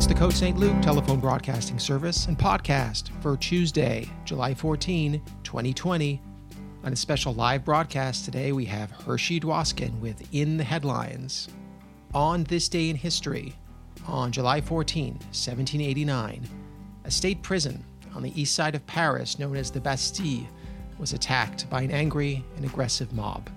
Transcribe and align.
It's 0.00 0.06
the 0.06 0.14
Code 0.14 0.32
St. 0.32 0.56
Luke 0.56 0.80
telephone 0.80 1.20
broadcasting 1.20 1.78
service 1.78 2.24
and 2.24 2.38
podcast 2.38 3.10
for 3.20 3.36
Tuesday, 3.36 4.08
July 4.24 4.54
14, 4.54 5.20
2020. 5.44 6.22
On 6.84 6.92
a 6.94 6.96
special 6.96 7.34
live 7.34 7.66
broadcast 7.66 8.24
today, 8.24 8.52
we 8.52 8.64
have 8.64 8.90
Hershey 8.90 9.38
Dwoskin 9.38 10.00
with 10.00 10.26
In 10.32 10.56
the 10.56 10.64
Headlines. 10.64 11.50
On 12.14 12.44
this 12.44 12.70
day 12.70 12.88
in 12.88 12.96
history, 12.96 13.54
on 14.06 14.32
July 14.32 14.62
14, 14.62 15.12
1789, 15.12 16.48
a 17.04 17.10
state 17.10 17.42
prison 17.42 17.84
on 18.14 18.22
the 18.22 18.40
east 18.40 18.54
side 18.54 18.74
of 18.74 18.86
Paris, 18.86 19.38
known 19.38 19.54
as 19.54 19.70
the 19.70 19.82
Bastille, 19.82 20.48
was 20.98 21.12
attacked 21.12 21.68
by 21.68 21.82
an 21.82 21.90
angry 21.90 22.42
and 22.56 22.64
aggressive 22.64 23.12
mob. 23.12 23.50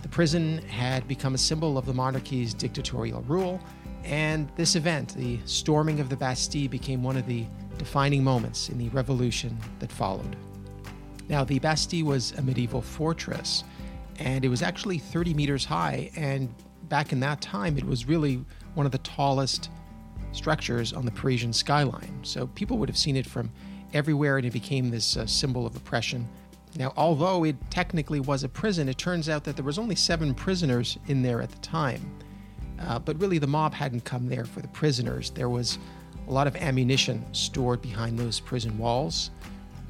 The 0.00 0.08
prison 0.08 0.56
had 0.68 1.06
become 1.06 1.34
a 1.34 1.38
symbol 1.38 1.76
of 1.76 1.84
the 1.84 1.92
monarchy's 1.92 2.54
dictatorial 2.54 3.20
rule, 3.28 3.60
and 4.06 4.48
this 4.56 4.76
event, 4.76 5.14
the 5.14 5.38
storming 5.44 6.00
of 6.00 6.08
the 6.08 6.16
Bastille, 6.16 6.68
became 6.68 7.02
one 7.02 7.16
of 7.16 7.26
the 7.26 7.44
defining 7.76 8.24
moments 8.24 8.68
in 8.68 8.78
the 8.78 8.88
revolution 8.88 9.58
that 9.80 9.92
followed. 9.92 10.36
Now, 11.28 11.44
the 11.44 11.58
Bastille 11.58 12.06
was 12.06 12.32
a 12.32 12.42
medieval 12.42 12.80
fortress, 12.80 13.64
and 14.18 14.44
it 14.44 14.48
was 14.48 14.62
actually 14.62 14.98
30 14.98 15.34
meters 15.34 15.64
high, 15.64 16.10
and 16.16 16.48
back 16.88 17.12
in 17.12 17.20
that 17.20 17.40
time, 17.40 17.76
it 17.76 17.84
was 17.84 18.06
really 18.06 18.42
one 18.74 18.86
of 18.86 18.92
the 18.92 18.98
tallest 18.98 19.70
structures 20.32 20.92
on 20.92 21.04
the 21.04 21.10
Parisian 21.10 21.52
skyline. 21.52 22.20
So 22.22 22.46
people 22.48 22.78
would 22.78 22.88
have 22.88 22.98
seen 22.98 23.16
it 23.16 23.26
from 23.26 23.50
everywhere, 23.92 24.38
and 24.38 24.46
it 24.46 24.52
became 24.52 24.90
this 24.90 25.16
uh, 25.16 25.26
symbol 25.26 25.66
of 25.66 25.76
oppression 25.76 26.28
now, 26.78 26.92
although 26.96 27.44
it 27.44 27.56
technically 27.70 28.20
was 28.20 28.44
a 28.44 28.48
prison, 28.48 28.88
it 28.88 28.98
turns 28.98 29.28
out 29.28 29.44
that 29.44 29.56
there 29.56 29.64
was 29.64 29.78
only 29.78 29.94
seven 29.94 30.34
prisoners 30.34 30.98
in 31.06 31.22
there 31.22 31.40
at 31.40 31.50
the 31.50 31.58
time. 31.58 32.10
Uh, 32.80 32.98
but 32.98 33.20
really, 33.20 33.38
the 33.38 33.46
mob 33.46 33.72
hadn't 33.72 34.04
come 34.04 34.28
there 34.28 34.44
for 34.44 34.60
the 34.60 34.68
prisoners. 34.68 35.30
There 35.30 35.48
was 35.48 35.78
a 36.28 36.32
lot 36.32 36.46
of 36.46 36.56
ammunition 36.56 37.24
stored 37.32 37.80
behind 37.80 38.18
those 38.18 38.40
prison 38.40 38.76
walls. 38.78 39.30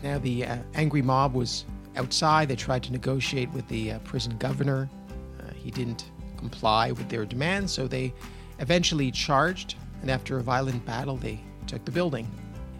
Now, 0.03 0.19
the 0.19 0.45
uh, 0.45 0.59
angry 0.75 1.03
mob 1.03 1.35
was 1.35 1.65
outside. 1.97 2.49
They 2.49 2.57
tried 2.57 2.83
to 2.85 2.93
negotiate 2.93 3.51
with 3.53 3.67
the 3.69 3.93
uh, 3.93 3.99
prison 4.01 4.37
governor. 4.39 4.89
Uh, 5.41 5.53
he 5.55 5.71
didn't 5.71 6.11
comply 6.37 6.93
with 6.93 7.09
their 7.09 7.25
demands, 7.25 7.73
so 7.73 7.89
they 7.89 8.13
eventually 8.59 9.11
charged, 9.11 9.75
and 10.03 10.11
after 10.11 10.39
a 10.39 10.43
violent 10.43 10.85
battle, 10.85 11.17
they 11.17 11.41
took 11.67 11.85
the 11.85 11.91
building. 11.91 12.31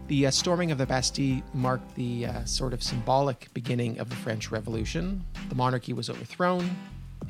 The 0.09 0.27
uh, 0.27 0.31
storming 0.31 0.71
of 0.71 0.79
the 0.79 0.87
Bastille 0.87 1.43
marked 1.53 1.95
the 1.97 2.27
uh, 2.27 2.45
sort 2.45 2.73
of 2.73 2.83
symbolic 2.83 3.53
beginning 3.55 3.99
of 3.99 4.09
the 4.09 4.15
French 4.17 4.53
Revolution. 4.53 5.25
The 5.49 5.57
monarchy 5.57 5.93
was 5.93 6.09
overthrown 6.09 6.77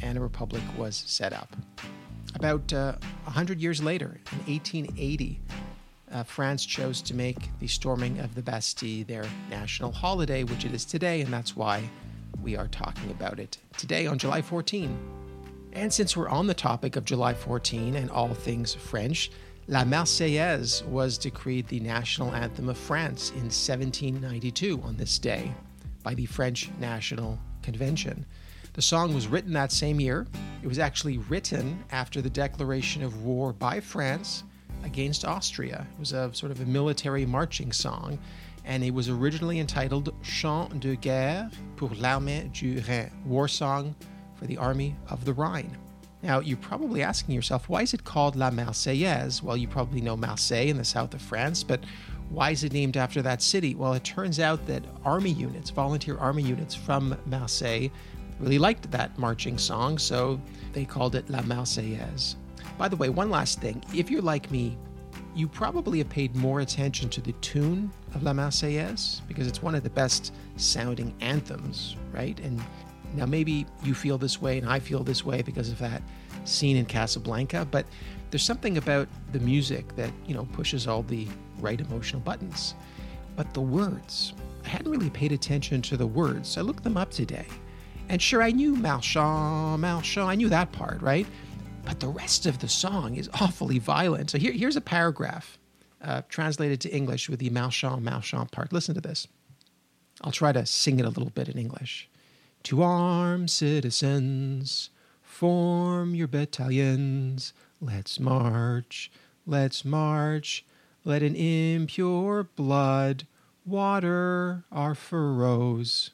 and 0.02 0.18
a 0.18 0.20
republic 0.20 0.62
was 0.76 1.02
set 1.06 1.32
up. 1.32 1.56
About 2.36 2.70
uh, 2.74 2.92
100 3.24 3.62
years 3.62 3.82
later, 3.82 4.20
in 4.30 4.38
1880, 4.52 5.40
uh, 6.12 6.22
France 6.22 6.66
chose 6.66 7.00
to 7.02 7.14
make 7.14 7.48
the 7.60 7.66
storming 7.66 8.18
of 8.20 8.34
the 8.34 8.42
Bastille 8.42 9.06
their 9.06 9.24
national 9.48 9.90
holiday, 9.90 10.44
which 10.44 10.66
it 10.66 10.74
is 10.74 10.84
today, 10.84 11.22
and 11.22 11.32
that's 11.32 11.56
why 11.56 11.88
we 12.42 12.54
are 12.54 12.68
talking 12.68 13.10
about 13.10 13.40
it 13.40 13.56
today 13.78 14.06
on 14.06 14.18
July 14.18 14.42
14. 14.42 14.98
And 15.72 15.90
since 15.90 16.14
we're 16.14 16.28
on 16.28 16.46
the 16.46 16.52
topic 16.52 16.96
of 16.96 17.06
July 17.06 17.32
14 17.32 17.96
and 17.96 18.10
all 18.10 18.34
things 18.34 18.74
French, 18.74 19.30
La 19.68 19.84
Marseillaise 19.84 20.86
was 20.86 21.16
decreed 21.16 21.66
the 21.68 21.80
national 21.80 22.34
anthem 22.34 22.68
of 22.68 22.76
France 22.76 23.30
in 23.30 23.44
1792 23.44 24.78
on 24.84 24.98
this 24.98 25.18
day 25.18 25.50
by 26.02 26.12
the 26.12 26.26
French 26.26 26.70
National 26.78 27.38
Convention. 27.62 28.26
The 28.76 28.82
song 28.82 29.14
was 29.14 29.26
written 29.26 29.54
that 29.54 29.72
same 29.72 29.98
year. 30.00 30.26
It 30.62 30.68
was 30.68 30.78
actually 30.78 31.16
written 31.16 31.82
after 31.92 32.20
the 32.20 32.28
declaration 32.28 33.02
of 33.02 33.24
war 33.24 33.54
by 33.54 33.80
France 33.80 34.44
against 34.84 35.24
Austria. 35.24 35.86
It 35.94 35.98
was 35.98 36.12
a 36.12 36.30
sort 36.34 36.52
of 36.52 36.60
a 36.60 36.66
military 36.66 37.24
marching 37.24 37.72
song, 37.72 38.18
and 38.66 38.84
it 38.84 38.92
was 38.92 39.08
originally 39.08 39.60
entitled 39.60 40.14
Chant 40.22 40.78
de 40.78 40.94
guerre 40.94 41.50
pour 41.76 41.88
l'armée 41.88 42.52
du 42.52 42.78
Rhin, 42.82 43.10
war 43.24 43.48
song 43.48 43.94
for 44.34 44.46
the 44.46 44.58
army 44.58 44.94
of 45.08 45.24
the 45.24 45.32
Rhine. 45.32 45.74
Now, 46.22 46.40
you're 46.40 46.58
probably 46.58 47.02
asking 47.02 47.34
yourself, 47.34 47.70
why 47.70 47.80
is 47.80 47.94
it 47.94 48.04
called 48.04 48.36
La 48.36 48.50
Marseillaise? 48.50 49.42
Well, 49.42 49.56
you 49.56 49.68
probably 49.68 50.02
know 50.02 50.18
Marseille 50.18 50.68
in 50.68 50.76
the 50.76 50.84
south 50.84 51.14
of 51.14 51.22
France, 51.22 51.62
but 51.64 51.80
why 52.28 52.50
is 52.50 52.62
it 52.62 52.74
named 52.74 52.98
after 52.98 53.22
that 53.22 53.40
city? 53.40 53.74
Well, 53.74 53.94
it 53.94 54.04
turns 54.04 54.38
out 54.38 54.66
that 54.66 54.84
army 55.02 55.30
units, 55.30 55.70
volunteer 55.70 56.18
army 56.18 56.42
units 56.42 56.74
from 56.74 57.16
Marseille, 57.24 57.88
really 58.38 58.58
liked 58.58 58.90
that 58.90 59.16
marching 59.18 59.58
song, 59.58 59.98
so 59.98 60.40
they 60.72 60.84
called 60.84 61.14
it 61.14 61.28
La 61.30 61.40
Marseillaise. 61.40 62.36
By 62.78 62.88
the 62.88 62.96
way, 62.96 63.08
one 63.08 63.30
last 63.30 63.60
thing. 63.60 63.82
If 63.94 64.10
you're 64.10 64.22
like 64.22 64.50
me, 64.50 64.76
you 65.34 65.48
probably 65.48 65.98
have 65.98 66.08
paid 66.08 66.34
more 66.34 66.60
attention 66.60 67.10
to 67.10 67.20
the 67.20 67.32
tune 67.34 67.90
of 68.14 68.22
La 68.22 68.32
Marseillaise 68.32 69.20
because 69.28 69.46
it's 69.46 69.62
one 69.62 69.74
of 69.74 69.82
the 69.82 69.90
best 69.90 70.32
sounding 70.56 71.14
anthems, 71.20 71.96
right? 72.12 72.38
And 72.40 72.62
now, 73.14 73.26
maybe 73.26 73.66
you 73.82 73.94
feel 73.94 74.18
this 74.18 74.42
way 74.42 74.58
and 74.58 74.68
I 74.68 74.78
feel 74.78 75.02
this 75.02 75.24
way 75.24 75.42
because 75.42 75.70
of 75.70 75.78
that 75.78 76.02
scene 76.44 76.76
in 76.76 76.84
Casablanca, 76.84 77.66
but 77.70 77.86
there's 78.30 78.42
something 78.42 78.78
about 78.78 79.08
the 79.32 79.40
music 79.40 79.94
that, 79.96 80.10
you 80.26 80.34
know, 80.34 80.46
pushes 80.52 80.86
all 80.86 81.02
the 81.02 81.26
right 81.60 81.80
emotional 81.80 82.20
buttons. 82.20 82.74
But 83.36 83.54
the 83.54 83.60
words, 83.60 84.34
I 84.64 84.68
hadn't 84.68 84.90
really 84.90 85.10
paid 85.10 85.32
attention 85.32 85.80
to 85.82 85.96
the 85.96 86.06
words. 86.06 86.50
So 86.50 86.60
I 86.60 86.64
looked 86.64 86.82
them 86.82 86.96
up 86.96 87.10
today. 87.10 87.46
And 88.08 88.22
sure, 88.22 88.42
I 88.42 88.52
knew 88.52 88.76
Marchand, 88.76 89.82
Marchand, 89.82 90.28
I 90.28 90.36
knew 90.36 90.48
that 90.48 90.70
part, 90.72 91.02
right? 91.02 91.26
But 91.84 92.00
the 92.00 92.08
rest 92.08 92.46
of 92.46 92.60
the 92.60 92.68
song 92.68 93.16
is 93.16 93.28
awfully 93.40 93.78
violent. 93.78 94.30
So 94.30 94.38
here, 94.38 94.52
here's 94.52 94.76
a 94.76 94.80
paragraph 94.80 95.58
uh, 96.02 96.22
translated 96.28 96.80
to 96.82 96.94
English 96.94 97.28
with 97.28 97.40
the 97.40 97.50
Marchand, 97.50 98.04
Marchand 98.04 98.52
part. 98.52 98.72
Listen 98.72 98.94
to 98.94 99.00
this. 99.00 99.26
I'll 100.22 100.32
try 100.32 100.52
to 100.52 100.64
sing 100.64 100.98
it 101.00 101.04
a 101.04 101.10
little 101.10 101.30
bit 101.30 101.48
in 101.48 101.58
English. 101.58 102.08
To 102.64 102.82
arm, 102.82 103.48
citizens, 103.48 104.90
form 105.22 106.14
your 106.14 106.28
battalions. 106.28 107.52
Let's 107.80 108.18
march, 108.18 109.10
let's 109.46 109.84
march. 109.84 110.64
Let 111.04 111.22
an 111.22 111.36
impure 111.36 112.44
blood 112.56 113.26
water 113.64 114.64
our 114.72 114.94
furrows. 114.94 116.10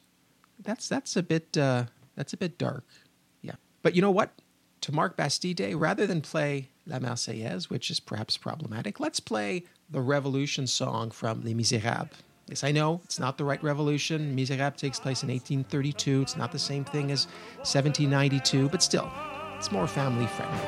That's 0.63 0.87
that's 0.87 1.15
a 1.15 1.23
bit 1.23 1.57
uh, 1.57 1.85
that's 2.15 2.33
a 2.33 2.37
bit 2.37 2.57
dark, 2.57 2.85
yeah. 3.41 3.55
But 3.81 3.95
you 3.95 4.01
know 4.01 4.11
what? 4.11 4.31
To 4.81 4.91
mark 4.91 5.15
Bastille 5.15 5.53
Day, 5.53 5.75
rather 5.75 6.05
than 6.05 6.21
play 6.21 6.69
La 6.85 6.99
Marseillaise, 6.99 7.69
which 7.69 7.89
is 7.89 7.99
perhaps 7.99 8.35
problematic, 8.35 8.99
let's 8.99 9.21
play 9.21 9.63
the 9.89 10.01
Revolution 10.01 10.67
song 10.67 11.09
from 11.11 11.43
Les 11.43 11.53
Miserables. 11.53 12.09
Yes, 12.49 12.65
I 12.65 12.71
know 12.71 12.99
it's 13.05 13.19
not 13.19 13.37
the 13.37 13.45
right 13.45 13.63
revolution. 13.63 14.35
Miserables 14.35 14.81
takes 14.81 14.99
place 14.99 15.23
in 15.23 15.29
1832. 15.29 16.21
It's 16.23 16.35
not 16.35 16.51
the 16.51 16.59
same 16.59 16.83
thing 16.83 17.11
as 17.11 17.27
1792, 17.59 18.67
but 18.67 18.83
still, 18.83 19.09
it's 19.57 19.71
more 19.71 19.87
family 19.87 20.27
friendly. 20.27 20.59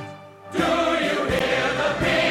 That 0.54 2.25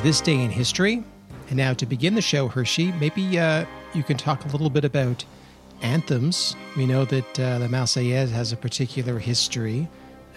This 0.00 0.20
Day 0.20 0.42
in 0.42 0.50
History. 0.50 1.04
And 1.48 1.56
now, 1.56 1.72
to 1.74 1.86
begin 1.86 2.14
the 2.14 2.22
show, 2.22 2.48
Hershey, 2.48 2.92
maybe 2.92 3.38
uh, 3.38 3.64
you 3.94 4.02
can 4.02 4.16
talk 4.16 4.44
a 4.44 4.48
little 4.48 4.70
bit 4.70 4.84
about 4.84 5.24
anthems. 5.82 6.56
We 6.76 6.86
know 6.86 7.04
that 7.04 7.40
uh, 7.40 7.58
the 7.58 7.68
Marseillaise 7.68 8.30
has 8.30 8.52
a 8.52 8.56
particular 8.56 9.18
history. 9.18 9.88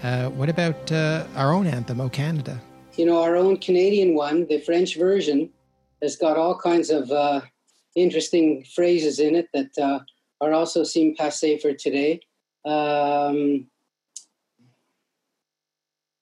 Uh, 0.04 0.30
what 0.30 0.50
about 0.50 0.92
uh, 0.92 1.26
our 1.36 1.54
own 1.54 1.66
anthem, 1.66 2.02
O 2.02 2.10
Canada? 2.10 2.62
You 2.96 3.06
know, 3.06 3.22
our 3.22 3.36
own 3.36 3.58
Canadian 3.58 4.16
one, 4.16 4.48
the 4.48 4.60
French 4.62 4.98
version, 4.98 5.50
has 6.02 6.16
got 6.16 6.38
all 6.38 6.58
kinds 6.58 6.90
of 6.90 7.10
uh, 7.12 7.42
interesting 7.96 8.66
phrases 8.76 9.20
in 9.20 9.36
it 9.36 9.48
that 9.54 9.78
uh, 9.78 10.00
are 10.42 10.54
also 10.54 10.84
seem 10.84 11.16
passe 11.16 11.58
for 11.60 11.74
today. 11.74 12.20
Um, 12.66 13.68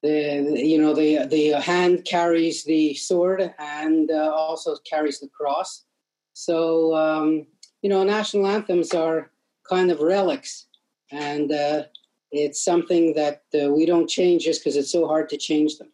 the 0.05 0.61
you 0.71 0.77
know 0.81 0.93
the 0.93 1.25
the 1.25 1.59
hand 1.59 2.05
carries 2.05 2.63
the 2.63 2.93
sword 2.93 3.53
and 3.59 4.11
uh, 4.11 4.31
also 4.31 4.77
carries 4.89 5.19
the 5.19 5.29
cross. 5.29 5.85
So 6.33 6.95
um, 6.95 7.47
you 7.81 7.89
know 7.89 8.03
national 8.03 8.47
anthems 8.47 8.93
are 8.93 9.31
kind 9.69 9.89
of 9.91 9.99
relics, 9.99 10.67
and 11.11 11.51
uh, 11.51 11.83
it's 12.31 12.63
something 12.63 13.13
that 13.13 13.41
uh, 13.59 13.71
we 13.71 13.85
don't 13.85 14.09
change 14.09 14.43
just 14.43 14.61
because 14.61 14.75
it's 14.77 14.91
so 14.91 15.07
hard 15.07 15.29
to 15.29 15.37
change 15.37 15.77
them. 15.77 15.91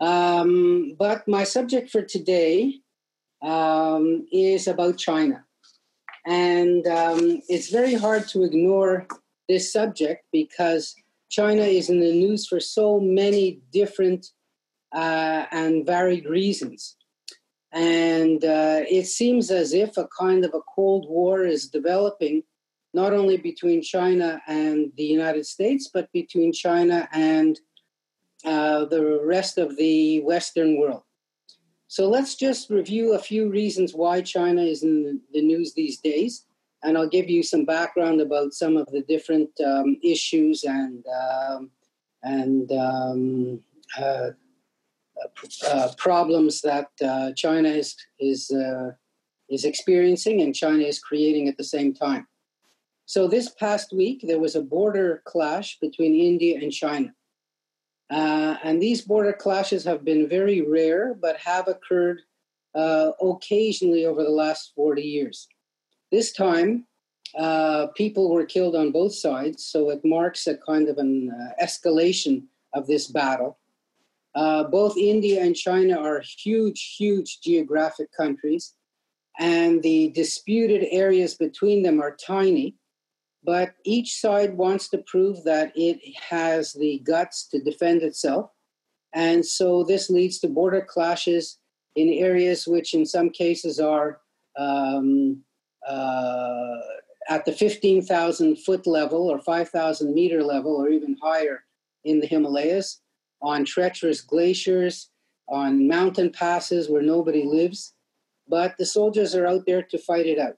Um, 0.00 0.94
but 0.98 1.26
my 1.26 1.44
subject 1.44 1.90
for 1.90 2.02
today 2.02 2.80
um, 3.42 4.26
is 4.32 4.66
about 4.66 4.98
China. 4.98 5.44
And 6.26 6.86
um, 6.88 7.40
it's 7.48 7.70
very 7.70 7.94
hard 7.94 8.26
to 8.28 8.42
ignore 8.42 9.06
this 9.48 9.72
subject 9.72 10.24
because 10.32 10.96
China 11.28 11.62
is 11.62 11.90
in 11.90 12.00
the 12.00 12.12
news 12.12 12.46
for 12.46 12.60
so 12.60 13.00
many 13.00 13.60
different 13.72 14.26
uh, 14.94 15.46
and 15.50 15.84
varied 15.84 16.26
reasons. 16.26 16.96
And 17.72 18.42
uh, 18.44 18.82
it 18.88 19.06
seems 19.06 19.50
as 19.50 19.74
if 19.74 19.96
a 19.96 20.08
kind 20.18 20.44
of 20.44 20.54
a 20.54 20.62
Cold 20.74 21.06
War 21.08 21.44
is 21.44 21.68
developing, 21.68 22.42
not 22.94 23.12
only 23.12 23.36
between 23.36 23.82
China 23.82 24.40
and 24.46 24.92
the 24.96 25.04
United 25.04 25.46
States, 25.46 25.90
but 25.92 26.10
between 26.12 26.52
China 26.52 27.08
and 27.12 27.58
uh, 28.44 28.84
the 28.84 29.20
rest 29.24 29.58
of 29.58 29.76
the 29.76 30.20
Western 30.20 30.78
world. 30.78 31.02
So 31.88 32.08
let's 32.08 32.34
just 32.34 32.70
review 32.70 33.14
a 33.14 33.18
few 33.18 33.50
reasons 33.50 33.94
why 33.94 34.20
China 34.20 34.62
is 34.62 34.82
in 34.82 35.20
the 35.32 35.42
news 35.42 35.74
these 35.74 35.98
days. 35.98 36.46
And 36.86 36.96
I'll 36.96 37.08
give 37.08 37.28
you 37.28 37.42
some 37.42 37.64
background 37.64 38.20
about 38.20 38.54
some 38.54 38.76
of 38.76 38.86
the 38.86 39.02
different 39.02 39.50
um, 39.60 39.96
issues 40.02 40.64
and, 40.64 41.04
um, 41.06 41.70
and 42.22 42.70
um, 42.72 43.60
uh, 43.98 44.30
uh, 45.66 45.88
problems 45.98 46.60
that 46.62 46.88
uh, 47.04 47.32
China 47.32 47.68
is, 47.68 47.96
is, 48.20 48.50
uh, 48.50 48.92
is 49.50 49.64
experiencing 49.64 50.42
and 50.42 50.54
China 50.54 50.84
is 50.84 51.00
creating 51.00 51.48
at 51.48 51.56
the 51.56 51.64
same 51.64 51.92
time. 51.92 52.26
So, 53.08 53.28
this 53.28 53.50
past 53.50 53.92
week, 53.92 54.24
there 54.24 54.40
was 54.40 54.56
a 54.56 54.62
border 54.62 55.22
clash 55.26 55.78
between 55.80 56.14
India 56.16 56.58
and 56.60 56.72
China. 56.72 57.14
Uh, 58.10 58.56
and 58.64 58.82
these 58.82 59.02
border 59.02 59.32
clashes 59.32 59.84
have 59.84 60.04
been 60.04 60.28
very 60.28 60.62
rare, 60.62 61.14
but 61.14 61.36
have 61.38 61.68
occurred 61.68 62.20
uh, 62.74 63.12
occasionally 63.20 64.06
over 64.06 64.22
the 64.22 64.30
last 64.30 64.72
40 64.74 65.02
years. 65.02 65.48
This 66.12 66.32
time, 66.32 66.86
uh, 67.36 67.88
people 67.96 68.30
were 68.30 68.46
killed 68.46 68.76
on 68.76 68.92
both 68.92 69.14
sides, 69.14 69.64
so 69.64 69.90
it 69.90 70.04
marks 70.04 70.46
a 70.46 70.56
kind 70.56 70.88
of 70.88 70.98
an 70.98 71.30
uh, 71.30 71.64
escalation 71.64 72.44
of 72.74 72.86
this 72.86 73.08
battle. 73.08 73.58
Uh, 74.34 74.64
both 74.64 74.96
India 74.96 75.42
and 75.42 75.56
China 75.56 75.98
are 75.98 76.20
huge, 76.20 76.96
huge 76.98 77.40
geographic 77.40 78.08
countries, 78.16 78.74
and 79.38 79.82
the 79.82 80.10
disputed 80.10 80.86
areas 80.90 81.34
between 81.34 81.82
them 81.82 82.00
are 82.00 82.16
tiny 82.16 82.76
but 83.46 83.74
each 83.84 84.20
side 84.20 84.56
wants 84.56 84.88
to 84.88 84.98
prove 84.98 85.44
that 85.44 85.72
it 85.76 86.00
has 86.16 86.72
the 86.72 86.98
guts 87.04 87.46
to 87.46 87.62
defend 87.62 88.02
itself. 88.02 88.50
And 89.14 89.46
so 89.46 89.84
this 89.84 90.10
leads 90.10 90.40
to 90.40 90.48
border 90.48 90.82
clashes 90.82 91.58
in 91.94 92.08
areas 92.08 92.66
which, 92.66 92.92
in 92.92 93.06
some 93.06 93.30
cases, 93.30 93.78
are 93.78 94.20
um, 94.58 95.44
uh, 95.88 96.76
at 97.28 97.44
the 97.44 97.52
15,000 97.52 98.56
foot 98.56 98.86
level 98.86 99.28
or 99.30 99.40
5,000 99.40 100.14
meter 100.14 100.42
level 100.42 100.74
or 100.76 100.88
even 100.88 101.16
higher 101.22 101.64
in 102.04 102.20
the 102.20 102.26
Himalayas, 102.26 103.00
on 103.42 103.64
treacherous 103.64 104.20
glaciers, 104.20 105.10
on 105.48 105.86
mountain 105.86 106.30
passes 106.30 106.88
where 106.88 107.02
nobody 107.02 107.44
lives. 107.44 107.94
But 108.48 108.76
the 108.78 108.86
soldiers 108.86 109.34
are 109.34 109.46
out 109.46 109.64
there 109.66 109.82
to 109.82 109.98
fight 109.98 110.26
it 110.26 110.38
out. 110.38 110.56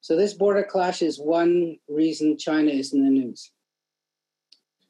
So 0.00 0.16
this 0.16 0.32
border 0.32 0.62
clash 0.62 1.02
is 1.02 1.18
one 1.20 1.76
reason 1.88 2.38
China 2.38 2.70
is 2.70 2.94
in 2.94 3.04
the 3.04 3.10
news. 3.10 3.52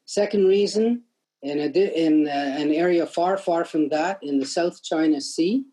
Second 0.05 0.45
reason, 0.45 1.03
in, 1.41 1.59
a, 1.59 1.65
in 1.67 2.27
uh, 2.27 2.31
an 2.31 2.71
area 2.71 3.05
far, 3.05 3.37
far 3.37 3.65
from 3.65 3.89
that, 3.89 4.19
in 4.21 4.39
the 4.39 4.45
South 4.45 4.81
China 4.83 5.19
Sea, 5.19 5.65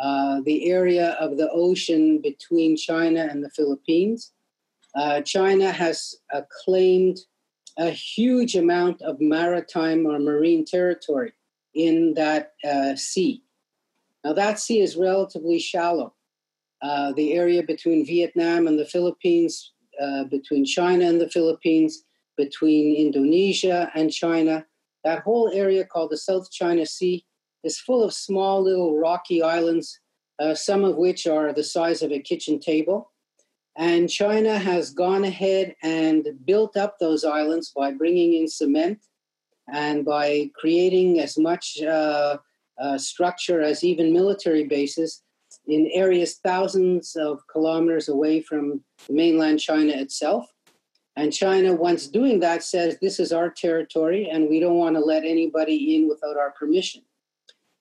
uh, 0.00 0.40
the 0.44 0.70
area 0.70 1.10
of 1.20 1.36
the 1.36 1.50
ocean 1.50 2.20
between 2.20 2.76
China 2.76 3.28
and 3.30 3.42
the 3.42 3.50
Philippines, 3.50 4.32
uh, 4.96 5.20
China 5.22 5.70
has 5.70 6.16
claimed 6.64 7.18
a 7.78 7.90
huge 7.90 8.54
amount 8.54 9.02
of 9.02 9.20
maritime 9.20 10.06
or 10.06 10.18
marine 10.18 10.64
territory 10.64 11.32
in 11.74 12.14
that 12.14 12.52
uh, 12.64 12.94
sea. 12.94 13.42
Now, 14.24 14.32
that 14.32 14.58
sea 14.58 14.80
is 14.80 14.96
relatively 14.96 15.58
shallow. 15.58 16.14
Uh, 16.82 17.12
the 17.12 17.32
area 17.32 17.62
between 17.62 18.06
Vietnam 18.06 18.66
and 18.66 18.78
the 18.78 18.84
Philippines, 18.84 19.72
uh, 20.00 20.24
between 20.24 20.64
China 20.64 21.06
and 21.06 21.20
the 21.20 21.30
Philippines, 21.30 22.04
between 22.36 22.96
Indonesia 22.96 23.90
and 23.94 24.12
China. 24.12 24.64
That 25.02 25.22
whole 25.22 25.50
area 25.52 25.84
called 25.84 26.10
the 26.10 26.16
South 26.16 26.50
China 26.50 26.86
Sea 26.86 27.24
is 27.64 27.78
full 27.78 28.04
of 28.04 28.12
small 28.12 28.62
little 28.62 28.96
rocky 28.96 29.42
islands, 29.42 30.00
uh, 30.38 30.54
some 30.54 30.84
of 30.84 30.96
which 30.96 31.26
are 31.26 31.52
the 31.52 31.64
size 31.64 32.02
of 32.02 32.12
a 32.12 32.20
kitchen 32.20 32.60
table. 32.60 33.10
And 33.76 34.08
China 34.08 34.56
has 34.56 34.90
gone 34.90 35.24
ahead 35.24 35.74
and 35.82 36.28
built 36.44 36.76
up 36.76 36.98
those 36.98 37.24
islands 37.24 37.72
by 37.74 37.90
bringing 37.92 38.34
in 38.34 38.46
cement 38.46 39.00
and 39.72 40.04
by 40.04 40.50
creating 40.54 41.20
as 41.20 41.38
much 41.38 41.80
uh, 41.82 42.36
uh, 42.78 42.98
structure 42.98 43.60
as 43.60 43.82
even 43.82 44.12
military 44.12 44.64
bases 44.64 45.22
in 45.66 45.88
areas 45.92 46.40
thousands 46.44 47.16
of 47.16 47.40
kilometers 47.50 48.08
away 48.08 48.40
from 48.40 48.82
mainland 49.08 49.58
China 49.58 49.92
itself. 49.92 50.46
And 51.16 51.32
China, 51.32 51.72
once 51.72 52.08
doing 52.08 52.40
that, 52.40 52.62
says 52.64 52.98
this 53.00 53.20
is 53.20 53.32
our 53.32 53.48
territory 53.48 54.28
and 54.30 54.48
we 54.48 54.58
don't 54.60 54.76
want 54.76 54.96
to 54.96 55.00
let 55.00 55.24
anybody 55.24 55.94
in 55.96 56.08
without 56.08 56.36
our 56.36 56.50
permission. 56.52 57.02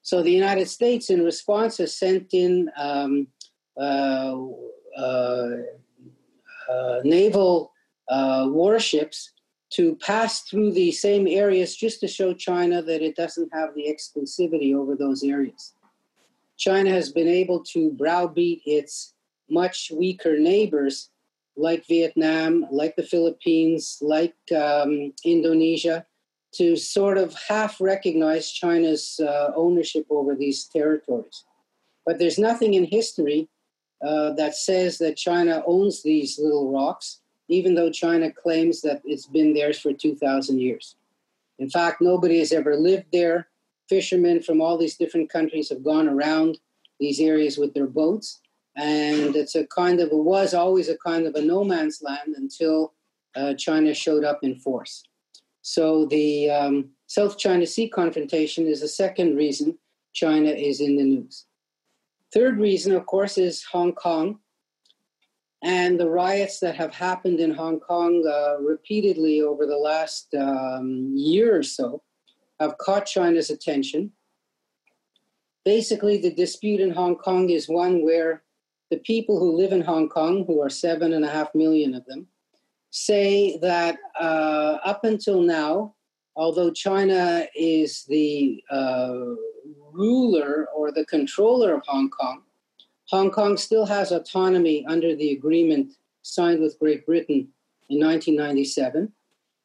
So 0.04 0.22
the 0.22 0.32
United 0.32 0.68
States, 0.68 1.10
in 1.10 1.24
response, 1.24 1.78
has 1.78 1.98
sent 1.98 2.34
in 2.34 2.70
um, 2.78 3.28
uh, 3.80 4.36
uh, 4.98 5.50
uh, 6.70 7.00
naval 7.04 7.72
uh, 8.10 8.48
warships 8.50 9.32
to 9.72 9.96
pass 9.96 10.42
through 10.42 10.72
the 10.74 10.92
same 10.92 11.26
areas 11.26 11.76
just 11.76 12.00
to 12.02 12.08
show 12.08 12.34
China 12.34 12.82
that 12.82 13.02
it 13.02 13.16
doesn't 13.16 13.50
have 13.54 13.74
the 13.76 13.86
exclusivity 13.88 14.76
over 14.76 14.96
those 14.96 15.24
areas. 15.24 15.74
China 16.58 16.90
has 16.90 17.12
been 17.12 17.28
able 17.28 17.64
to 17.64 17.92
browbeat 17.92 18.62
its 18.66 19.16
much 19.50 19.92
weaker 19.96 20.38
neighbors 20.38 21.10
like 21.56 21.86
Vietnam, 21.88 22.66
like 22.72 22.96
the 22.96 23.04
Philippines, 23.04 23.98
like 24.02 24.36
um, 24.56 25.14
Indonesia, 25.24 26.06
to 26.56 26.76
sort 26.76 27.18
of 27.18 27.36
half 27.48 27.82
recognize 27.82 28.52
China's 28.52 29.20
uh, 29.20 29.52
ownership 29.56 30.06
over 30.10 30.36
these 30.36 30.66
territories. 30.66 31.44
But 32.06 32.20
there's 32.20 32.38
nothing 32.38 32.74
in 32.74 32.86
history 32.86 33.50
uh, 34.06 34.34
that 34.34 34.56
says 34.56 34.98
that 34.98 35.18
China 35.18 35.64
owns 35.66 36.04
these 36.04 36.38
little 36.38 36.72
rocks, 36.72 37.22
even 37.48 37.76
though 37.76 37.92
China 37.92 38.32
claims 38.32 38.82
that 38.82 39.02
it's 39.06 39.28
been 39.28 39.54
theirs 39.54 39.80
for 39.80 39.94
2,000 39.94 40.60
years. 40.60 40.96
In 41.60 41.70
fact, 41.70 42.02
nobody 42.02 42.40
has 42.40 42.52
ever 42.52 42.76
lived 42.76 43.06
there 43.14 43.48
fishermen 43.90 44.42
from 44.42 44.62
all 44.62 44.78
these 44.78 44.98
different 44.98 45.30
countries 45.30 45.70
have 45.70 45.84
gone 45.84 46.08
around 46.08 46.58
these 47.00 47.20
areas 47.20 47.58
with 47.58 47.74
their 47.74 47.88
boats. 47.88 48.42
And 48.76 49.36
it's 49.36 49.56
a 49.56 49.68
kind 49.68 50.00
of, 50.00 50.10
it 50.10 50.18
was 50.18 50.54
always 50.54 50.90
a 50.90 50.98
kind 50.98 51.28
of 51.28 51.36
a 51.36 51.42
no 51.42 51.64
man's 51.64 52.02
land 52.02 52.36
until 52.36 52.94
uh, 53.36 53.54
China 53.54 53.94
showed 53.94 54.24
up 54.24 54.40
in 54.42 54.56
force. 54.56 55.04
So 55.64 56.06
the 56.06 56.52
um, 56.52 56.90
South 57.08 57.38
China 57.38 57.66
Sea 57.66 57.90
confrontation 57.90 58.68
is 58.68 58.82
the 58.82 58.88
second 58.88 59.36
reason 59.36 59.78
China 60.14 60.50
is 60.50 60.80
in 60.80 60.98
the 60.98 61.04
news. 61.04 61.46
Third 62.34 62.60
reason, 62.60 62.94
of 62.94 63.06
course, 63.06 63.38
is 63.38 63.64
Hong 63.64 63.94
Kong 63.94 64.40
and 65.64 65.98
the 65.98 66.10
riots 66.10 66.60
that 66.60 66.76
have 66.76 66.94
happened 66.94 67.40
in 67.40 67.54
Hong 67.54 67.80
Kong 67.80 68.24
uh, 68.28 68.62
repeatedly 68.62 69.42
over 69.42 69.66
the 69.66 69.78
last 69.78 70.34
um, 70.36 71.14
year 71.16 71.58
or 71.58 71.64
so 71.64 72.04
have 72.60 72.78
caught 72.78 73.06
China's 73.06 73.50
attention. 73.50 74.12
Basically, 75.64 76.18
the 76.18 76.34
dispute 76.34 76.82
in 76.82 76.92
Hong 76.92 77.16
Kong 77.16 77.50
is 77.50 77.70
one 77.70 78.04
where 78.04 78.44
the 78.92 78.98
people 78.98 79.40
who 79.40 79.56
live 79.56 79.72
in 79.72 79.82
Hong 79.82 80.10
Kong, 80.10 80.44
who 80.46 80.62
are 80.62 80.70
seven 80.70 81.14
and 81.14 81.24
a 81.24 81.30
half 81.30 81.56
million 81.56 81.96
of 81.96 82.06
them, 82.06 82.28
say 82.94 83.58
that 83.58 83.98
uh, 84.20 84.78
up 84.86 85.04
until 85.04 85.42
now, 85.42 85.96
although 86.36 86.72
China 86.72 87.48
is 87.56 88.06
the 88.08 88.64
uh, 88.70 89.16
ruler 89.92 90.68
or 90.76 90.92
the 90.92 91.04
controller 91.06 91.74
of 91.74 91.82
Hong 91.88 92.12
Kong, 92.12 92.44
Hong 93.10 93.32
Kong 93.32 93.58
still 93.58 93.86
has 93.88 94.12
autonomy 94.12 94.86
under 94.86 95.16
the 95.16 95.32
agreement 95.32 95.94
signed 96.22 96.62
with 96.62 96.78
Great 96.78 97.04
Britain 97.08 97.48
in 97.90 98.00
1997, 98.00 99.12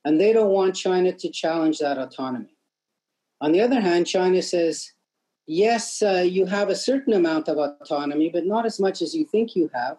and 0.06 0.18
they 0.18 0.32
don't 0.32 0.50
want 0.50 0.74
China 0.74 1.12
to 1.12 1.30
challenge 1.30 1.78
that 1.80 1.98
autonomy. 1.98 2.56
On 3.42 3.52
the 3.52 3.60
other 3.60 3.80
hand, 3.80 4.06
China 4.06 4.40
says, 4.40 4.92
yes, 5.46 6.00
uh, 6.00 6.24
you 6.26 6.46
have 6.46 6.70
a 6.70 6.74
certain 6.74 7.12
amount 7.12 7.48
of 7.48 7.58
autonomy, 7.58 8.30
but 8.30 8.46
not 8.46 8.64
as 8.64 8.80
much 8.80 9.02
as 9.02 9.14
you 9.14 9.26
think 9.26 9.54
you 9.54 9.70
have. 9.74 9.98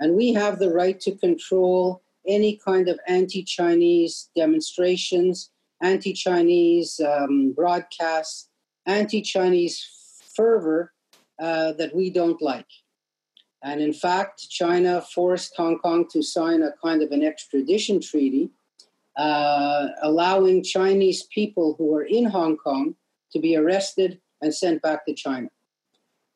And 0.00 0.16
we 0.16 0.32
have 0.32 0.58
the 0.58 0.70
right 0.70 0.98
to 1.00 1.12
control 1.12 2.02
any 2.26 2.56
kind 2.64 2.88
of 2.88 2.98
anti 3.08 3.42
Chinese 3.42 4.30
demonstrations, 4.36 5.50
anti 5.80 6.12
Chinese 6.12 7.00
um, 7.00 7.52
broadcasts, 7.52 8.48
anti 8.86 9.22
Chinese 9.22 9.86
fervor 10.34 10.92
uh, 11.40 11.72
that 11.72 11.94
we 11.94 12.10
don't 12.10 12.40
like. 12.40 12.66
And 13.62 13.80
in 13.80 13.92
fact, 13.92 14.48
China 14.48 15.00
forced 15.00 15.54
Hong 15.56 15.78
Kong 15.78 16.06
to 16.10 16.22
sign 16.22 16.62
a 16.62 16.72
kind 16.82 17.02
of 17.02 17.12
an 17.12 17.22
extradition 17.22 18.00
treaty, 18.00 18.50
uh, 19.16 19.88
allowing 20.02 20.64
Chinese 20.64 21.24
people 21.24 21.76
who 21.78 21.86
were 21.86 22.04
in 22.04 22.24
Hong 22.24 22.56
Kong 22.56 22.96
to 23.32 23.38
be 23.38 23.56
arrested 23.56 24.20
and 24.40 24.52
sent 24.52 24.82
back 24.82 25.06
to 25.06 25.14
China. 25.14 25.48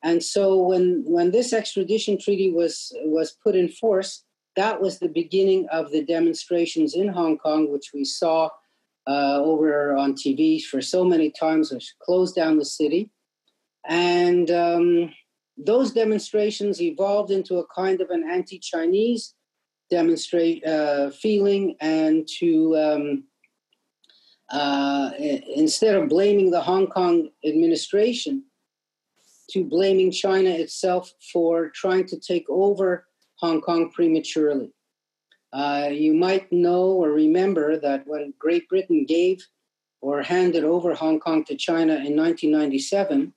And 0.03 0.23
so 0.23 0.57
when, 0.57 1.03
when 1.05 1.31
this 1.31 1.51
extradition 1.51 2.17
treaty 2.17 2.51
was, 2.51 2.93
was 3.03 3.35
put 3.43 3.55
in 3.55 3.67
force, 3.67 4.23
that 4.57 4.81
was 4.81 4.97
the 4.97 5.07
beginning 5.07 5.67
of 5.71 5.91
the 5.91 6.03
demonstrations 6.03 6.95
in 6.95 7.07
Hong 7.07 7.37
Kong, 7.37 7.71
which 7.71 7.91
we 7.93 8.03
saw 8.03 8.49
uh, 9.07 9.39
over 9.41 9.95
on 9.95 10.15
TV 10.15 10.61
for 10.61 10.81
so 10.81 11.05
many 11.05 11.31
times, 11.31 11.71
which 11.71 11.93
closed 12.01 12.35
down 12.35 12.57
the 12.57 12.65
city. 12.65 13.11
And 13.87 14.49
um, 14.49 15.13
those 15.57 15.91
demonstrations 15.91 16.81
evolved 16.81 17.31
into 17.31 17.59
a 17.59 17.67
kind 17.67 18.01
of 18.01 18.09
an 18.09 18.27
anti 18.29 18.57
Chinese 18.57 19.35
demonstrate 19.89 20.65
uh, 20.65 21.11
feeling 21.11 21.75
and 21.79 22.27
to 22.39 22.75
um, 22.75 23.23
uh, 24.49 25.11
instead 25.19 25.95
of 25.95 26.09
blaming 26.09 26.49
the 26.49 26.61
Hong 26.61 26.87
Kong 26.87 27.29
administration, 27.45 28.43
to 29.51 29.63
blaming 29.63 30.11
China 30.11 30.49
itself 30.49 31.13
for 31.31 31.69
trying 31.69 32.07
to 32.07 32.19
take 32.19 32.45
over 32.49 33.06
Hong 33.39 33.61
Kong 33.61 33.91
prematurely. 33.91 34.73
Uh, 35.53 35.89
you 35.91 36.13
might 36.13 36.51
know 36.51 36.91
or 36.91 37.11
remember 37.11 37.79
that 37.79 38.05
when 38.05 38.33
Great 38.37 38.67
Britain 38.67 39.05
gave 39.05 39.45
or 40.01 40.21
handed 40.21 40.63
over 40.63 40.93
Hong 40.93 41.19
Kong 41.19 41.43
to 41.45 41.55
China 41.55 41.93
in 41.93 42.15
1997, 42.15 43.33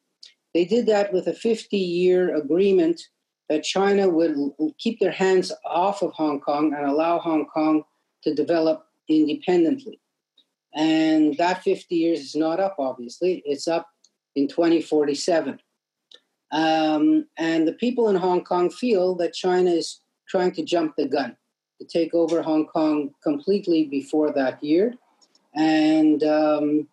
they 0.52 0.64
did 0.64 0.86
that 0.86 1.12
with 1.12 1.28
a 1.28 1.32
50 1.32 1.76
year 1.76 2.34
agreement 2.36 3.00
that 3.48 3.62
China 3.62 4.08
would 4.08 4.34
keep 4.78 5.00
their 5.00 5.10
hands 5.10 5.52
off 5.64 6.02
of 6.02 6.12
Hong 6.12 6.40
Kong 6.40 6.72
and 6.74 6.86
allow 6.86 7.18
Hong 7.18 7.46
Kong 7.46 7.82
to 8.22 8.34
develop 8.34 8.86
independently. 9.08 10.00
And 10.74 11.36
that 11.36 11.62
50 11.62 11.94
years 11.94 12.20
is 12.20 12.36
not 12.36 12.60
up, 12.60 12.76
obviously, 12.78 13.42
it's 13.44 13.66
up 13.66 13.88
in 14.36 14.46
2047. 14.46 15.58
Um, 16.52 17.26
and 17.38 17.66
the 17.66 17.74
people 17.74 18.08
in 18.08 18.16
Hong 18.16 18.42
Kong 18.42 18.70
feel 18.70 19.14
that 19.16 19.34
China 19.34 19.70
is 19.70 20.00
trying 20.28 20.52
to 20.52 20.64
jump 20.64 20.96
the 20.96 21.06
gun 21.06 21.36
to 21.80 21.86
take 21.86 22.14
over 22.14 22.42
Hong 22.42 22.66
Kong 22.66 23.10
completely 23.22 23.84
before 23.84 24.32
that 24.32 24.62
year. 24.62 24.94
And 25.54 26.22
um, 26.24 26.88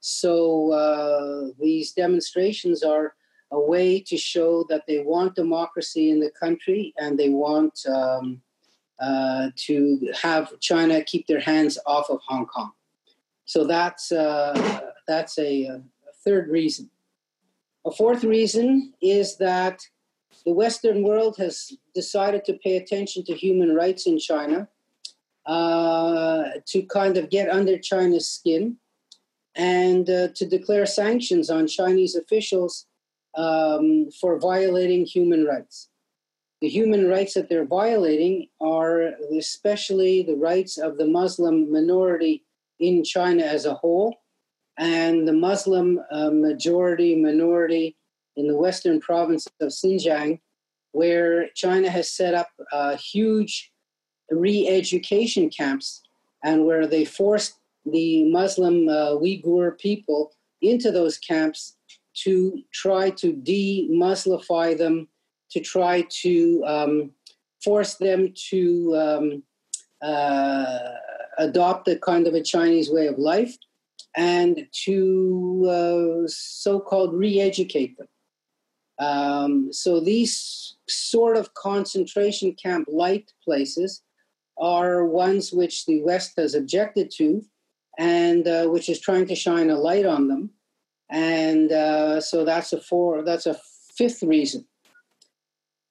so 0.00 0.72
uh, 0.72 1.50
these 1.60 1.92
demonstrations 1.92 2.82
are 2.82 3.14
a 3.52 3.60
way 3.60 4.00
to 4.00 4.16
show 4.16 4.64
that 4.68 4.86
they 4.86 5.00
want 5.00 5.34
democracy 5.34 6.10
in 6.10 6.20
the 6.20 6.30
country 6.30 6.94
and 6.98 7.18
they 7.18 7.28
want 7.28 7.78
um, 7.86 8.40
uh, 8.98 9.50
to 9.56 10.12
have 10.20 10.58
China 10.60 11.02
keep 11.02 11.26
their 11.26 11.40
hands 11.40 11.78
off 11.86 12.08
of 12.10 12.20
Hong 12.26 12.46
Kong. 12.46 12.72
So 13.44 13.64
that's 13.64 14.10
uh, 14.12 14.80
that's 15.06 15.38
a, 15.38 15.64
a, 15.64 15.82
third 16.24 16.48
reason. 16.48 16.88
A 17.84 17.90
fourth 17.90 18.22
reason 18.22 18.92
is 19.02 19.36
that 19.38 19.82
the 20.46 20.52
Western 20.52 21.02
world 21.02 21.36
has 21.38 21.72
decided 21.94 22.44
to 22.44 22.54
pay 22.54 22.76
attention 22.76 23.24
to 23.24 23.34
human 23.34 23.74
rights 23.74 24.06
in 24.06 24.18
China 24.18 24.68
uh, 25.46 26.44
to 26.66 26.82
kind 26.84 27.16
of 27.16 27.30
get 27.30 27.48
under 27.48 27.76
China's 27.78 28.28
skin 28.28 28.76
and 29.56 30.08
uh, 30.08 30.28
to 30.34 30.46
declare 30.46 30.86
sanctions 30.86 31.50
on 31.50 31.66
Chinese 31.66 32.14
officials 32.14 32.86
um, 33.36 34.08
for 34.20 34.38
violating 34.38 35.04
human 35.04 35.44
rights. 35.44 35.88
The 36.60 36.68
human 36.68 37.08
rights 37.08 37.34
that 37.34 37.48
they're 37.48 37.66
violating 37.66 38.48
are 38.60 39.14
especially 39.36 40.22
the 40.22 40.36
rights 40.36 40.78
of 40.78 40.96
the 40.96 41.06
Muslim 41.06 41.72
minority 41.72 42.44
in 42.78 43.02
China 43.02 43.42
as 43.42 43.66
a 43.66 43.74
whole 43.74 44.21
and 44.78 45.26
the 45.28 45.32
Muslim 45.32 46.00
uh, 46.10 46.30
majority 46.30 47.14
minority 47.14 47.96
in 48.36 48.46
the 48.46 48.56
western 48.56 49.00
province 49.00 49.46
of 49.60 49.68
Xinjiang, 49.68 50.40
where 50.92 51.48
China 51.54 51.90
has 51.90 52.10
set 52.10 52.34
up 52.34 52.48
uh, 52.72 52.96
huge 52.96 53.72
re 54.30 54.66
education 54.68 55.50
camps 55.50 56.02
and 56.42 56.64
where 56.64 56.86
they 56.86 57.04
forced 57.04 57.58
the 57.84 58.24
Muslim 58.30 58.88
uh, 58.88 59.16
Uyghur 59.16 59.78
people 59.78 60.32
into 60.62 60.90
those 60.90 61.18
camps 61.18 61.76
to 62.14 62.62
try 62.72 63.10
to 63.10 63.32
de 63.32 63.88
Muslify 63.90 64.76
them, 64.76 65.08
to 65.50 65.60
try 65.60 66.06
to 66.22 66.64
um, 66.66 67.10
force 67.62 67.94
them 67.94 68.32
to 68.50 68.96
um, 68.96 69.42
uh, 70.02 70.78
adopt 71.38 71.88
a 71.88 71.96
kind 71.96 72.26
of 72.26 72.34
a 72.34 72.42
Chinese 72.42 72.90
way 72.90 73.06
of 73.06 73.18
life 73.18 73.56
and 74.16 74.66
to 74.84 75.66
uh, 75.68 76.28
so 76.28 76.80
called 76.80 77.14
re 77.14 77.40
educate 77.40 77.96
them. 77.96 78.08
Um, 78.98 79.72
so 79.72 80.00
these 80.00 80.76
sort 80.88 81.36
of 81.36 81.54
concentration 81.54 82.54
camp 82.54 82.88
like 82.90 83.28
places 83.42 84.02
are 84.58 85.06
ones 85.06 85.52
which 85.52 85.86
the 85.86 86.02
West 86.02 86.34
has 86.36 86.54
objected 86.54 87.10
to 87.16 87.42
and 87.98 88.46
uh, 88.46 88.66
which 88.66 88.88
is 88.88 89.00
trying 89.00 89.26
to 89.26 89.34
shine 89.34 89.70
a 89.70 89.78
light 89.78 90.06
on 90.06 90.28
them. 90.28 90.50
And 91.10 91.72
uh, 91.72 92.20
so 92.20 92.44
that's 92.44 92.72
a 92.72 92.80
four, 92.80 93.22
that's 93.22 93.46
a 93.46 93.58
fifth 93.96 94.22
reason. 94.22 94.66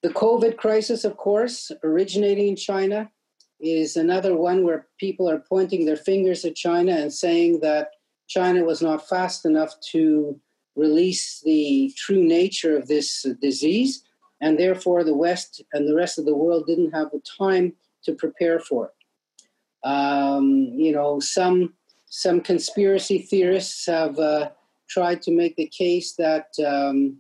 The 0.02 0.10
COVID 0.10 0.58
crisis, 0.58 1.04
of 1.04 1.18
course, 1.18 1.72
originating 1.84 2.48
in 2.50 2.56
China, 2.56 3.12
is 3.60 3.96
another 3.96 4.36
one 4.36 4.64
where 4.64 4.88
people 5.00 5.30
are 5.30 5.44
pointing 5.48 5.86
their 5.86 5.98
fingers 5.98 6.44
at 6.46 6.56
China 6.56 6.94
and 6.94 7.14
saying 7.14 7.60
that 7.60 7.90
China 8.32 8.64
was 8.64 8.82
not 8.82 9.10
fast 9.10 9.46
enough 9.46 9.74
to 9.92 10.40
release 10.78 11.42
the 11.44 11.94
true 11.98 12.24
nature 12.24 12.78
of 12.78 12.88
this 12.88 13.26
disease, 13.42 14.06
and 14.40 14.58
therefore 14.58 15.04
the 15.04 15.14
West 15.14 15.62
and 15.74 15.86
the 15.86 15.94
rest 15.94 16.18
of 16.18 16.24
the 16.24 16.36
world 16.36 16.66
didn't 16.66 16.92
have 16.92 17.12
the 17.12 17.22
time 17.38 17.74
to 18.06 18.14
prepare 18.14 18.58
for 18.60 18.86
it. 18.86 19.88
Um, 19.88 20.72
you 20.74 20.94
know, 20.94 21.20
some 21.20 21.74
some 22.06 22.40
conspiracy 22.40 23.20
theorists 23.20 23.86
have 23.86 24.18
uh, 24.18 24.50
tried 24.88 25.22
to 25.24 25.32
make 25.32 25.58
the 25.58 25.68
case 25.68 26.16
that 26.16 26.48
um, 26.66 27.18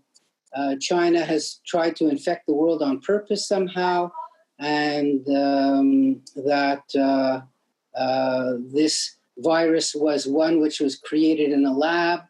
uh, 0.56 0.76
China 0.80 1.26
has 1.26 1.60
tried 1.66 1.96
to 1.98 2.08
infect 2.08 2.46
the 2.46 2.54
world 2.54 2.82
on 2.82 3.02
purpose 3.02 3.50
somehow, 3.50 4.10
and 4.60 5.28
um, 5.28 6.22
that 6.36 6.84
uh, 6.96 7.42
uh 8.00 8.54
this 8.74 9.18
virus 9.38 9.96
was 9.96 10.28
one 10.28 10.60
which 10.60 10.80
was 10.80 10.98
created 10.98 11.52
in 11.52 11.66
a 11.66 11.74
lab 11.74 12.22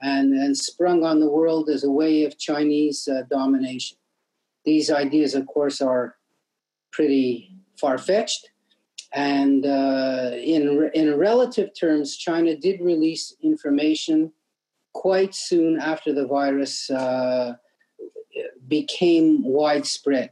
and, 0.00 0.32
and 0.32 0.56
sprung 0.56 1.04
on 1.04 1.20
the 1.20 1.30
world 1.30 1.68
as 1.68 1.84
a 1.84 1.90
way 1.90 2.24
of 2.24 2.38
Chinese 2.38 3.08
uh, 3.08 3.22
domination. 3.30 3.96
These 4.64 4.90
ideas, 4.90 5.34
of 5.34 5.46
course, 5.46 5.80
are 5.80 6.16
pretty 6.92 7.56
far 7.80 7.98
fetched. 7.98 8.50
And 9.14 9.66
uh, 9.66 10.30
in, 10.34 10.90
in 10.94 11.16
relative 11.18 11.70
terms, 11.78 12.16
China 12.16 12.56
did 12.56 12.80
release 12.80 13.34
information 13.42 14.32
quite 14.94 15.34
soon 15.34 15.78
after 15.78 16.12
the 16.12 16.26
virus 16.26 16.90
uh, 16.90 17.54
became 18.68 19.44
widespread. 19.44 20.30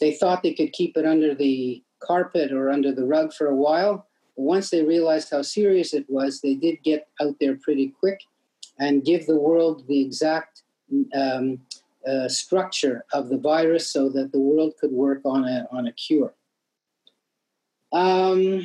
They 0.00 0.12
thought 0.12 0.42
they 0.42 0.54
could 0.54 0.72
keep 0.72 0.96
it 0.96 1.04
under 1.04 1.34
the 1.34 1.82
carpet 2.00 2.52
or 2.52 2.70
under 2.70 2.92
the 2.92 3.04
rug 3.04 3.32
for 3.32 3.48
a 3.48 3.56
while. 3.56 4.07
Once 4.38 4.70
they 4.70 4.84
realized 4.84 5.30
how 5.30 5.42
serious 5.42 5.92
it 5.92 6.06
was, 6.08 6.40
they 6.40 6.54
did 6.54 6.80
get 6.84 7.08
out 7.20 7.34
there 7.40 7.56
pretty 7.56 7.88
quick 7.98 8.20
and 8.78 9.04
give 9.04 9.26
the 9.26 9.38
world 9.38 9.84
the 9.88 10.00
exact 10.00 10.62
um, 11.12 11.58
uh, 12.06 12.28
structure 12.28 13.04
of 13.12 13.28
the 13.30 13.36
virus 13.36 13.90
so 13.90 14.08
that 14.08 14.30
the 14.30 14.38
world 14.38 14.72
could 14.80 14.92
work 14.92 15.20
on 15.24 15.44
a, 15.44 15.66
on 15.72 15.88
a 15.88 15.92
cure. 15.92 16.32
Um, 17.92 18.64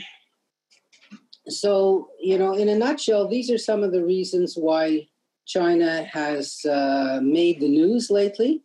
so, 1.47 2.09
you 2.21 2.37
know, 2.37 2.53
in 2.53 2.69
a 2.69 2.75
nutshell, 2.75 3.27
these 3.27 3.49
are 3.49 3.57
some 3.57 3.81
of 3.81 3.91
the 3.91 4.05
reasons 4.05 4.55
why 4.55 5.07
China 5.47 6.03
has 6.03 6.63
uh, 6.65 7.19
made 7.23 7.59
the 7.59 7.67
news 7.67 8.11
lately. 8.11 8.61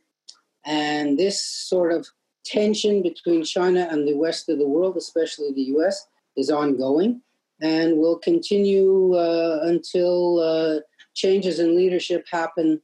And 0.67 1.19
this 1.19 1.43
sort 1.43 1.91
of 1.91 2.07
tension 2.45 3.03
between 3.03 3.45
China 3.45 3.89
and 3.91 4.07
the 4.07 4.19
rest 4.19 4.51
of 4.51 4.59
the 4.59 4.69
world, 4.69 4.99
especially 4.99 5.53
the 5.55 5.73
US, 5.79 6.07
is 6.39 6.51
ongoing 6.51 7.21
and 7.61 7.99
will 7.99 8.19
continue 8.19 9.15
uh, 9.15 9.61
until 9.65 10.39
uh, 10.39 10.81
changes 11.15 11.59
in 11.59 11.77
leadership 11.77 12.25
happen, 12.31 12.81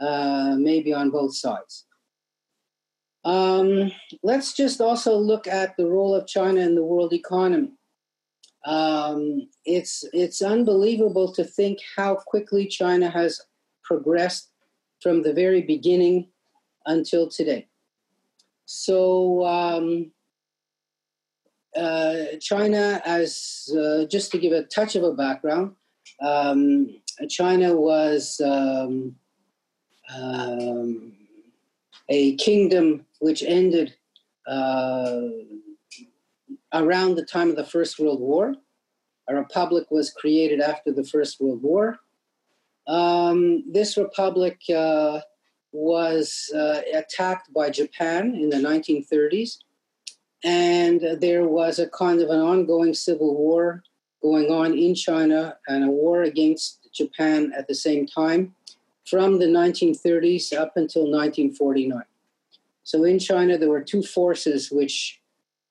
uh, 0.00 0.56
maybe 0.58 0.92
on 0.92 1.10
both 1.10 1.34
sides. 1.34 1.86
Um, 3.24 3.90
let's 4.22 4.52
just 4.52 4.80
also 4.80 5.16
look 5.16 5.46
at 5.46 5.76
the 5.76 5.86
role 5.86 6.14
of 6.14 6.26
China 6.26 6.60
in 6.60 6.74
the 6.74 6.84
world 6.84 7.12
economy. 7.12 7.72
Um, 8.64 9.48
it's 9.64 10.04
it's 10.12 10.42
unbelievable 10.42 11.32
to 11.32 11.44
think 11.44 11.78
how 11.96 12.16
quickly 12.16 12.66
China 12.66 13.08
has 13.08 13.40
progressed 13.84 14.50
from 15.00 15.22
the 15.22 15.32
very 15.32 15.62
beginning 15.62 16.28
until 16.86 17.28
today. 17.28 17.68
So 18.64 19.44
um, 19.46 20.10
uh, 21.76 22.36
China, 22.40 23.00
as 23.04 23.68
uh, 23.78 24.04
just 24.06 24.30
to 24.32 24.38
give 24.38 24.52
a 24.52 24.64
touch 24.64 24.96
of 24.96 25.04
a 25.04 25.12
background, 25.12 25.74
um, 26.20 27.00
China 27.28 27.74
was 27.74 28.40
um, 28.44 29.16
um 30.16 31.12
a 32.08 32.36
kingdom 32.36 33.04
which 33.20 33.42
ended 33.42 33.94
uh, 34.46 35.20
around 36.72 37.16
the 37.16 37.24
time 37.24 37.50
of 37.50 37.56
the 37.56 37.64
First 37.64 37.98
World 37.98 38.20
War. 38.20 38.54
A 39.28 39.34
republic 39.34 39.86
was 39.90 40.10
created 40.10 40.60
after 40.60 40.92
the 40.92 41.04
First 41.04 41.40
World 41.40 41.62
War. 41.62 41.98
Um, 42.86 43.64
this 43.72 43.96
republic 43.96 44.60
uh, 44.74 45.20
was 45.72 46.50
uh, 46.54 46.82
attacked 46.94 47.52
by 47.52 47.70
Japan 47.70 48.34
in 48.34 48.48
the 48.48 48.56
1930s, 48.56 49.58
and 50.44 51.00
there 51.20 51.44
was 51.44 51.78
a 51.78 51.88
kind 51.88 52.20
of 52.20 52.30
an 52.30 52.40
ongoing 52.40 52.94
civil 52.94 53.34
war 53.34 53.82
going 54.22 54.50
on 54.50 54.76
in 54.76 54.94
China 54.94 55.56
and 55.68 55.84
a 55.84 55.90
war 55.90 56.22
against 56.22 56.88
Japan 56.92 57.52
at 57.56 57.68
the 57.68 57.74
same 57.74 58.06
time 58.06 58.54
from 59.04 59.38
the 59.38 59.46
1930s 59.46 60.52
up 60.52 60.72
until 60.76 61.02
1949. 61.02 62.02
So 62.82 63.04
in 63.04 63.18
China, 63.18 63.58
there 63.58 63.68
were 63.68 63.82
two 63.82 64.02
forces 64.02 64.70
which 64.70 65.20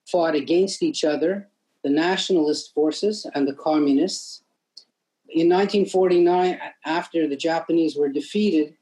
fought 0.05 0.35
against 0.35 0.83
each 0.83 1.03
other 1.03 1.47
the 1.83 1.91
nationalist 1.91 2.73
forces 2.73 3.27
and 3.35 3.47
the 3.47 3.53
communists. 3.53 4.41
In 5.29 5.47
1949, 5.49 6.59
after 6.83 7.27
the 7.27 7.35
Japanese 7.35 7.95
were 7.95 8.09
defeated, 8.09 8.75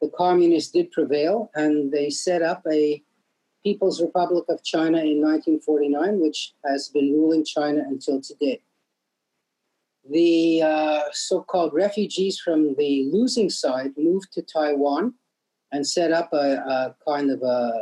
the 0.00 0.10
communists 0.16 0.72
did 0.72 0.90
prevail 0.90 1.50
and 1.54 1.92
they 1.92 2.08
set 2.08 2.40
up 2.40 2.62
a 2.66 3.02
People's 3.66 4.00
Republic 4.00 4.44
of 4.48 4.62
China 4.62 4.98
in 4.98 5.20
1949, 5.20 6.20
which 6.20 6.52
has 6.64 6.88
been 6.88 7.12
ruling 7.12 7.44
China 7.44 7.82
until 7.88 8.20
today. 8.20 8.60
The 10.08 10.62
uh, 10.62 11.00
so 11.10 11.42
called 11.42 11.74
refugees 11.74 12.38
from 12.38 12.76
the 12.76 13.10
losing 13.12 13.50
side 13.50 13.90
moved 13.98 14.32
to 14.34 14.42
Taiwan 14.42 15.14
and 15.72 15.84
set 15.84 16.12
up 16.12 16.32
a, 16.32 16.46
a 16.76 16.96
kind 17.04 17.28
of 17.28 17.42
a 17.42 17.72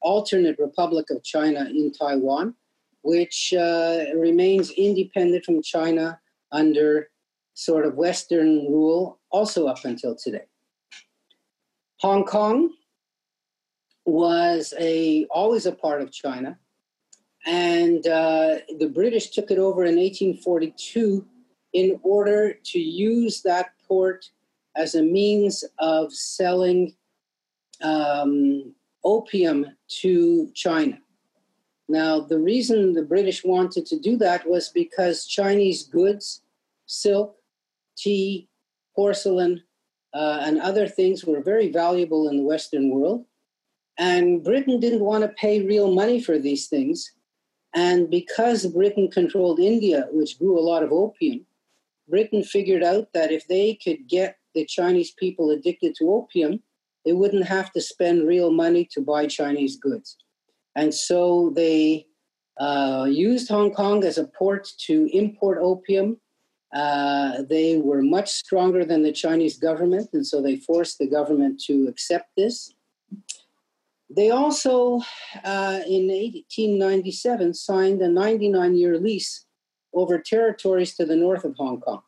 alternate 0.00 0.58
Republic 0.58 1.10
of 1.10 1.22
China 1.24 1.68
in 1.68 1.92
Taiwan, 1.92 2.54
which 3.02 3.52
uh, 3.52 4.04
remains 4.16 4.70
independent 4.70 5.44
from 5.44 5.60
China 5.62 6.18
under 6.52 7.10
sort 7.52 7.84
of 7.84 7.96
Western 7.96 8.72
rule, 8.72 9.18
also 9.28 9.66
up 9.66 9.84
until 9.84 10.16
today. 10.16 10.46
Hong 11.98 12.24
Kong 12.24 12.70
was 14.08 14.72
a 14.78 15.26
always 15.30 15.66
a 15.66 15.72
part 15.72 16.00
of 16.00 16.10
China, 16.10 16.58
and 17.46 18.06
uh, 18.06 18.56
the 18.78 18.90
British 18.92 19.30
took 19.30 19.50
it 19.50 19.58
over 19.58 19.84
in 19.84 19.96
1842 19.96 21.26
in 21.74 22.00
order 22.02 22.54
to 22.64 22.78
use 22.78 23.42
that 23.42 23.70
port 23.86 24.30
as 24.76 24.94
a 24.94 25.02
means 25.02 25.64
of 25.78 26.12
selling 26.12 26.94
um, 27.82 28.74
opium 29.04 29.66
to 29.88 30.50
China. 30.54 30.98
Now, 31.88 32.20
the 32.20 32.38
reason 32.38 32.92
the 32.92 33.02
British 33.02 33.44
wanted 33.44 33.86
to 33.86 33.98
do 33.98 34.16
that 34.18 34.46
was 34.48 34.68
because 34.68 35.26
Chinese 35.26 35.84
goods, 35.84 36.42
silk, 36.86 37.36
tea, 37.96 38.48
porcelain, 38.94 39.62
uh, 40.14 40.40
and 40.42 40.60
other 40.60 40.86
things 40.86 41.24
were 41.24 41.42
very 41.42 41.70
valuable 41.70 42.28
in 42.28 42.36
the 42.38 42.42
Western 42.42 42.90
world. 42.90 43.24
And 43.98 44.44
Britain 44.44 44.78
didn't 44.78 45.00
want 45.00 45.22
to 45.22 45.28
pay 45.28 45.66
real 45.66 45.92
money 45.92 46.22
for 46.22 46.38
these 46.38 46.68
things. 46.68 47.12
And 47.74 48.08
because 48.08 48.66
Britain 48.66 49.10
controlled 49.10 49.58
India, 49.58 50.06
which 50.10 50.38
grew 50.38 50.58
a 50.58 50.62
lot 50.62 50.82
of 50.82 50.92
opium, 50.92 51.44
Britain 52.08 52.42
figured 52.42 52.82
out 52.82 53.08
that 53.12 53.30
if 53.30 53.46
they 53.48 53.74
could 53.74 54.08
get 54.08 54.36
the 54.54 54.64
Chinese 54.64 55.12
people 55.12 55.50
addicted 55.50 55.94
to 55.96 56.10
opium, 56.10 56.62
they 57.04 57.12
wouldn't 57.12 57.46
have 57.46 57.72
to 57.72 57.80
spend 57.80 58.26
real 58.26 58.50
money 58.50 58.88
to 58.92 59.00
buy 59.00 59.26
Chinese 59.26 59.76
goods. 59.76 60.16
And 60.74 60.94
so 60.94 61.52
they 61.54 62.06
uh, 62.58 63.06
used 63.08 63.48
Hong 63.48 63.72
Kong 63.72 64.04
as 64.04 64.18
a 64.18 64.26
port 64.26 64.68
to 64.86 65.08
import 65.12 65.58
opium. 65.60 66.18
Uh, 66.74 67.42
they 67.48 67.78
were 67.78 68.02
much 68.02 68.30
stronger 68.30 68.84
than 68.84 69.02
the 69.02 69.12
Chinese 69.12 69.58
government, 69.58 70.10
and 70.12 70.26
so 70.26 70.42
they 70.42 70.56
forced 70.56 70.98
the 70.98 71.06
government 71.06 71.60
to 71.66 71.86
accept 71.88 72.28
this. 72.36 72.74
They 74.10 74.30
also, 74.30 75.00
uh, 75.44 75.80
in 75.86 76.08
1897, 76.08 77.54
signed 77.54 78.00
a 78.00 78.08
99 78.08 78.74
year 78.74 78.98
lease 78.98 79.44
over 79.92 80.18
territories 80.18 80.94
to 80.96 81.04
the 81.04 81.16
north 81.16 81.44
of 81.44 81.54
Hong 81.56 81.80
Kong. 81.80 82.02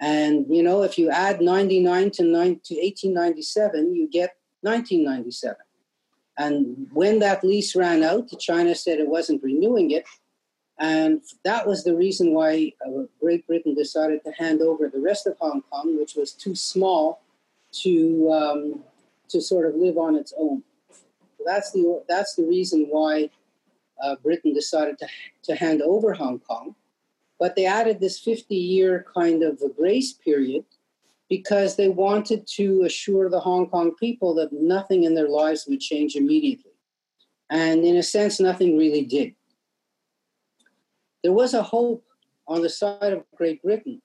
And 0.00 0.46
you 0.48 0.62
know, 0.62 0.82
if 0.82 0.98
you 0.98 1.10
add 1.10 1.40
99 1.40 2.10
to, 2.12 2.22
9, 2.24 2.32
to 2.64 2.74
1897, 2.74 3.94
you 3.94 4.08
get 4.08 4.36
1997. 4.62 5.56
And 6.38 6.88
when 6.92 7.18
that 7.18 7.44
lease 7.44 7.76
ran 7.76 8.02
out, 8.02 8.30
China 8.38 8.74
said 8.74 8.98
it 8.98 9.08
wasn't 9.08 9.42
renewing 9.42 9.90
it. 9.90 10.04
And 10.78 11.20
that 11.44 11.66
was 11.66 11.84
the 11.84 11.94
reason 11.94 12.32
why 12.32 12.72
uh, 12.84 13.02
Great 13.20 13.46
Britain 13.46 13.74
decided 13.74 14.24
to 14.24 14.32
hand 14.32 14.62
over 14.62 14.88
the 14.88 14.98
rest 14.98 15.26
of 15.26 15.36
Hong 15.38 15.62
Kong, 15.70 15.98
which 15.98 16.14
was 16.16 16.32
too 16.32 16.54
small 16.54 17.20
to, 17.82 18.32
um, 18.32 18.84
to 19.28 19.40
sort 19.40 19.66
of 19.66 19.74
live 19.74 19.98
on 19.98 20.16
its 20.16 20.32
own. 20.36 20.62
That's, 21.44 21.72
the, 21.72 22.02
that's 22.08 22.34
the 22.34 22.44
reason 22.44 22.86
why 22.90 23.30
uh, 24.02 24.16
Britain 24.22 24.52
decided 24.54 24.98
to, 24.98 25.06
to 25.44 25.54
hand 25.54 25.82
over 25.82 26.12
Hong 26.12 26.40
Kong. 26.40 26.74
But 27.38 27.56
they 27.56 27.66
added 27.66 28.00
this 28.00 28.18
50 28.20 28.54
year 28.54 29.04
kind 29.14 29.42
of 29.42 29.60
a 29.62 29.68
grace 29.68 30.12
period 30.12 30.64
because 31.28 31.76
they 31.76 31.88
wanted 31.88 32.46
to 32.46 32.82
assure 32.82 33.30
the 33.30 33.40
Hong 33.40 33.68
Kong 33.68 33.94
people 33.98 34.34
that 34.34 34.52
nothing 34.52 35.04
in 35.04 35.14
their 35.14 35.28
lives 35.28 35.66
would 35.66 35.80
change 35.80 36.14
immediately. 36.14 36.72
And 37.50 37.84
in 37.84 37.96
a 37.96 38.02
sense, 38.02 38.38
nothing 38.38 38.76
really 38.76 39.04
did. 39.04 39.34
There 41.22 41.32
was 41.32 41.54
a 41.54 41.62
hope 41.62 42.04
on 42.46 42.62
the 42.62 42.68
side 42.68 43.12
of 43.12 43.24
Great 43.34 43.62
Britain 43.62 44.02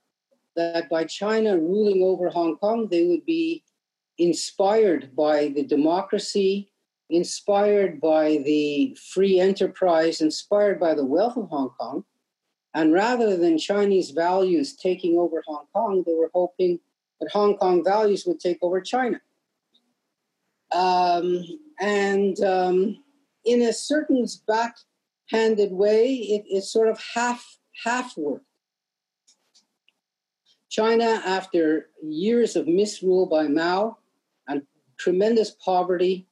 that 0.56 0.90
by 0.90 1.04
China 1.04 1.58
ruling 1.58 2.04
over 2.04 2.30
Hong 2.30 2.58
Kong, 2.58 2.88
they 2.90 3.06
would 3.06 3.26
be 3.26 3.64
inspired 4.18 5.16
by 5.16 5.50
the 5.50 5.64
democracy, 5.64 6.70
inspired 7.10 8.02
by 8.02 8.38
the 8.46 8.98
free 9.14 9.40
enterprise, 9.40 10.22
inspired 10.22 10.80
by 10.80 10.94
the 10.94 11.06
wealth 11.06 11.38
of 11.38 11.50
Hong 11.50 11.70
Kong, 11.80 12.04
and 12.74 12.94
rather 12.94 13.38
than 13.38 13.58
Chinese 13.58 14.12
values 14.12 14.76
taking 14.76 15.18
over 15.18 15.44
Hong 15.48 15.66
Kong, 15.74 16.04
they 16.06 16.14
were 16.14 16.30
hoping 16.34 16.80
that 17.20 17.32
Hong 17.32 17.58
Kong 17.58 17.84
values 17.84 18.26
would 18.26 18.40
take 18.40 18.60
over 18.62 18.82
China. 18.82 19.20
Um, 20.72 21.44
and 21.80 22.40
um, 22.44 23.04
in 23.46 23.64
a 23.64 23.74
certain 23.74 24.28
backhanded 24.48 25.72
way, 25.72 26.14
it, 26.14 26.44
it 26.48 26.64
sort 26.64 26.90
of 26.90 27.02
half 27.16 27.58
half 27.84 28.18
worked. 28.18 28.46
China, 30.70 31.22
after 31.26 31.90
years 32.04 32.56
of 32.56 32.68
misrule 32.68 33.26
by 33.26 33.48
Mao 33.48 33.98
and 34.48 34.64
tremendous 35.00 35.52
poverty, 35.52 36.27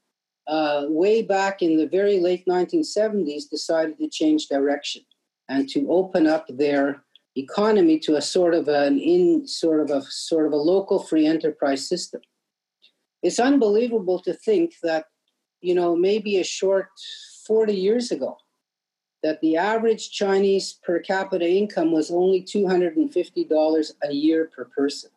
uh, 0.48 0.86
way 0.88 1.22
back 1.22 1.62
in 1.62 1.78
the 1.78 1.88
very 1.88 2.20
late 2.20 2.46
1970s, 2.48 3.50
decided 3.50 3.98
to 3.98 4.10
change 4.10 4.48
direction 4.48 5.02
and 5.50 5.68
to 5.70 5.88
open 5.90 6.28
up 6.28 6.46
their 6.50 7.04
economy 7.36 8.00
to 8.00 8.16
a 8.16 8.22
sort 8.22 8.54
of 8.54 8.68
an 8.68 8.98
in 9.00 9.48
sort 9.48 9.82
of 9.82 9.90
a 9.90 10.02
sort 10.10 10.48
of 10.48 10.54
a 10.54 10.58
local 10.58 11.00
free 11.00 11.26
enterprise 11.26 11.88
system. 11.88 12.22
It's 13.22 13.40
unbelievable 13.40 14.20
to 14.20 14.34
think 14.34 14.76
that, 14.84 15.06
you 15.62 15.76
know, 15.76 15.96
maybe 15.96 16.38
a 16.38 16.44
short 16.44 16.90
40 17.46 17.74
years 17.74 18.12
ago, 18.12 18.38
that 19.24 19.42
the 19.42 19.58
average 19.58 20.12
Chinese 20.12 20.80
per 20.84 21.00
capita 21.00 21.50
income 21.50 21.92
was 21.92 22.12
only 22.12 22.44
$250 22.44 23.92
a 24.04 24.14
year 24.14 24.52
per 24.56 24.66
person. 24.66 25.10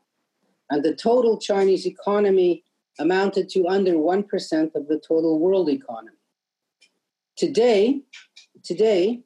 And 0.70 0.82
the 0.82 0.94
total 0.94 1.38
Chinese 1.38 1.86
economy 1.86 2.64
amounted 2.98 3.48
to 3.50 3.68
under 3.68 3.92
1% 3.92 4.74
of 4.74 4.88
the 4.88 5.00
total 5.06 5.38
world 5.38 5.68
economy. 5.68 6.16
Today, 7.36 8.02
today, 8.64 9.20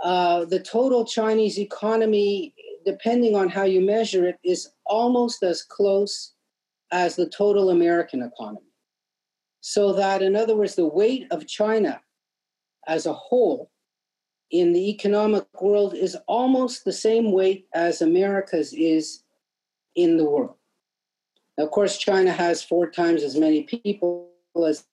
uh, 0.00 0.44
the 0.44 0.60
total 0.60 1.04
Chinese 1.04 1.58
economy, 1.58 2.54
depending 2.84 3.36
on 3.36 3.48
how 3.48 3.64
you 3.64 3.80
measure 3.80 4.26
it, 4.26 4.38
is 4.44 4.70
almost 4.84 5.42
as 5.42 5.62
close 5.62 6.32
as 6.90 7.16
the 7.16 7.28
total 7.28 7.70
American 7.70 8.22
economy. 8.22 8.66
So 9.60 9.92
that, 9.92 10.22
in 10.22 10.36
other 10.36 10.56
words, 10.56 10.74
the 10.74 10.86
weight 10.86 11.26
of 11.30 11.46
China 11.46 12.00
as 12.86 13.06
a 13.06 13.12
whole 13.12 13.70
in 14.50 14.72
the 14.72 14.90
economic 14.90 15.46
world 15.62 15.94
is 15.94 16.16
almost 16.26 16.84
the 16.84 16.92
same 16.92 17.32
weight 17.32 17.66
as 17.72 18.02
America's 18.02 18.74
is 18.74 19.22
in 19.94 20.16
the 20.16 20.24
world. 20.24 20.56
Of 21.58 21.70
course, 21.70 21.98
China 21.98 22.32
has 22.32 22.62
four 22.62 22.90
times 22.90 23.22
as 23.22 23.36
many 23.36 23.64
people 23.64 24.30
as 24.66 24.84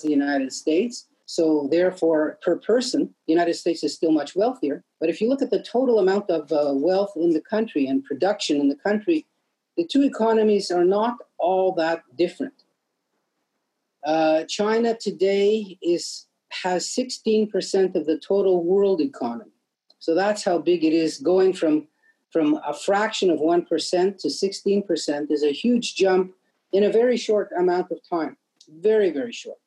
the 0.00 0.10
United 0.10 0.52
States. 0.52 1.06
So, 1.26 1.68
therefore, 1.70 2.38
per 2.42 2.58
person, 2.58 3.14
the 3.26 3.32
United 3.32 3.54
States 3.54 3.82
is 3.82 3.94
still 3.94 4.12
much 4.12 4.36
wealthier. 4.36 4.84
But 5.00 5.08
if 5.08 5.20
you 5.20 5.28
look 5.28 5.40
at 5.40 5.50
the 5.50 5.62
total 5.62 5.98
amount 5.98 6.30
of 6.30 6.50
uh, 6.52 6.72
wealth 6.74 7.12
in 7.16 7.30
the 7.30 7.40
country 7.40 7.86
and 7.86 8.04
production 8.04 8.60
in 8.60 8.68
the 8.68 8.76
country, 8.76 9.26
the 9.76 9.86
two 9.86 10.02
economies 10.02 10.70
are 10.70 10.84
not 10.84 11.16
all 11.38 11.72
that 11.72 12.02
different. 12.16 12.54
Uh, 14.04 14.44
China 14.44 14.96
today 14.96 15.78
is 15.82 16.26
has 16.62 16.86
16% 16.86 17.96
of 17.96 18.06
the 18.06 18.18
total 18.18 18.62
world 18.62 19.00
economy. 19.00 19.50
So 19.98 20.14
that's 20.14 20.44
how 20.44 20.58
big 20.58 20.84
it 20.84 20.92
is. 20.92 21.18
Going 21.18 21.52
from 21.52 21.88
from 22.34 22.58
a 22.66 22.74
fraction 22.74 23.30
of 23.30 23.38
1% 23.38 24.18
to 24.18 24.26
16% 24.26 25.30
is 25.30 25.44
a 25.44 25.52
huge 25.52 25.94
jump 25.94 26.34
in 26.72 26.82
a 26.82 26.90
very 26.90 27.16
short 27.16 27.48
amount 27.56 27.92
of 27.92 27.98
time. 28.10 28.36
Very, 28.68 29.12
very 29.12 29.30
short. 29.30 29.58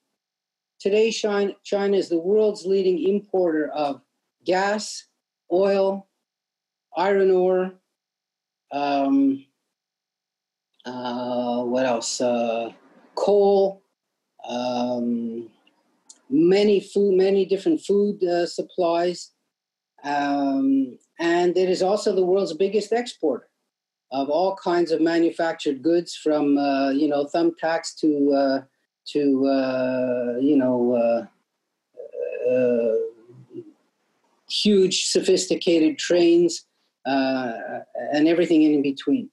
Today, 0.77 1.09
China, 1.09 1.95
is 1.95 2.09
the 2.09 2.19
world's 2.19 2.65
leading 2.65 3.01
importer 3.07 3.69
of 3.69 4.01
gas, 4.45 5.05
oil, 5.49 6.09
iron 6.97 7.31
ore, 7.31 7.75
um, 8.73 9.45
uh, 10.85 11.63
what 11.63 11.85
else? 11.85 12.19
Uh, 12.19 12.73
coal, 13.15 13.81
um, 14.45 15.49
many 16.29 16.81
food, 16.81 17.15
many 17.15 17.45
different 17.45 17.79
food 17.79 18.21
uh, 18.25 18.45
supplies, 18.45 19.31
um, 20.03 20.97
and 21.19 21.57
it 21.57 21.69
is 21.69 21.81
also 21.81 22.13
the 22.13 22.25
world's 22.25 22.53
biggest 22.53 22.91
exporter 22.91 23.49
of 24.11 24.29
all 24.29 24.55
kinds 24.55 24.91
of 24.91 25.01
manufactured 25.01 25.81
goods, 25.81 26.15
from 26.15 26.57
uh, 26.57 26.91
you 26.91 27.07
know 27.07 27.25
thumbtacks 27.25 27.95
to 27.99 28.33
uh, 28.33 28.61
to 29.07 29.47
uh, 29.47 30.39
you 30.39 30.57
know 30.57 31.27
huge 34.49 35.07
sophisticated 35.07 35.97
trains 35.97 36.65
and 37.05 38.27
everything 38.27 38.63
in 38.63 38.81
between. 38.81 39.29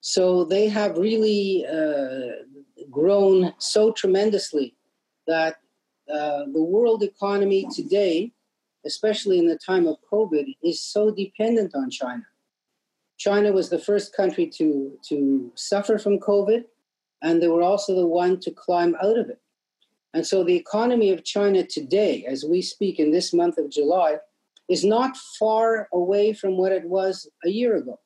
So 0.00 0.44
they 0.44 0.68
have 0.68 0.96
really 0.96 1.66
uh, 1.66 2.44
grown 2.90 3.52
so 3.58 3.92
tremendously 3.92 4.74
that 5.26 5.56
uh, 6.12 6.44
the 6.52 6.62
world 6.62 7.02
economy 7.02 7.66
today, 7.74 8.32
especially 8.92 9.38
in 9.38 9.46
the 9.46 9.60
time 9.70 9.86
of 9.86 9.96
COVID, 10.12 10.46
is 10.70 10.78
so 10.94 11.02
dependent 11.22 11.72
on 11.74 11.90
China. 11.90 12.26
China 13.26 13.52
was 13.52 13.68
the 13.68 13.84
first 13.88 14.16
country 14.20 14.46
to, 14.58 14.68
to 15.08 15.52
suffer 15.54 15.96
from 15.98 16.18
COVID, 16.30 16.64
and 17.22 17.34
they 17.40 17.50
were 17.54 17.66
also 17.70 17.94
the 17.94 18.06
one 18.22 18.34
to 18.40 18.50
climb 18.50 18.94
out 19.06 19.18
of 19.22 19.28
it. 19.34 19.40
And 20.14 20.26
so 20.26 20.36
the 20.42 20.56
economy 20.56 21.10
of 21.10 21.24
China 21.24 21.60
today, 21.64 22.24
as 22.32 22.44
we 22.52 22.60
speak 22.62 22.98
in 22.98 23.10
this 23.10 23.34
month 23.40 23.58
of 23.58 23.70
July, 23.70 24.10
is 24.68 24.84
not 24.84 25.16
far 25.38 25.88
away 25.92 26.32
from 26.32 26.56
what 26.56 26.72
it 26.72 26.84
was 26.84 27.28
a 27.44 27.50
year 27.50 27.76
ago. 27.76 27.98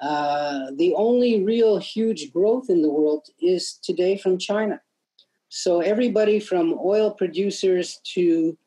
Uh, 0.00 0.66
the 0.76 0.92
only 0.94 1.32
real 1.42 1.78
huge 1.78 2.32
growth 2.32 2.66
in 2.68 2.82
the 2.82 2.90
world 2.98 3.24
is 3.40 3.78
today 3.82 4.18
from 4.18 4.38
China. 4.38 4.80
So 5.48 5.80
everybody 5.80 6.38
from 6.40 6.78
oil 6.84 7.10
producers 7.10 8.00
to 8.14 8.58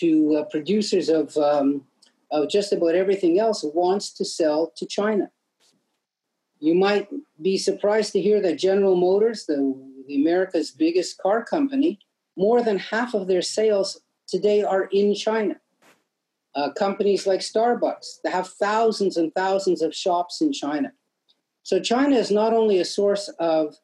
to 0.00 0.36
uh, 0.36 0.44
producers 0.44 1.08
of 1.08 1.36
um, 1.36 1.84
of 2.30 2.48
just 2.48 2.72
about 2.72 2.94
everything 2.94 3.38
else 3.38 3.64
wants 3.74 4.12
to 4.14 4.24
sell 4.24 4.72
to 4.76 4.86
China. 4.86 5.30
You 6.58 6.74
might 6.74 7.08
be 7.40 7.56
surprised 7.56 8.12
to 8.12 8.20
hear 8.20 8.40
that 8.42 8.58
General 8.58 8.96
Motors, 8.96 9.46
the, 9.46 9.56
the 10.08 10.20
America's 10.20 10.70
biggest 10.70 11.18
car 11.18 11.44
company, 11.44 12.00
more 12.36 12.62
than 12.62 12.78
half 12.78 13.14
of 13.14 13.28
their 13.28 13.42
sales 13.42 14.00
today 14.26 14.62
are 14.62 14.84
in 14.92 15.14
China. 15.14 15.56
Uh, 16.54 16.70
companies 16.72 17.26
like 17.26 17.40
Starbucks 17.40 18.20
that 18.22 18.32
have 18.32 18.48
thousands 18.48 19.16
and 19.16 19.34
thousands 19.34 19.82
of 19.82 19.94
shops 19.94 20.40
in 20.40 20.52
China. 20.52 20.92
So 21.62 21.80
China 21.80 22.16
is 22.16 22.30
not 22.30 22.52
only 22.52 22.78
a 22.78 22.84
source 22.84 23.28
of 23.38 23.76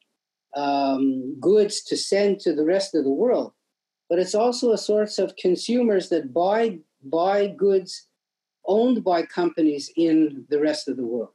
um, 0.57 1.39
goods 1.41 1.83
to 1.85 1.97
send 1.97 2.41
to 2.41 2.55
the 2.55 2.65
rest 2.65 2.95
of 2.95 3.05
the 3.05 3.11
world, 3.11 3.53
but 4.11 4.19
it's 4.19 4.35
also 4.35 4.73
a 4.73 4.79
source 4.79 5.21
of 5.21 5.37
consumers 5.37 6.09
that 6.09 6.35
buy 6.35 6.79
buy 7.05 7.47
goods 7.47 8.09
owned 8.67 9.03
by 9.03 9.23
companies 9.23 9.91
in 9.97 10.45
the 10.51 10.61
rest 10.61 10.89
of 10.89 10.97
the 10.97 11.07
world, 11.07 11.31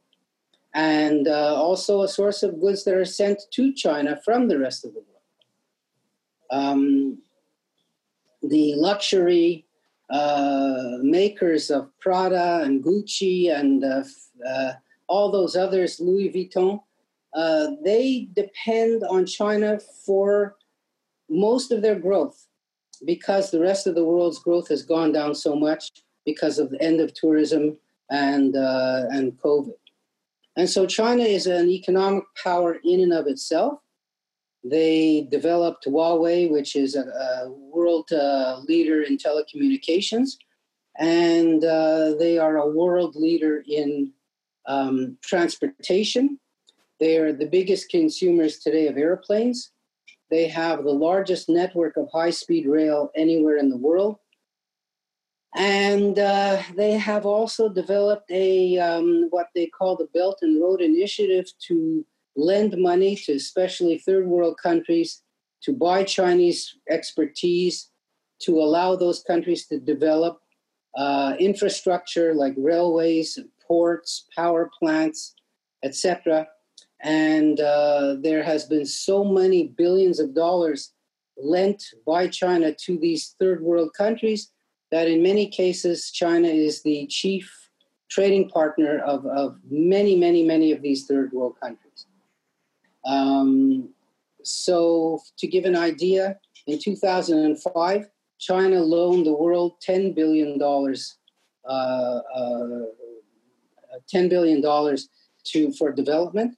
and 0.74 1.26
uh, 1.26 1.54
also 1.56 2.02
a 2.02 2.08
source 2.08 2.42
of 2.42 2.60
goods 2.60 2.84
that 2.84 2.94
are 2.94 3.04
sent 3.04 3.40
to 3.50 3.72
China 3.72 4.20
from 4.24 4.46
the 4.46 4.58
rest 4.58 4.84
of 4.84 4.92
the 4.92 5.00
world. 5.00 5.24
Um, 6.50 7.18
the 8.42 8.74
luxury 8.76 9.66
uh, 10.10 10.98
makers 11.00 11.70
of 11.70 11.90
Prada 11.98 12.60
and 12.62 12.84
Gucci 12.84 13.52
and 13.52 13.82
uh, 13.82 14.04
uh, 14.46 14.72
all 15.08 15.32
those 15.32 15.56
others, 15.56 15.98
Louis 15.98 16.30
Vuitton, 16.30 16.80
uh, 17.34 17.68
they 17.82 18.28
depend 18.34 19.02
on 19.02 19.26
China 19.26 19.80
for 20.04 20.56
most 21.28 21.72
of 21.72 21.82
their 21.82 21.98
growth 21.98 22.45
because 23.04 23.50
the 23.50 23.60
rest 23.60 23.86
of 23.86 23.94
the 23.94 24.04
world's 24.04 24.38
growth 24.38 24.68
has 24.68 24.82
gone 24.82 25.12
down 25.12 25.34
so 25.34 25.54
much 25.54 25.90
because 26.24 26.58
of 26.58 26.70
the 26.70 26.82
end 26.82 27.00
of 27.00 27.14
tourism 27.14 27.76
and 28.10 28.56
uh, 28.56 29.04
and 29.10 29.32
COVID. 29.38 29.74
And 30.56 30.68
so 30.68 30.86
China 30.86 31.22
is 31.22 31.46
an 31.46 31.68
economic 31.68 32.24
power 32.42 32.78
in 32.82 33.00
and 33.00 33.12
of 33.12 33.26
itself. 33.26 33.80
They 34.64 35.28
developed 35.30 35.86
Huawei, 35.86 36.50
which 36.50 36.74
is 36.76 36.96
a, 36.96 37.02
a 37.02 37.50
world 37.50 38.10
uh, 38.10 38.60
leader 38.66 39.02
in 39.02 39.18
telecommunications, 39.18 40.30
and 40.98 41.62
uh, 41.64 42.14
they 42.18 42.38
are 42.38 42.56
a 42.56 42.68
world 42.68 43.14
leader 43.16 43.62
in 43.68 44.12
um, 44.66 45.18
transportation. 45.22 46.40
They 46.98 47.18
are 47.18 47.32
the 47.32 47.46
biggest 47.46 47.90
consumers 47.90 48.58
today 48.58 48.88
of 48.88 48.96
airplanes. 48.96 49.70
They 50.30 50.48
have 50.48 50.84
the 50.84 50.92
largest 50.92 51.48
network 51.48 51.96
of 51.96 52.08
high 52.12 52.30
speed 52.30 52.66
rail 52.66 53.10
anywhere 53.16 53.56
in 53.56 53.68
the 53.68 53.76
world. 53.76 54.16
And 55.54 56.18
uh, 56.18 56.62
they 56.74 56.92
have 56.92 57.24
also 57.24 57.68
developed 57.68 58.30
a 58.30 58.78
um, 58.78 59.28
what 59.30 59.46
they 59.54 59.66
call 59.66 59.96
the 59.96 60.08
Belt 60.12 60.38
and 60.42 60.60
Road 60.60 60.80
Initiative 60.82 61.46
to 61.68 62.04
lend 62.36 62.76
money 62.76 63.16
to 63.16 63.32
especially 63.32 63.98
third 63.98 64.26
world 64.26 64.58
countries 64.62 65.22
to 65.62 65.72
buy 65.72 66.04
Chinese 66.04 66.76
expertise, 66.90 67.90
to 68.40 68.58
allow 68.58 68.94
those 68.96 69.22
countries 69.22 69.66
to 69.66 69.80
develop 69.80 70.40
uh, 70.96 71.34
infrastructure 71.38 72.34
like 72.34 72.54
railways, 72.56 73.38
ports, 73.66 74.26
power 74.36 74.70
plants, 74.78 75.34
etc. 75.82 76.46
And 77.02 77.60
uh, 77.60 78.16
there 78.20 78.42
has 78.42 78.64
been 78.64 78.86
so 78.86 79.24
many 79.24 79.68
billions 79.68 80.18
of 80.18 80.34
dollars 80.34 80.92
lent 81.36 81.82
by 82.06 82.28
China 82.28 82.72
to 82.72 82.98
these 82.98 83.34
third 83.38 83.62
world 83.62 83.92
countries 83.94 84.50
that 84.90 85.08
in 85.08 85.22
many 85.22 85.46
cases 85.46 86.10
China 86.10 86.48
is 86.48 86.82
the 86.82 87.06
chief 87.08 87.52
trading 88.08 88.48
partner 88.48 89.00
of, 89.00 89.26
of 89.26 89.58
many, 89.68 90.16
many, 90.16 90.44
many 90.44 90.72
of 90.72 90.80
these 90.80 91.06
third 91.06 91.32
world 91.32 91.56
countries. 91.60 92.06
Um, 93.04 93.90
so, 94.42 95.20
to 95.38 95.46
give 95.46 95.64
an 95.64 95.76
idea, 95.76 96.38
in 96.66 96.78
2005, 96.78 98.08
China 98.38 98.80
loaned 98.80 99.26
the 99.26 99.32
world 99.32 99.74
$10 99.86 100.14
billion, 100.14 100.60
uh, 100.60 101.72
uh, 101.72 102.20
$10 104.12 104.28
billion 104.28 104.62
to, 104.62 105.72
for 105.72 105.92
development. 105.92 106.56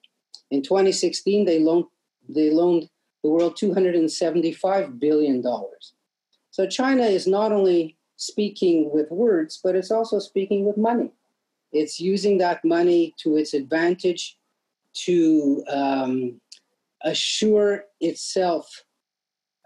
In 0.51 0.63
2016, 0.63 1.45
they 1.45 1.61
loaned, 1.61 1.87
they 2.29 2.51
loaned 2.51 2.89
the 3.23 3.31
world 3.31 3.57
$275 3.57 4.99
billion. 4.99 5.43
So 6.51 6.67
China 6.67 7.03
is 7.03 7.27
not 7.27 7.53
only 7.53 7.97
speaking 8.17 8.91
with 8.93 9.11
words, 9.11 9.61
but 9.63 9.77
it's 9.77 9.91
also 9.91 10.19
speaking 10.19 10.65
with 10.65 10.77
money. 10.77 11.13
It's 11.73 12.01
using 12.01 12.39
that 12.39 12.65
money 12.65 13.15
to 13.19 13.37
its 13.37 13.55
advantage 13.55 14.39
to 15.05 15.63
um, 15.69 16.41
assure 17.05 17.85
itself 18.01 18.85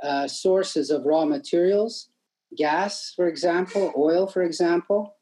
uh, 0.02 0.26
sources 0.26 0.90
of 0.90 1.04
raw 1.04 1.24
materials, 1.24 2.08
gas, 2.56 3.12
for 3.14 3.28
example, 3.28 3.92
oil, 3.96 4.26
for 4.26 4.42
example, 4.42 5.14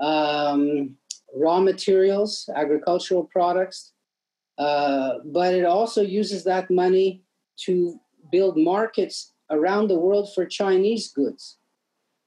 um, 0.00 0.96
raw 1.34 1.60
materials, 1.60 2.48
agricultural 2.54 3.24
products, 3.24 3.92
uh, 4.58 5.18
but 5.24 5.54
it 5.54 5.64
also 5.64 6.02
uses 6.02 6.44
that 6.44 6.70
money 6.70 7.22
to 7.56 7.98
build 8.32 8.56
markets 8.56 9.32
around 9.50 9.88
the 9.88 9.98
world 9.98 10.32
for 10.34 10.44
Chinese 10.44 11.12
goods. 11.12 11.58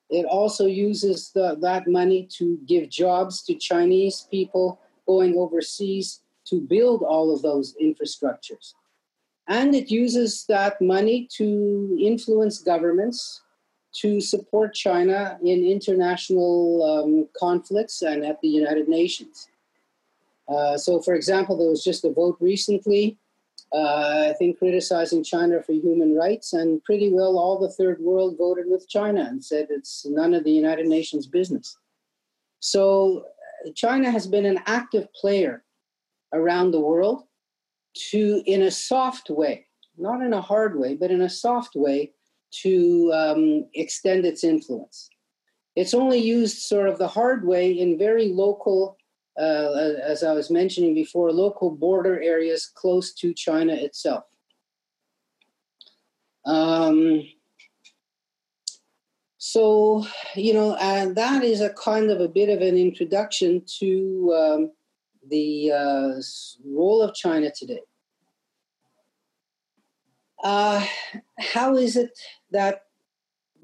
It 0.10 0.26
also 0.26 0.66
uses 0.66 1.32
the, 1.34 1.58
that 1.62 1.88
money 1.88 2.28
to 2.38 2.58
give 2.66 2.90
jobs 2.90 3.44
to 3.44 3.56
Chinese 3.56 4.28
people 4.32 4.80
going 5.08 5.38
overseas 5.38 6.22
to 6.48 6.60
build 6.60 7.04
all 7.04 7.34
of 7.34 7.42
those 7.42 7.76
infrastructures. 7.82 8.74
And 9.48 9.76
it 9.76 9.92
uses 9.92 10.46
that 10.48 10.82
money 10.82 11.28
to 11.38 11.98
influence 12.00 12.60
governments 12.60 13.42
to 13.94 14.22
support 14.22 14.74
China 14.74 15.38
in 15.44 15.66
international 15.66 16.84
um, 16.84 17.28
conflicts 17.38 18.02
and 18.02 18.24
at 18.24 18.40
the 18.42 18.48
United 18.48 18.88
Nations. 18.88 19.51
Uh, 20.52 20.78
so, 20.78 21.00
for 21.02 21.14
example, 21.14 21.58
there 21.58 21.70
was 21.70 21.84
just 21.84 22.04
a 22.04 22.12
vote 22.12 22.38
recently, 22.42 23.18
uh, 23.74 24.28
I 24.30 24.34
think, 24.38 24.58
criticizing 24.58 25.24
China 25.24 25.62
for 25.64 25.74
human 25.74 26.16
rights, 26.16 26.54
and 26.54 26.84
pretty 26.84 27.10
well 27.12 27.38
all 27.38 27.58
the 27.58 27.72
third 27.72 28.00
world 28.02 28.36
voted 28.38 28.66
with 28.68 28.90
China 28.90 29.22
and 29.30 29.44
said 29.44 29.68
it's 29.70 30.06
none 30.06 30.34
of 30.34 30.44
the 30.44 30.52
United 30.52 30.88
Nations 30.88 31.28
business. 31.28 31.78
So, 32.60 33.26
China 33.76 34.12
has 34.12 34.28
been 34.28 34.46
an 34.46 34.60
active 34.66 35.08
player 35.14 35.64
around 36.34 36.72
the 36.72 36.80
world 36.80 37.24
to, 38.10 38.42
in 38.46 38.64
a 38.64 38.72
soft 38.72 39.30
way, 39.30 39.66
not 39.98 40.22
in 40.22 40.34
a 40.34 40.42
hard 40.42 40.78
way, 40.78 40.96
but 40.96 41.12
in 41.12 41.22
a 41.22 41.30
soft 41.30 41.76
way, 41.76 42.12
to 42.64 43.12
um, 43.14 43.66
extend 43.76 44.26
its 44.26 44.44
influence. 44.44 45.10
It's 45.76 45.94
only 45.94 46.18
used 46.18 46.58
sort 46.58 46.90
of 46.90 46.98
the 46.98 47.08
hard 47.08 47.46
way 47.48 47.72
in 47.72 47.98
very 47.98 48.28
local, 48.28 48.98
uh, 49.40 49.94
as 50.04 50.24
I 50.24 50.34
was 50.34 50.50
mentioning 50.50 50.94
before, 50.94 51.32
local 51.32 51.72
border 51.72 52.22
areas 52.22 52.70
close 52.74 53.14
to 53.16 53.34
China 53.34 53.74
itself. 53.74 54.26
Um, 56.46 57.24
so, 59.38 60.06
you 60.36 60.54
know, 60.54 60.76
and 60.76 61.16
that 61.16 61.44
is 61.44 61.62
a 61.62 61.72
kind 61.72 62.10
of 62.10 62.20
a 62.20 62.28
bit 62.28 62.50
of 62.50 62.62
an 62.62 62.78
introduction 62.78 63.64
to 63.80 64.34
um, 64.38 64.72
the 65.30 65.72
uh, 65.72 66.22
role 66.66 67.02
of 67.02 67.16
China 67.16 67.52
today. 67.52 67.82
Uh, 70.44 70.86
how 71.40 71.76
is 71.76 71.96
it 71.96 72.18
that 72.52 72.86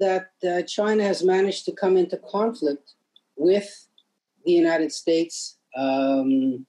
that 0.00 0.30
uh, 0.48 0.62
China 0.62 1.02
has 1.02 1.24
managed 1.24 1.64
to 1.64 1.72
come 1.72 1.96
into 1.96 2.16
conflict 2.18 2.94
with 3.36 3.88
the 4.44 4.52
United 4.52 4.92
States 4.92 5.57
um, 5.78 6.66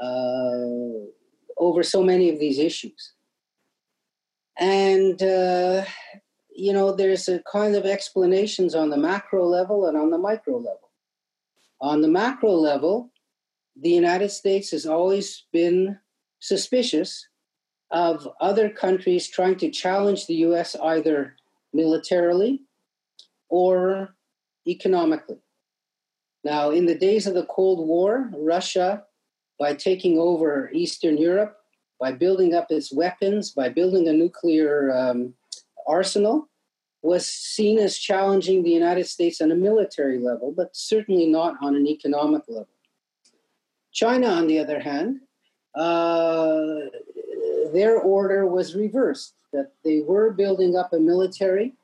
uh, 0.00 1.06
over 1.58 1.82
so 1.82 2.02
many 2.02 2.30
of 2.30 2.38
these 2.38 2.58
issues? 2.58 3.12
And 4.58 5.22
uh, 5.22 5.84
you 6.56 6.72
know, 6.72 6.92
there's 6.92 7.28
a 7.28 7.42
kind 7.50 7.76
of 7.76 7.84
explanations 7.84 8.74
on 8.74 8.88
the 8.88 8.96
macro 8.96 9.46
level 9.46 9.86
and 9.86 9.96
on 9.96 10.10
the 10.10 10.18
micro 10.18 10.56
level. 10.56 10.90
On 11.80 12.00
the 12.00 12.08
macro 12.08 12.52
level, 12.52 13.12
the 13.80 13.90
United 13.90 14.30
States 14.30 14.70
has 14.70 14.86
always 14.86 15.44
been 15.52 15.98
suspicious 16.40 17.28
of 17.90 18.26
other 18.40 18.70
countries 18.70 19.28
trying 19.28 19.56
to 19.56 19.70
challenge 19.70 20.26
the 20.26 20.36
US 20.46 20.74
either 20.76 21.36
militarily 21.72 22.62
or 23.48 24.14
economically. 24.66 25.38
Now, 26.46 26.70
in 26.70 26.86
the 26.86 26.94
days 26.94 27.26
of 27.26 27.34
the 27.34 27.46
Cold 27.46 27.88
War, 27.88 28.30
Russia, 28.32 29.02
by 29.58 29.74
taking 29.74 30.16
over 30.16 30.70
Eastern 30.72 31.18
Europe, 31.18 31.56
by 31.98 32.12
building 32.12 32.54
up 32.54 32.68
its 32.70 32.92
weapons, 32.92 33.50
by 33.50 33.68
building 33.68 34.06
a 34.06 34.12
nuclear 34.12 34.96
um, 34.96 35.34
arsenal, 35.88 36.48
was 37.02 37.26
seen 37.26 37.80
as 37.80 37.98
challenging 37.98 38.62
the 38.62 38.70
United 38.70 39.08
States 39.08 39.40
on 39.40 39.50
a 39.50 39.56
military 39.56 40.20
level, 40.20 40.54
but 40.56 40.68
certainly 40.72 41.26
not 41.26 41.56
on 41.60 41.74
an 41.74 41.88
economic 41.88 42.42
level. 42.46 42.68
China, 43.92 44.28
on 44.28 44.46
the 44.46 44.60
other 44.60 44.78
hand, 44.78 45.22
uh, 45.74 46.76
their 47.72 47.98
order 47.98 48.46
was 48.46 48.76
reversed, 48.76 49.34
that 49.52 49.72
they 49.84 50.02
were 50.02 50.30
building 50.30 50.76
up 50.76 50.92
a 50.92 51.00
military, 51.00 51.74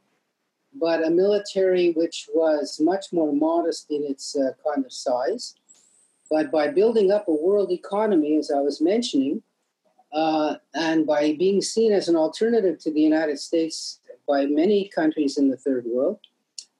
but 0.74 1.06
a 1.06 1.10
military 1.10 1.92
which 1.92 2.28
was 2.34 2.80
much 2.80 3.12
more 3.12 3.32
modest 3.32 3.90
in 3.90 4.04
its 4.04 4.36
uh, 4.36 4.52
kind 4.64 4.84
of 4.84 4.92
size. 4.92 5.54
But 6.30 6.50
by 6.50 6.68
building 6.68 7.10
up 7.10 7.28
a 7.28 7.32
world 7.32 7.70
economy, 7.70 8.38
as 8.38 8.50
I 8.50 8.60
was 8.60 8.80
mentioning, 8.80 9.42
uh, 10.12 10.56
and 10.74 11.06
by 11.06 11.34
being 11.38 11.60
seen 11.60 11.92
as 11.92 12.08
an 12.08 12.16
alternative 12.16 12.78
to 12.78 12.92
the 12.92 13.00
United 13.00 13.38
States 13.38 13.98
by 14.26 14.46
many 14.46 14.88
countries 14.88 15.36
in 15.38 15.48
the 15.48 15.56
third 15.56 15.84
world, 15.86 16.18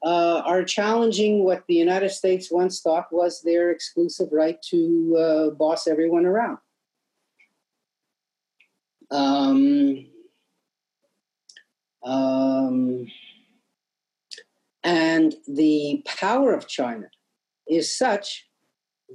uh, 0.05 0.43
are 0.45 0.65
challenging 0.65 1.45
what 1.45 1.65
the 1.67 1.75
United 1.75 2.11
States 2.11 2.51
once 2.51 2.81
thought 2.81 3.13
was 3.13 3.41
their 3.43 3.71
exclusive 3.71 4.29
right 4.33 4.61
to 4.63 5.17
uh, 5.19 5.51
boss 5.51 5.87
everyone 5.87 6.27
around. 6.27 6.59
Um, 9.11 10.07
um, 12.03 13.07
and 14.85 15.35
the 15.47 16.03
power 16.07 16.53
of 16.53 16.69
China 16.69 17.09
is 17.69 17.97
such 17.97 18.49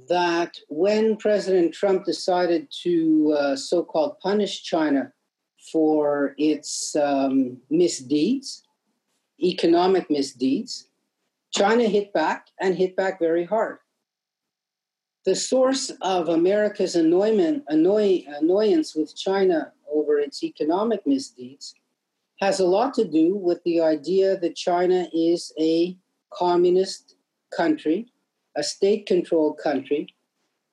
that 0.08 0.58
when 0.68 1.16
President 1.16 1.74
Trump 1.74 2.04
decided 2.04 2.68
to 2.82 3.36
uh, 3.38 3.56
so 3.56 3.82
called 3.82 4.18
punish 4.20 4.62
China 4.62 5.12
for 5.72 6.34
its 6.38 6.94
um, 6.96 7.58
misdeeds, 7.68 8.62
economic 9.42 10.08
misdeeds, 10.10 10.88
China 11.50 11.84
hit 11.84 12.12
back 12.12 12.46
and 12.60 12.76
hit 12.76 12.96
back 12.96 13.18
very 13.18 13.44
hard. 13.44 13.78
The 15.24 15.34
source 15.34 15.90
of 16.00 16.28
America's 16.28 16.94
annoyance 16.94 17.64
with 18.94 19.16
China 19.16 19.72
over 19.92 20.18
its 20.18 20.42
economic 20.42 21.06
misdeeds 21.06 21.74
has 22.40 22.60
a 22.60 22.66
lot 22.66 22.94
to 22.94 23.04
do 23.04 23.34
with 23.34 23.62
the 23.64 23.80
idea 23.80 24.36
that 24.38 24.56
China 24.56 25.08
is 25.12 25.52
a 25.58 25.96
communist 26.32 27.16
country, 27.56 28.12
a 28.56 28.62
state 28.62 29.06
controlled 29.06 29.58
country, 29.58 30.14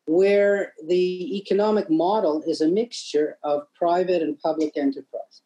where 0.05 0.73
the 0.87 1.35
economic 1.37 1.89
model 1.89 2.43
is 2.47 2.61
a 2.61 2.67
mixture 2.67 3.37
of 3.43 3.63
private 3.73 4.21
and 4.21 4.39
public 4.39 4.77
enterprise. 4.77 5.41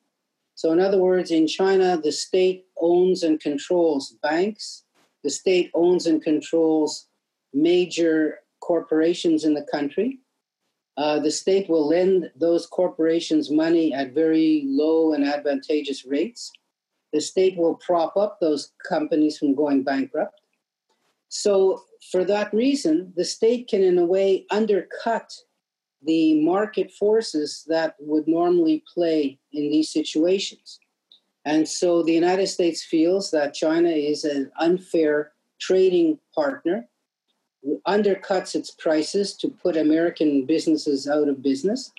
So, 0.56 0.74
in 0.74 0.82
other 0.82 0.98
words, 0.98 1.32
in 1.32 1.48
China, 1.48 1.98
the 1.98 2.12
state 2.12 2.66
owns 2.82 3.24
and 3.24 3.40
controls 3.40 4.16
banks, 4.22 4.84
the 5.24 5.30
state 5.30 5.72
owns 5.74 6.06
and 6.06 6.22
controls 6.22 7.08
major 7.54 8.40
corporations 8.60 9.46
in 9.46 9.54
the 9.54 9.66
country. 9.72 10.20
Uh, 11.00 11.18
the 11.18 11.32
state 11.32 11.70
will 11.70 11.88
lend 11.88 12.30
those 12.36 12.66
corporations 12.66 13.50
money 13.50 13.94
at 13.94 14.14
very 14.14 14.64
low 14.66 15.14
and 15.14 15.24
advantageous 15.24 16.06
rates. 16.06 16.52
The 17.14 17.22
state 17.22 17.56
will 17.58 17.76
prop 17.76 18.18
up 18.18 18.40
those 18.42 18.74
companies 18.88 19.38
from 19.38 19.56
going 19.56 19.84
bankrupt. 19.84 20.42
So, 21.30 21.84
for 22.12 22.26
that 22.26 22.54
reason, 22.54 23.14
the 23.16 23.24
state 23.24 23.70
can, 23.70 23.82
in 23.82 23.98
a 23.98 24.06
way, 24.06 24.46
undercut 24.52 25.32
the 26.04 26.42
market 26.42 26.92
forces 26.92 27.66
that 27.70 27.96
would 28.02 28.28
normally 28.28 28.84
play 28.94 29.40
in 29.54 29.70
these 29.72 29.94
situations. 29.94 30.80
And 31.46 31.68
so 31.68 32.04
the 32.04 32.14
United 32.14 32.48
States 32.48 32.84
feels 32.84 33.32
that 33.32 33.54
China 33.54 33.90
is 33.90 34.26
an 34.26 34.52
unfair 34.60 35.32
trading 35.60 36.20
partner 36.36 36.90
undercuts 37.88 38.56
its 38.56 38.72
prices 38.72 39.36
to 39.36 39.50
put 39.50 39.78
American 39.78 40.46
businesses 40.46 41.08
out 41.08 41.28
of 41.28 41.44
business 41.44 41.92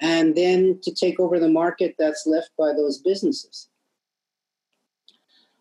and 0.00 0.34
then 0.34 0.78
to 0.82 0.92
take 0.92 1.18
over 1.20 1.38
the 1.38 1.48
market 1.48 1.94
that's 1.98 2.26
left 2.26 2.50
by 2.58 2.72
those 2.72 2.98
businesses. 2.98 3.68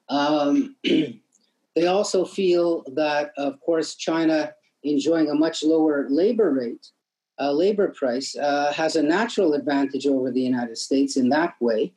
Um, 0.10 0.76
they 0.84 1.88
also 1.88 2.26
feel 2.26 2.84
that, 2.94 3.32
of 3.38 3.60
course, 3.62 3.96
China 3.96 4.54
enjoying 4.84 5.30
a 5.30 5.36
much 5.36 5.64
lower 5.64 6.08
labor 6.10 6.52
rate, 6.52 6.92
uh, 7.40 7.52
labor 7.52 7.90
price, 7.90 8.36
uh, 8.36 8.72
has 8.74 8.96
a 8.96 9.04
natural 9.04 9.54
advantage 9.54 10.06
over 10.06 10.32
the 10.32 10.42
United 10.42 10.78
States 10.78 11.18
in 11.18 11.30
that 11.30 11.56
way. 11.60 11.94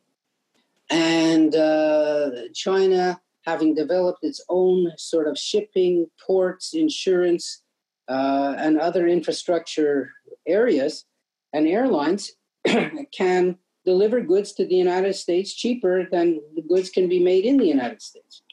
And 0.89 1.55
uh, 1.55 2.31
China 2.53 3.21
having 3.49 3.73
developed 3.73 4.23
its 4.23 4.41
own 4.49 4.91
sort 4.97 5.27
of 5.27 5.35
shipping, 5.37 6.05
ports, 6.25 6.73
insurance, 6.75 7.63
uh, 8.07 8.53
and 8.57 8.79
other 8.79 9.07
infrastructure 9.07 10.11
areas 10.47 11.05
and 11.53 11.67
airlines 11.67 12.23
can 13.11 13.57
deliver 13.85 14.21
goods 14.21 14.53
to 14.53 14.65
the 14.67 14.75
United 14.75 15.15
States 15.15 15.53
cheaper 15.53 15.95
than 16.11 16.39
the 16.55 16.61
goods 16.61 16.89
can 16.91 17.07
be 17.09 17.21
made 17.31 17.43
in 17.43 17.57
the 17.57 17.71
United 17.77 18.01
States. 18.01 18.43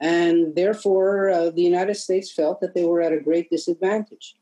And 0.00 0.54
therefore, 0.54 1.30
uh, 1.30 1.50
the 1.50 1.66
United 1.72 1.96
States 1.96 2.32
felt 2.32 2.60
that 2.60 2.74
they 2.74 2.84
were 2.84 3.02
at 3.06 3.12
a 3.12 3.26
great 3.28 3.50
disadvantage. 3.50 4.36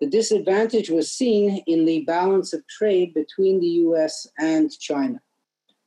The 0.00 0.10
disadvantage 0.20 0.90
was 0.90 1.10
seen 1.10 1.62
in 1.66 1.84
the 1.86 2.00
balance 2.16 2.52
of 2.52 2.66
trade 2.78 3.14
between 3.14 3.60
the 3.60 3.72
US 3.86 4.26
and 4.38 4.66
China. 4.78 5.20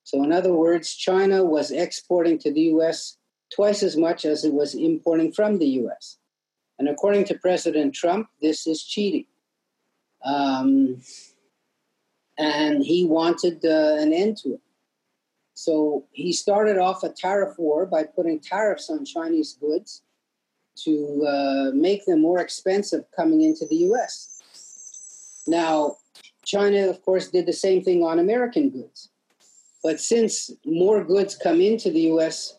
So, 0.04 0.24
in 0.24 0.32
other 0.32 0.54
words, 0.54 0.96
China 0.96 1.44
was 1.44 1.72
exporting 1.72 2.38
to 2.40 2.52
the 2.52 2.62
US 2.76 3.18
twice 3.54 3.84
as 3.84 3.98
much 3.98 4.26
as 4.26 4.44
it 4.44 4.54
was 4.54 4.76
importing 4.76 5.32
from 5.32 5.60
the 5.60 5.68
US. 5.82 6.18
And 6.80 6.90
according 6.90 7.26
to 7.26 7.36
President 7.38 7.94
Trump, 7.94 8.28
this 8.42 8.66
is 8.66 8.84
cheating. 8.84 9.28
Um, 10.24 11.02
and 12.38 12.84
he 12.84 13.06
wanted 13.06 13.64
uh, 13.64 13.98
an 14.00 14.14
end 14.14 14.38
to 14.38 14.54
it. 14.54 14.62
So 15.54 16.06
he 16.12 16.34
started 16.34 16.80
off 16.80 17.04
a 17.04 17.10
tariff 17.10 17.60
war 17.60 17.86
by 17.86 18.04
putting 18.04 18.40
tariffs 18.40 18.90
on 18.90 19.06
Chinese 19.06 19.58
goods 19.62 20.02
to 20.84 21.24
uh, 21.28 21.72
make 21.76 22.06
them 22.06 22.22
more 22.22 22.40
expensive 22.40 23.04
coming 23.16 23.42
into 23.42 23.68
the 23.68 23.76
US. 23.92 24.42
Now, 25.48 25.98
China, 26.44 26.90
of 26.90 27.04
course, 27.04 27.28
did 27.28 27.46
the 27.46 27.54
same 27.54 27.84
thing 27.84 28.04
on 28.04 28.18
American 28.18 28.72
goods. 28.72 29.11
But 29.84 30.00
since 30.00 30.52
more 30.66 31.04
goods 31.04 31.36
come 31.36 31.62
into 31.62 31.92
the 31.92 32.02
US 32.14 32.58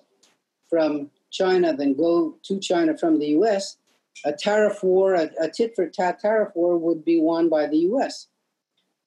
from 0.69 1.11
China 1.31 1.75
than 1.75 1.95
go 1.95 2.37
to 2.43 2.59
China 2.59 2.97
from 2.97 3.19
the 3.19 3.29
US, 3.39 3.77
a 4.25 4.33
tariff 4.33 4.83
war, 4.83 5.15
a, 5.15 5.31
a 5.41 5.49
tit 5.49 5.75
for 5.75 5.87
tat 5.89 6.21
tariff 6.21 6.51
war, 6.55 6.77
would 6.79 7.05
be 7.05 7.21
won 7.21 7.49
by 7.49 7.67
the 7.67 7.79
US. 7.79 8.29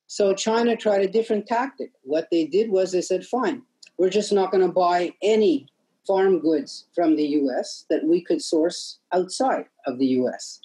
So 0.07 0.33
China 0.33 0.75
tried 0.75 1.01
a 1.01 1.07
different 1.07 1.47
tactic. 1.47 1.91
What 2.03 2.27
they 2.31 2.45
did 2.45 2.69
was 2.69 2.91
they 2.91 3.01
said, 3.01 3.25
fine, 3.25 3.63
we're 3.97 4.09
just 4.09 4.31
not 4.31 4.51
going 4.51 4.65
to 4.65 4.71
buy 4.71 5.13
any 5.21 5.67
farm 6.05 6.39
goods 6.39 6.85
from 6.93 7.15
the 7.15 7.25
US 7.39 7.85
that 7.89 8.03
we 8.03 8.21
could 8.21 8.41
source 8.41 8.99
outside 9.11 9.65
of 9.85 9.97
the 9.97 10.07
US. 10.21 10.61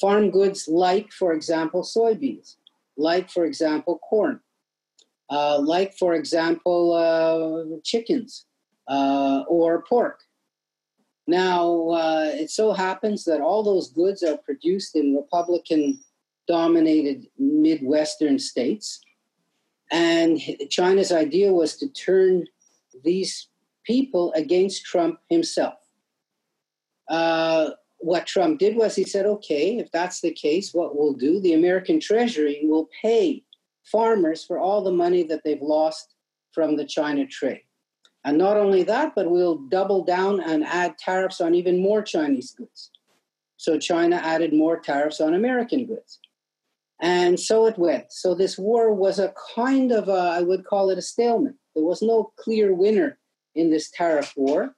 Farm 0.00 0.30
goods 0.30 0.68
like, 0.68 1.12
for 1.12 1.32
example, 1.32 1.82
soybeans, 1.82 2.56
like, 2.96 3.30
for 3.30 3.44
example, 3.44 3.98
corn, 3.98 4.40
uh, 5.30 5.60
like, 5.60 5.94
for 5.96 6.14
example, 6.14 6.92
uh, 6.92 7.78
chickens 7.84 8.46
uh, 8.88 9.44
or 9.48 9.84
pork. 9.88 10.20
Now, 11.26 11.90
uh, 11.90 12.30
it 12.34 12.50
so 12.50 12.72
happens 12.72 13.24
that 13.24 13.40
all 13.40 13.62
those 13.62 13.92
goods 13.92 14.22
are 14.24 14.36
produced 14.38 14.96
in 14.96 15.14
Republican 15.14 16.00
dominated 16.48 17.28
Midwestern 17.38 18.38
states. 18.38 19.00
And 19.92 20.40
China's 20.68 21.12
idea 21.12 21.52
was 21.52 21.76
to 21.76 21.88
turn 21.88 22.46
these 23.04 23.48
people 23.84 24.32
against 24.34 24.84
Trump 24.84 25.20
himself. 25.28 25.74
Uh, 27.08 27.70
what 27.98 28.26
Trump 28.26 28.58
did 28.58 28.76
was 28.76 28.96
he 28.96 29.04
said, 29.04 29.26
okay, 29.26 29.78
if 29.78 29.92
that's 29.92 30.20
the 30.20 30.32
case, 30.32 30.74
what 30.74 30.96
we'll 30.96 31.12
do, 31.12 31.40
the 31.40 31.54
American 31.54 32.00
Treasury 32.00 32.60
will 32.64 32.88
pay 33.02 33.44
farmers 33.90 34.44
for 34.44 34.58
all 34.58 34.82
the 34.82 34.92
money 34.92 35.22
that 35.24 35.42
they've 35.44 35.62
lost 35.62 36.14
from 36.52 36.76
the 36.76 36.84
China 36.84 37.26
trade. 37.26 37.62
And 38.24 38.36
not 38.36 38.56
only 38.56 38.82
that, 38.84 39.14
but 39.14 39.30
we'll 39.30 39.56
double 39.68 40.04
down 40.04 40.40
and 40.40 40.64
add 40.64 40.98
tariffs 40.98 41.40
on 41.40 41.54
even 41.54 41.80
more 41.80 42.02
Chinese 42.02 42.52
goods. 42.52 42.90
So 43.56 43.78
China 43.78 44.16
added 44.16 44.52
more 44.52 44.78
tariffs 44.78 45.20
on 45.20 45.34
American 45.34 45.86
goods. 45.86 46.18
And 47.00 47.40
so 47.40 47.66
it 47.66 47.78
went. 47.78 48.12
So 48.12 48.34
this 48.34 48.58
war 48.58 48.92
was 48.92 49.18
a 49.18 49.32
kind 49.54 49.90
of, 49.90 50.08
a, 50.08 50.12
I 50.12 50.42
would 50.42 50.66
call 50.66 50.90
it 50.90 50.98
a 50.98 51.02
stalemate. 51.02 51.54
There 51.74 51.84
was 51.84 52.02
no 52.02 52.32
clear 52.36 52.74
winner 52.74 53.18
in 53.54 53.70
this 53.70 53.90
tariff 53.90 54.34
war. 54.36 54.74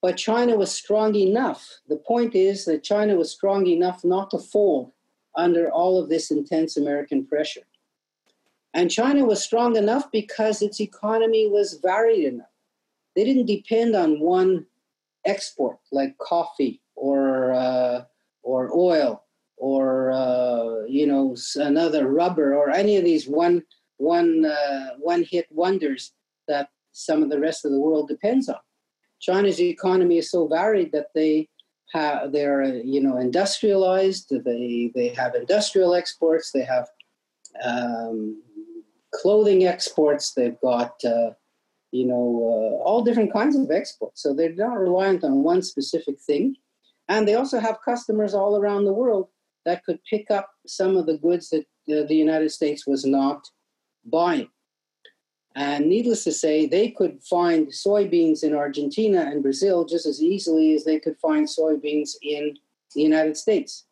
But 0.00 0.16
China 0.16 0.56
was 0.56 0.72
strong 0.72 1.14
enough. 1.14 1.68
The 1.88 1.96
point 1.96 2.34
is 2.34 2.64
that 2.64 2.82
China 2.82 3.16
was 3.16 3.30
strong 3.30 3.66
enough 3.66 4.02
not 4.02 4.30
to 4.30 4.38
fold 4.38 4.92
under 5.36 5.70
all 5.70 6.02
of 6.02 6.08
this 6.08 6.30
intense 6.30 6.76
American 6.76 7.24
pressure. 7.26 7.62
And 8.74 8.90
China 8.90 9.24
was 9.24 9.42
strong 9.42 9.76
enough 9.76 10.10
because 10.10 10.62
its 10.62 10.80
economy 10.80 11.48
was 11.48 11.78
varied 11.82 12.24
enough. 12.24 12.46
They 13.14 13.24
didn't 13.24 13.46
depend 13.46 13.94
on 13.94 14.20
one 14.20 14.66
export 15.26 15.78
like 15.92 16.16
coffee 16.18 16.80
or, 16.96 17.52
uh, 17.52 18.04
or 18.42 18.70
oil 18.74 19.22
or 19.62 20.10
uh, 20.10 20.84
you 20.88 21.06
know 21.06 21.36
another 21.54 22.08
rubber 22.08 22.54
or 22.56 22.70
any 22.70 22.96
of 22.96 23.04
these 23.04 23.28
one 23.28 23.62
one 23.98 24.44
uh, 24.44 24.88
one 24.98 25.22
hit 25.22 25.46
wonders 25.50 26.12
that 26.48 26.68
some 26.90 27.22
of 27.22 27.30
the 27.30 27.38
rest 27.38 27.64
of 27.64 27.70
the 27.70 27.80
world 27.80 28.08
depends 28.08 28.48
on. 28.48 28.56
China's 29.20 29.60
economy 29.60 30.18
is 30.18 30.32
so 30.32 30.48
varied 30.48 30.90
that 30.90 31.06
they 31.14 31.48
have 31.92 32.32
they're 32.32 32.64
you 32.74 33.00
know 33.00 33.18
industrialized. 33.18 34.34
They 34.44 34.90
they 34.96 35.08
have 35.10 35.36
industrial 35.36 35.94
exports. 35.94 36.50
They 36.50 36.64
have 36.64 36.88
um, 37.62 38.42
clothing 39.14 39.66
exports. 39.66 40.32
They've 40.32 40.60
got 40.60 40.94
uh, 41.04 41.30
you 41.90 42.06
know 42.06 42.78
uh, 42.80 42.84
all 42.84 43.02
different 43.02 43.32
kinds 43.32 43.56
of 43.56 43.70
exports. 43.70 44.22
So 44.22 44.34
they're 44.34 44.54
not 44.54 44.78
reliant 44.78 45.24
on 45.24 45.42
one 45.42 45.62
specific 45.62 46.20
thing, 46.20 46.56
and 47.08 47.26
they 47.26 47.34
also 47.34 47.60
have 47.60 47.84
customers 47.84 48.34
all 48.34 48.56
around 48.56 48.84
the 48.84 48.92
world 48.92 49.28
that 49.64 49.84
could 49.84 50.00
pick 50.08 50.30
up 50.30 50.50
some 50.66 50.96
of 50.96 51.06
the 51.06 51.18
goods 51.18 51.50
that 51.50 51.64
the, 51.86 52.04
the 52.04 52.16
United 52.16 52.50
States 52.50 52.86
was 52.86 53.04
not 53.04 53.46
buying. 54.04 54.48
And 55.54 55.86
needless 55.86 56.24
to 56.24 56.32
say, 56.32 56.66
they 56.66 56.90
could 56.90 57.22
find 57.22 57.68
soybeans 57.68 58.42
in 58.42 58.54
Argentina 58.54 59.20
and 59.30 59.42
Brazil 59.42 59.84
just 59.84 60.06
as 60.06 60.22
easily 60.22 60.74
as 60.74 60.84
they 60.84 60.98
could 60.98 61.18
find 61.18 61.46
soybeans 61.46 62.12
in 62.22 62.56
the 62.94 63.02
United 63.02 63.36
States. 63.36 63.84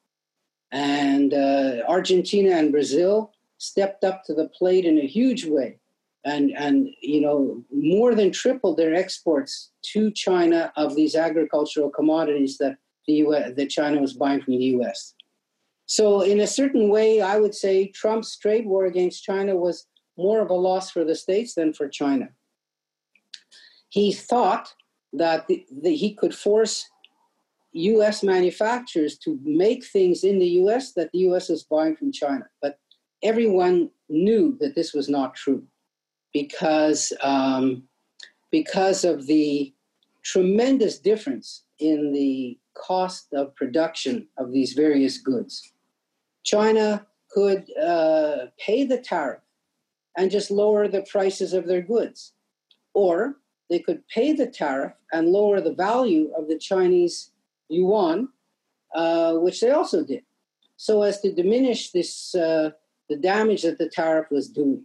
And 0.72 1.34
uh, 1.34 1.82
Argentina 1.86 2.52
and 2.56 2.72
Brazil 2.72 3.32
stepped 3.60 4.04
up 4.04 4.24
to 4.24 4.32
the 4.32 4.48
plate 4.48 4.86
in 4.86 4.98
a 4.98 5.06
huge 5.06 5.44
way 5.44 5.78
and, 6.24 6.50
and 6.56 6.88
you 7.02 7.20
know, 7.20 7.62
more 7.70 8.14
than 8.14 8.32
tripled 8.32 8.78
their 8.78 8.94
exports 8.94 9.70
to 9.82 10.10
China 10.10 10.72
of 10.76 10.96
these 10.96 11.14
agricultural 11.14 11.90
commodities 11.90 12.56
that, 12.58 12.78
the 13.06 13.14
US, 13.26 13.52
that 13.56 13.70
China 13.70 14.00
was 14.00 14.14
buying 14.14 14.40
from 14.40 14.54
the 14.54 14.64
US. 14.76 15.14
So, 15.86 16.22
in 16.22 16.40
a 16.40 16.46
certain 16.46 16.88
way, 16.88 17.20
I 17.20 17.38
would 17.38 17.54
say 17.54 17.88
Trump's 17.88 18.36
trade 18.38 18.66
war 18.66 18.86
against 18.86 19.24
China 19.24 19.56
was 19.56 19.86
more 20.16 20.40
of 20.40 20.50
a 20.50 20.54
loss 20.54 20.90
for 20.90 21.04
the 21.04 21.14
States 21.14 21.54
than 21.54 21.72
for 21.72 21.88
China. 21.88 22.28
He 23.88 24.12
thought 24.12 24.72
that 25.12 25.48
the, 25.48 25.64
he 25.96 26.14
could 26.14 26.34
force 26.34 26.88
US 27.72 28.22
manufacturers 28.22 29.18
to 29.18 29.38
make 29.42 29.84
things 29.84 30.24
in 30.24 30.38
the 30.38 30.48
US 30.62 30.92
that 30.92 31.10
the 31.12 31.20
US 31.30 31.50
is 31.50 31.64
buying 31.64 31.96
from 31.96 32.12
China. 32.12 32.46
But 32.62 32.78
everyone 33.22 33.90
knew 34.08 34.56
that 34.60 34.74
this 34.74 34.92
was 34.92 35.08
not 35.08 35.34
true 35.34 35.62
because, 36.32 37.12
um, 37.22 37.84
because 38.50 39.04
of 39.04 39.26
the 39.26 39.72
tremendous 40.22 40.98
difference 40.98 41.64
in 41.78 42.12
the 42.12 42.58
cost 42.74 43.28
of 43.32 43.54
production 43.56 44.26
of 44.38 44.52
these 44.52 44.74
various 44.74 45.18
goods. 45.18 45.72
China 46.44 47.06
could 47.30 47.64
uh, 47.78 48.46
pay 48.58 48.84
the 48.84 48.98
tariff 48.98 49.40
and 50.16 50.30
just 50.30 50.50
lower 50.50 50.88
the 50.88 51.06
prices 51.10 51.52
of 51.52 51.66
their 51.66 51.82
goods. 51.82 52.32
Or 52.94 53.36
they 53.68 53.78
could 53.78 54.06
pay 54.08 54.32
the 54.32 54.46
tariff 54.46 54.92
and 55.12 55.28
lower 55.28 55.60
the 55.60 55.74
value 55.74 56.32
of 56.36 56.48
the 56.48 56.58
Chinese 56.58 57.30
yuan, 57.68 58.28
uh, 58.94 59.34
which 59.34 59.60
they 59.60 59.70
also 59.70 60.04
did, 60.04 60.24
so 60.76 61.02
as 61.02 61.20
to 61.20 61.32
diminish 61.32 61.92
this, 61.92 62.34
uh, 62.34 62.70
the 63.10 63.16
damage 63.16 63.62
that 63.62 63.76
the 63.76 63.88
tariff 63.88 64.30
was 64.30 64.48
doing. 64.48 64.84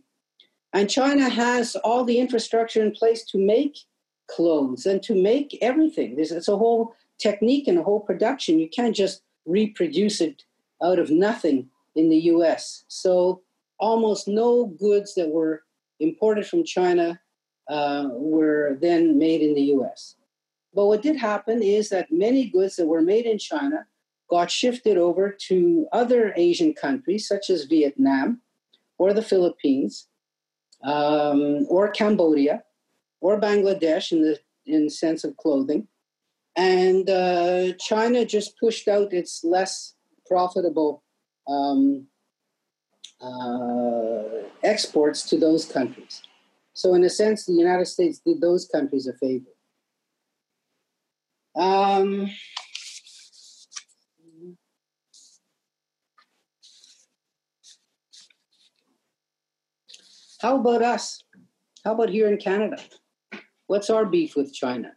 And 0.73 0.89
China 0.89 1.29
has 1.29 1.77
all 1.77 2.03
the 2.03 2.19
infrastructure 2.19 2.83
in 2.83 2.91
place 2.91 3.23
to 3.25 3.37
make 3.37 3.77
clothes 4.27 4.87
and 4.87 5.01
to 5.03 5.15
make 5.15 5.57
everything. 5.61 6.15
There's, 6.15 6.31
it's 6.31 6.49
a 6.49 6.57
whole 6.57 6.95
technique 7.19 7.67
and 7.67 7.77
a 7.77 7.83
whole 7.83 8.01
production. 8.01 8.59
You 8.59 8.67
can't 8.67 8.95
just 8.95 9.21
reproduce 9.45 10.19
it 10.19 10.43
out 10.83 10.99
of 10.99 11.11
nothing 11.11 11.69
in 11.95 12.09
the 12.09 12.17
US. 12.33 12.83
So 12.87 13.41
almost 13.79 14.27
no 14.27 14.65
goods 14.65 15.13
that 15.15 15.29
were 15.29 15.63
imported 15.99 16.47
from 16.47 16.65
China 16.65 17.21
uh, 17.69 18.07
were 18.11 18.77
then 18.81 19.17
made 19.19 19.41
in 19.41 19.53
the 19.53 19.69
US. 19.75 20.15
But 20.73 20.87
what 20.87 21.03
did 21.03 21.15
happen 21.15 21.61
is 21.61 21.89
that 21.89 22.11
many 22.11 22.49
goods 22.49 22.75
that 22.77 22.87
were 22.87 23.01
made 23.01 23.27
in 23.27 23.37
China 23.37 23.85
got 24.29 24.49
shifted 24.51 24.97
over 24.97 25.35
to 25.47 25.87
other 25.91 26.33
Asian 26.35 26.73
countries, 26.73 27.27
such 27.27 27.49
as 27.49 27.65
Vietnam 27.65 28.41
or 28.97 29.13
the 29.13 29.21
Philippines 29.21 30.07
um, 30.83 31.65
or 31.69 31.89
Cambodia 31.89 32.63
or 33.21 33.39
Bangladesh 33.39 34.11
in 34.11 34.21
the 34.21 34.39
in 34.65 34.89
sense 34.89 35.23
of 35.23 35.37
clothing. 35.37 35.87
And 36.55 37.09
uh, 37.09 37.73
China 37.79 38.25
just 38.25 38.57
pushed 38.59 38.87
out 38.87 39.13
its 39.13 39.43
less 39.43 39.93
profitable 40.25 41.03
um, 41.47 42.07
uh, 43.21 44.23
exports 44.63 45.23
to 45.29 45.37
those 45.37 45.65
countries. 45.65 46.21
So, 46.73 46.93
in 46.93 47.03
a 47.03 47.09
sense, 47.09 47.45
the 47.45 47.53
United 47.53 47.85
States 47.85 48.19
did 48.25 48.41
those 48.41 48.67
countries 48.67 49.07
a 49.07 49.13
favor. 49.13 49.45
Um, 51.55 52.29
how 60.45 60.57
about 60.57 60.83
us? 60.83 61.23
How 61.83 61.93
about 61.93 62.11
here 62.11 62.27
in 62.27 62.37
Canada? 62.37 62.77
What's 63.65 63.89
our 63.89 64.05
beef 64.05 64.35
with 64.35 64.53
China? 64.53 64.91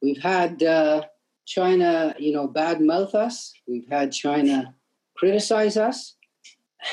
We've 0.00 0.22
had 0.22 0.62
uh, 0.62 1.02
China, 1.44 2.14
you 2.20 2.32
know, 2.32 2.46
bad 2.46 2.80
mouth 2.80 3.16
us. 3.16 3.52
We've 3.66 3.88
had 3.90 4.12
China 4.12 4.72
criticize 5.16 5.76
us. 5.76 6.14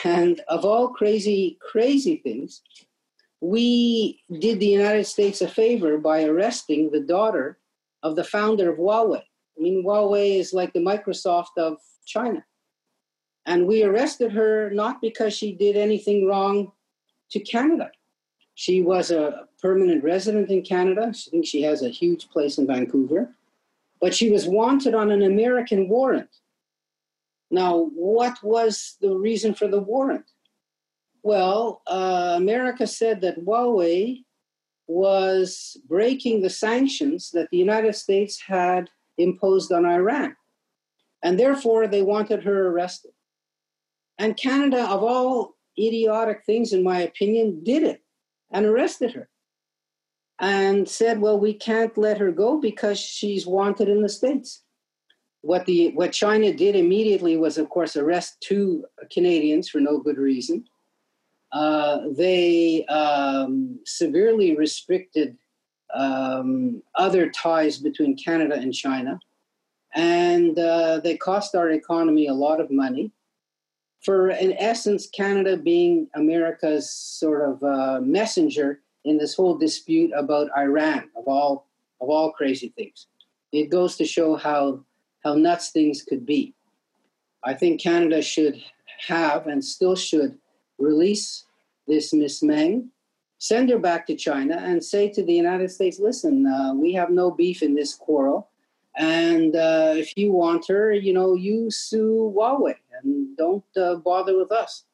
And 0.04 0.42
of 0.48 0.66
all 0.66 0.90
crazy, 0.90 1.60
crazy 1.62 2.16
things, 2.16 2.64
we 3.42 4.24
did 4.40 4.60
the 4.60 4.74
United 4.82 5.06
States 5.06 5.42
a 5.42 5.48
favor 5.48 6.00
by 6.00 6.24
arresting 6.24 6.90
the 6.90 7.02
daughter 7.02 7.60
of 8.02 8.16
the 8.16 8.24
founder 8.24 8.72
of 8.72 8.80
Huawei. 8.80 9.22
I 9.22 9.62
mean, 9.62 9.86
Huawei 9.86 10.40
is 10.40 10.52
like 10.52 10.74
the 10.74 10.80
Microsoft 10.80 11.56
of 11.60 11.78
China. 12.08 12.44
And 13.46 13.68
we 13.68 13.84
arrested 13.84 14.32
her 14.32 14.72
not 14.72 15.00
because 15.00 15.38
she 15.38 15.52
did 15.54 15.78
anything 15.78 16.26
wrong 16.26 16.72
to 17.32 17.40
Canada. 17.40 17.92
She 18.56 18.82
was 18.82 19.12
a 19.12 19.48
permanent 19.62 20.04
resident 20.04 20.50
in 20.50 20.64
Canada. 20.64 21.08
I 21.10 21.12
think 21.12 21.46
she 21.46 21.62
has 21.62 21.84
a 21.84 21.90
huge 21.90 22.30
place 22.30 22.58
in 22.58 22.68
Vancouver. 22.68 23.36
But 24.02 24.16
she 24.16 24.30
was 24.32 24.48
wanted 24.48 24.94
on 24.96 25.12
an 25.12 25.22
American 25.22 25.90
warrant. 25.90 26.30
Now, 27.50 27.90
what 27.96 28.42
was 28.44 28.98
the 29.02 29.16
reason 29.16 29.54
for 29.54 29.68
the 29.68 29.80
warrant? 29.80 30.26
Well, 31.24 31.82
uh, 31.88 32.34
America 32.38 32.88
said 32.88 33.22
that 33.22 33.44
Huawei 33.44 34.24
was 34.88 35.78
breaking 35.88 36.42
the 36.42 36.50
sanctions 36.50 37.32
that 37.32 37.50
the 37.50 37.58
United 37.58 37.96
States 37.96 38.42
had 38.42 38.90
imposed 39.18 39.72
on 39.72 39.86
Iran. 39.86 40.36
And 41.24 41.40
therefore, 41.40 41.88
they 41.88 42.02
wanted 42.02 42.44
her 42.44 42.68
arrested. 42.68 43.12
And 44.18 44.38
Canada, 44.38 44.84
of 44.90 45.04
all 45.04 45.57
idiotic 45.80 46.44
things, 46.46 46.74
in 46.74 46.84
my 46.84 47.02
opinion, 47.02 47.64
did 47.64 47.84
it 47.84 48.02
and 48.52 48.66
arrested 48.66 49.14
her 49.14 49.30
and 50.40 50.88
said, 50.88 51.20
well, 51.20 51.40
we 51.40 51.54
can't 51.54 51.98
let 51.98 52.18
her 52.18 52.32
go 52.32 52.60
because 52.60 53.00
she's 53.00 53.48
wanted 53.48 53.90
in 53.90 54.02
the 54.02 54.10
States. 54.10 54.64
What, 55.42 55.66
the, 55.66 55.92
what 55.94 56.12
China 56.12 56.54
did 56.54 56.76
immediately 56.76 57.38
was, 57.38 57.58
of 57.58 57.70
course, 57.70 57.96
arrest 57.96 58.38
two 58.42 58.86
Canadians 59.12 59.70
for 59.70 59.80
no 59.80 60.00
good 60.00 60.18
reason. 60.18 60.66
Uh, 61.52 62.00
they 62.16 62.86
um, 62.86 63.80
severely 63.86 64.56
restricted 64.56 65.38
um, 65.94 66.84
other 66.96 67.30
ties 67.30 67.78
between 67.78 68.18
Canada 68.18 68.56
and 68.56 68.74
China. 68.74 69.20
And 69.96 70.60
uh, 70.60 71.00
they 71.00 71.18
cost 71.18 71.56
our 71.56 71.72
economy 71.72 72.28
a 72.28 72.34
lot 72.34 72.60
of 72.60 72.70
money 72.70 73.12
for, 74.08 74.30
in 74.30 74.54
essence, 74.54 75.10
Canada 75.10 75.58
being 75.58 76.08
America's 76.16 76.90
sort 76.90 77.42
of 77.42 77.62
uh, 77.62 78.00
messenger 78.00 78.80
in 79.04 79.18
this 79.18 79.36
whole 79.36 79.58
dispute 79.58 80.12
about 80.16 80.50
Iran, 80.58 81.10
of 81.18 81.28
all 81.28 81.68
of 82.00 82.10
all 82.10 82.32
crazy 82.32 82.70
things. 82.78 83.08
It 83.52 83.70
goes 83.70 83.98
to 83.98 84.06
show 84.06 84.38
how 84.38 84.86
how 85.26 85.34
nuts 85.34 85.72
things 85.72 86.04
could 86.04 86.26
be. 86.26 86.54
I 87.44 87.54
think 87.54 87.82
Canada 87.82 88.22
should 88.22 88.64
have 89.10 89.48
and 89.48 89.62
still 89.62 89.98
should 89.98 90.38
release 90.78 91.44
this 91.86 92.14
Miss 92.14 92.42
Meng, 92.42 92.90
send 93.40 93.70
her 93.70 93.78
back 93.78 94.08
to 94.08 94.16
China, 94.16 94.56
and 94.56 94.82
say 94.82 95.10
to 95.10 95.22
the 95.22 95.34
United 95.34 95.70
States, 95.70 96.00
"Listen, 96.00 96.46
uh, 96.48 96.74
we 96.74 96.94
have 96.94 97.10
no 97.10 97.30
beef 97.30 97.62
in 97.62 97.76
this 97.76 97.94
quarrel." 97.94 98.48
And 98.96 99.54
uh, 99.54 99.96
if 99.98 100.16
you 100.16 100.32
want 100.32 100.66
her, 100.70 100.94
you 100.94 101.12
know, 101.12 101.36
you 101.36 101.70
sue 101.70 102.34
Huawei 102.34 102.76
and 103.04 103.36
don't 103.38 103.64
uh, 103.78 103.96
bother 103.96 104.38
with 104.38 104.52
us. 104.52 104.86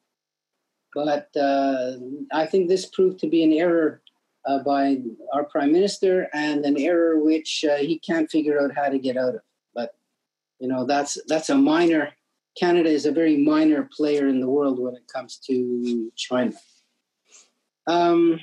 But 0.94 1.28
uh, 1.36 1.96
I 2.32 2.46
think 2.46 2.68
this 2.68 2.86
proved 2.86 3.18
to 3.20 3.28
be 3.28 3.42
an 3.42 3.52
error 3.52 4.02
uh, 4.46 4.60
by 4.60 4.98
our 5.32 5.44
prime 5.44 5.72
minister 5.72 6.28
and 6.32 6.64
an 6.64 6.78
error 6.78 7.18
which 7.22 7.64
uh, 7.68 7.76
he 7.76 7.98
can't 7.98 8.30
figure 8.30 8.62
out 8.62 8.74
how 8.74 8.88
to 8.88 8.98
get 8.98 9.16
out 9.16 9.34
of. 9.34 9.40
But 9.74 9.96
you 10.60 10.68
know, 10.68 10.84
that's 10.84 11.18
that's 11.26 11.50
a 11.50 11.56
minor. 11.56 12.10
Canada 12.56 12.88
is 12.88 13.06
a 13.06 13.12
very 13.12 13.36
minor 13.36 13.88
player 13.96 14.28
in 14.28 14.40
the 14.40 14.48
world 14.48 14.78
when 14.78 14.94
it 14.94 15.08
comes 15.12 15.38
to 15.46 16.12
China. 16.14 16.52
Um, 17.88 18.38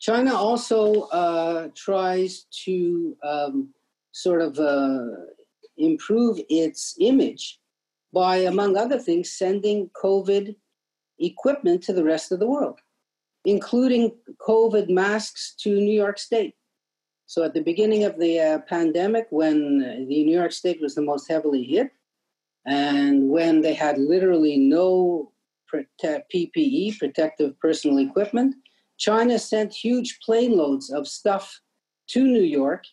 China 0.00 0.34
also 0.34 1.02
uh, 1.12 1.68
tries 1.76 2.46
to 2.64 3.16
um, 3.22 3.68
sort 4.12 4.40
of 4.40 4.58
uh, 4.58 5.06
improve 5.76 6.40
its 6.48 6.96
image 7.00 7.58
by, 8.12 8.36
among 8.36 8.76
other 8.76 8.98
things, 8.98 9.32
sending 9.32 9.90
COVID 10.02 10.54
equipment 11.18 11.82
to 11.84 11.92
the 11.92 12.04
rest 12.04 12.32
of 12.32 12.40
the 12.40 12.46
world, 12.46 12.80
including 13.44 14.12
COVID 14.46 14.88
masks 14.88 15.54
to 15.60 15.70
New 15.70 15.94
York 15.94 16.18
State. 16.18 16.54
So, 17.26 17.42
at 17.42 17.54
the 17.54 17.62
beginning 17.62 18.04
of 18.04 18.18
the 18.18 18.40
uh, 18.40 18.58
pandemic, 18.68 19.26
when 19.30 19.78
the 19.78 20.24
New 20.24 20.36
York 20.36 20.52
State 20.52 20.82
was 20.82 20.94
the 20.94 21.02
most 21.02 21.28
heavily 21.28 21.64
hit, 21.64 21.90
and 22.66 23.28
when 23.28 23.60
they 23.60 23.74
had 23.74 23.98
literally 23.98 24.58
no 24.58 25.32
prote- 25.72 26.22
PPE, 26.34 26.98
protective 26.98 27.58
personal 27.58 27.98
equipment, 27.98 28.54
China 28.98 29.38
sent 29.38 29.72
huge 29.72 30.18
plane 30.24 30.56
loads 30.56 30.90
of 30.90 31.08
stuff 31.08 31.60
to 32.08 32.22
New 32.22 32.42
York, 32.42 32.84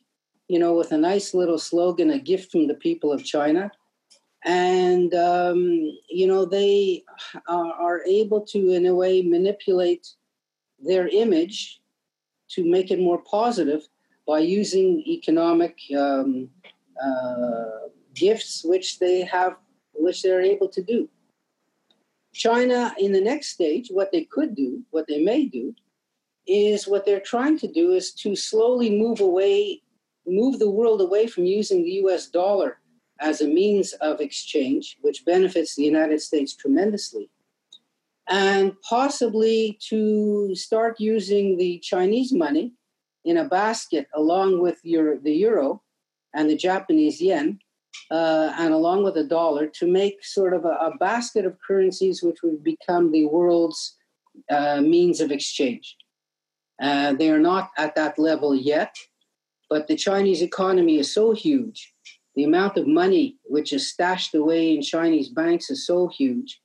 you 0.49 0.57
know, 0.57 0.73
with 0.73 0.91
a 0.91 0.97
nice 0.97 1.33
little 1.33 1.59
slogan, 1.59 2.09
a 2.09 2.19
gift 2.19 2.51
from 2.51 2.67
the 2.67 2.73
people 2.73 3.13
of 3.13 3.23
China. 3.23 3.71
And, 4.43 5.13
um, 5.13 5.61
you 6.09 6.27
know, 6.27 6.43
they 6.43 7.03
are, 7.47 7.73
are 7.73 8.01
able 8.05 8.41
to, 8.47 8.71
in 8.71 8.87
a 8.87 8.95
way, 8.95 9.21
manipulate 9.21 10.07
their 10.79 11.07
image 11.07 11.81
to 12.49 12.65
make 12.65 12.89
it 12.89 12.99
more 12.99 13.21
positive 13.23 13.87
by 14.27 14.39
using 14.39 15.03
economic 15.05 15.77
um, 15.95 16.49
uh, 17.03 17.89
gifts, 18.15 18.63
which 18.65 18.97
they 18.97 19.21
have, 19.21 19.55
which 19.93 20.23
they're 20.23 20.41
able 20.41 20.69
to 20.69 20.81
do. 20.81 21.07
China, 22.33 22.93
in 22.99 23.11
the 23.11 23.21
next 23.21 23.49
stage, 23.49 23.89
what 23.91 24.11
they 24.11 24.23
could 24.23 24.55
do, 24.55 24.81
what 24.89 25.05
they 25.07 25.21
may 25.23 25.45
do, 25.45 25.75
is 26.47 26.87
what 26.87 27.05
they're 27.05 27.19
trying 27.19 27.59
to 27.59 27.67
do 27.67 27.91
is 27.91 28.13
to 28.13 28.35
slowly 28.35 28.89
move 28.89 29.19
away, 29.19 29.81
move 30.29 30.59
the 30.59 30.69
world 30.69 31.01
away 31.01 31.27
from 31.27 31.45
using 31.45 31.83
the 31.83 32.01
US 32.05 32.27
dollar 32.27 32.79
as 33.19 33.41
a 33.41 33.47
means 33.47 33.93
of 33.93 34.21
exchange, 34.21 34.97
which 35.01 35.25
benefits 35.25 35.75
the 35.75 35.83
United 35.83 36.21
States 36.21 36.55
tremendously, 36.55 37.29
and 38.29 38.73
possibly 38.81 39.77
to 39.89 40.55
start 40.55 40.99
using 40.99 41.57
the 41.57 41.79
Chinese 41.79 42.31
money 42.31 42.73
in 43.25 43.37
a 43.37 43.49
basket 43.49 44.07
along 44.13 44.61
with 44.61 44.79
your, 44.83 45.17
the 45.19 45.33
euro 45.33 45.81
and 46.33 46.49
the 46.49 46.55
Japanese 46.55 47.21
yen, 47.21 47.59
uh, 48.11 48.53
and 48.57 48.73
along 48.73 49.03
with 49.03 49.15
the 49.15 49.23
dollar 49.23 49.67
to 49.67 49.87
make 49.87 50.23
sort 50.23 50.53
of 50.53 50.65
a, 50.65 50.69
a, 50.69 50.97
basket 50.99 51.45
of 51.45 51.57
currencies 51.65 52.23
which 52.23 52.41
would 52.43 52.63
become 52.63 53.11
the 53.11 53.25
world's 53.25 53.97
uh, 54.49 54.79
means 54.81 55.21
of 55.21 55.31
exchange. 55.31 55.97
Uh, 56.81 57.13
they 57.13 57.29
are 57.29 57.39
not 57.39 57.71
at 57.77 57.95
that 57.95 58.17
level 58.17 58.55
yet, 58.55 58.95
but 59.69 59.87
the 59.87 59.95
Chinese 59.95 60.41
economy 60.41 60.97
is 60.97 61.13
so 61.13 61.31
huge. 61.31 61.93
The 62.35 62.43
amount 62.43 62.77
of 62.77 62.87
money 62.87 63.37
which 63.45 63.73
is 63.73 63.89
stashed 63.89 64.33
away 64.35 64.73
in 64.75 64.81
Chinese 64.81 65.29
banks 65.29 65.69
is 65.69 65.85
so 65.85 66.07
huge 66.07 66.61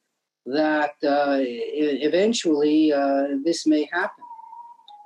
that 0.46 0.94
uh, 1.02 1.38
eventually 1.40 2.92
uh, 2.92 3.26
this 3.44 3.66
may 3.66 3.88
happen. 3.92 4.24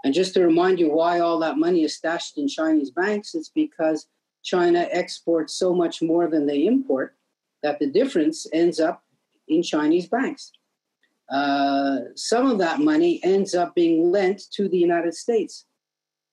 And 0.05 0.14
just 0.14 0.34
to 0.34 0.44
remind 0.44 0.78
you 0.78 0.90
why 0.90 1.20
all 1.20 1.38
that 1.40 1.59
money 1.59 1.84
is 1.84 1.96
stashed 1.96 2.38
in 2.38 2.49
Chinese 2.49 2.90
banks, 2.90 3.34
it's 3.34 3.51
because 3.51 4.07
China 4.44 4.86
exports 4.90 5.59
so 5.59 5.74
much 5.74 6.03
more 6.03 6.28
than 6.28 6.46
they 6.46 6.66
import 6.66 7.16
that 7.62 7.78
the 7.78 7.86
difference 7.86 8.46
ends 8.53 8.78
up 8.78 9.03
in 9.49 9.62
Chinese 9.62 10.09
banks. 10.09 10.53
Uh, 11.30 11.99
some 12.14 12.51
of 12.51 12.59
that 12.59 12.80
money 12.80 13.20
ends 13.22 13.55
up 13.55 13.74
being 13.74 14.11
lent 14.11 14.42
to 14.53 14.68
the 14.68 14.78
United 14.78 15.14
States. 15.14 15.66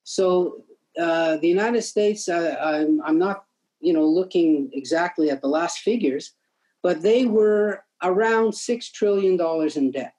So 0.04 0.64
uh, 1.00 1.38
the 1.38 1.48
United 1.48 1.82
States, 1.82 2.30
uh, 2.30 2.56
I'm, 2.62 3.02
I'm 3.02 3.20
not, 3.20 3.46
you 3.80 3.94
know, 3.94 4.06
looking 4.06 4.70
exactly 4.74 5.30
at 5.30 5.42
the 5.42 5.48
last 5.48 5.80
figures, 5.80 6.34
but 6.82 7.02
they 7.02 7.26
were 7.26 7.84
around 8.04 8.54
six 8.54 8.92
trillion 8.92 9.38
dollars 9.38 9.78
in 9.78 9.92
debt, 9.92 10.14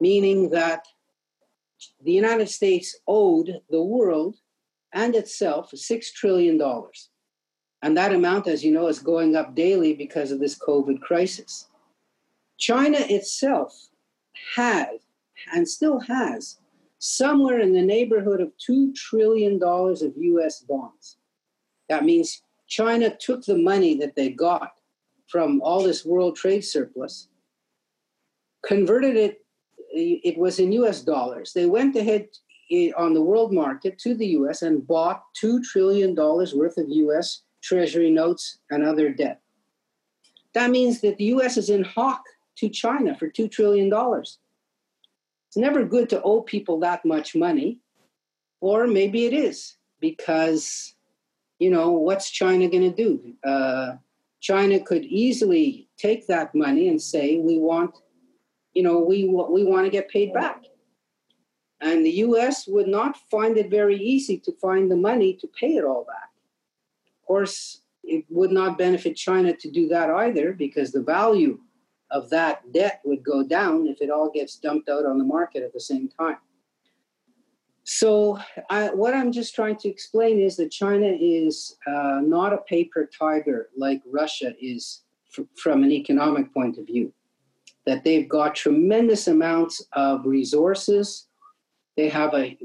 meaning 0.00 0.50
that 0.50 0.86
the 2.04 2.12
United 2.12 2.48
States 2.48 2.96
owed 3.06 3.60
the 3.70 3.82
world 3.82 4.36
and 4.92 5.14
itself 5.14 5.70
six 5.74 6.12
trillion 6.12 6.58
dollars, 6.58 7.10
and 7.82 7.96
that 7.96 8.12
amount, 8.12 8.48
as 8.48 8.64
you 8.64 8.72
know, 8.72 8.88
is 8.88 8.98
going 8.98 9.36
up 9.36 9.54
daily 9.54 9.94
because 9.94 10.32
of 10.32 10.40
this 10.40 10.58
COVID 10.58 11.00
crisis. 11.00 11.68
China 12.58 12.98
itself 13.00 13.88
had 14.56 14.98
and 15.54 15.68
still 15.68 16.00
has 16.00 16.58
somewhere 16.98 17.60
in 17.60 17.72
the 17.72 17.82
neighborhood 17.82 18.40
of 18.40 18.52
$2 18.68 18.94
trillion 18.94 19.62
of 19.62 20.12
US 20.16 20.60
bonds. 20.60 21.18
That 21.88 22.04
means 22.04 22.42
China 22.66 23.14
took 23.16 23.44
the 23.44 23.56
money 23.56 23.96
that 23.98 24.14
they 24.14 24.30
got 24.30 24.72
from 25.28 25.60
all 25.62 25.82
this 25.82 26.04
world 26.04 26.36
trade 26.36 26.64
surplus, 26.64 27.28
converted 28.66 29.16
it, 29.16 29.44
it 29.90 30.36
was 30.36 30.58
in 30.58 30.72
US 30.72 31.02
dollars. 31.02 31.52
They 31.52 31.66
went 31.66 31.96
ahead 31.96 32.28
eh, 32.70 32.90
on 32.96 33.14
the 33.14 33.22
world 33.22 33.52
market 33.52 33.98
to 34.00 34.14
the 34.14 34.26
US 34.38 34.62
and 34.62 34.86
bought 34.86 35.22
$2 35.42 35.62
trillion 35.62 36.14
worth 36.14 36.78
of 36.78 36.86
US 36.88 37.42
Treasury 37.62 38.10
notes 38.10 38.58
and 38.70 38.84
other 38.84 39.10
debt. 39.10 39.40
that 40.54 40.70
means 40.70 41.00
that 41.00 41.16
the 41.18 41.26
US 41.36 41.56
is 41.56 41.70
in 41.70 41.84
hock 41.84 42.22
to 42.56 42.68
China 42.68 43.16
for 43.16 43.28
$2 43.28 43.50
trillion. 43.50 43.90
It's 45.48 45.56
never 45.56 45.84
good 45.84 46.10
to 46.10 46.22
owe 46.22 46.42
people 46.42 46.78
that 46.80 47.04
much 47.06 47.34
money, 47.34 47.78
or 48.60 48.86
maybe 48.86 49.24
it 49.24 49.32
is 49.32 49.76
because, 49.98 50.94
you 51.58 51.70
know, 51.70 51.90
what's 51.92 52.30
China 52.30 52.68
going 52.68 52.82
to 52.82 52.94
do? 52.94 53.34
Uh, 53.42 53.96
China 54.40 54.78
could 54.78 55.04
easily 55.04 55.88
take 55.96 56.26
that 56.26 56.54
money 56.54 56.88
and 56.88 57.00
say, 57.00 57.38
we 57.38 57.58
want, 57.58 57.96
you 58.74 58.82
know, 58.82 58.98
we, 59.00 59.24
we 59.24 59.64
want 59.64 59.86
to 59.86 59.90
get 59.90 60.10
paid 60.10 60.34
back. 60.34 60.62
And 61.80 62.04
the 62.04 62.10
US 62.26 62.66
would 62.66 62.88
not 62.88 63.16
find 63.30 63.56
it 63.56 63.70
very 63.70 63.96
easy 63.96 64.38
to 64.40 64.52
find 64.60 64.90
the 64.90 64.96
money 64.96 65.34
to 65.34 65.48
pay 65.58 65.76
it 65.76 65.84
all 65.84 66.04
back. 66.04 66.30
Of 67.06 67.26
course, 67.26 67.82
it 68.04 68.24
would 68.28 68.50
not 68.50 68.78
benefit 68.78 69.16
China 69.16 69.54
to 69.56 69.70
do 69.70 69.88
that 69.88 70.10
either 70.10 70.52
because 70.52 70.92
the 70.92 71.02
value 71.02 71.58
of 72.10 72.30
that 72.30 72.72
debt 72.72 73.00
would 73.04 73.22
go 73.22 73.42
down 73.42 73.86
if 73.86 74.00
it 74.00 74.10
all 74.10 74.30
gets 74.30 74.56
dumped 74.56 74.88
out 74.88 75.04
on 75.04 75.18
the 75.18 75.24
market 75.24 75.62
at 75.62 75.72
the 75.72 75.80
same 75.80 76.08
time. 76.08 76.38
So, 77.84 78.38
I, 78.68 78.90
what 78.90 79.14
I'm 79.14 79.32
just 79.32 79.54
trying 79.54 79.76
to 79.76 79.88
explain 79.88 80.40
is 80.40 80.56
that 80.56 80.70
China 80.70 81.10
is 81.18 81.76
uh, 81.86 82.20
not 82.22 82.52
a 82.52 82.58
paper 82.58 83.08
tiger 83.18 83.70
like 83.76 84.02
Russia 84.04 84.52
is 84.60 85.04
from 85.56 85.84
an 85.84 85.90
economic 85.90 86.52
point 86.52 86.76
of 86.76 86.86
view. 86.86 87.12
That 87.86 88.04
they've 88.04 88.28
got 88.28 88.54
tremendous 88.54 89.28
amounts 89.28 89.82
of 89.94 90.26
resources, 90.26 91.28
they 91.96 92.08
have 92.10 92.34
a 92.34 92.56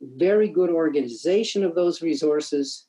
very 0.00 0.48
good 0.48 0.70
organization 0.70 1.64
of 1.64 1.74
those 1.74 2.00
resources. 2.00 2.86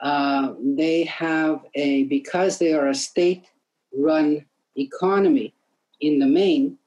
Uh, 0.00 0.54
they 0.62 1.04
have 1.04 1.64
a, 1.74 2.04
because 2.04 2.58
they 2.58 2.72
are 2.72 2.88
a 2.88 2.94
state 2.94 3.46
run 3.92 4.44
economy 4.78 5.54
in 6.00 6.18
the 6.18 6.26
main, 6.26 6.78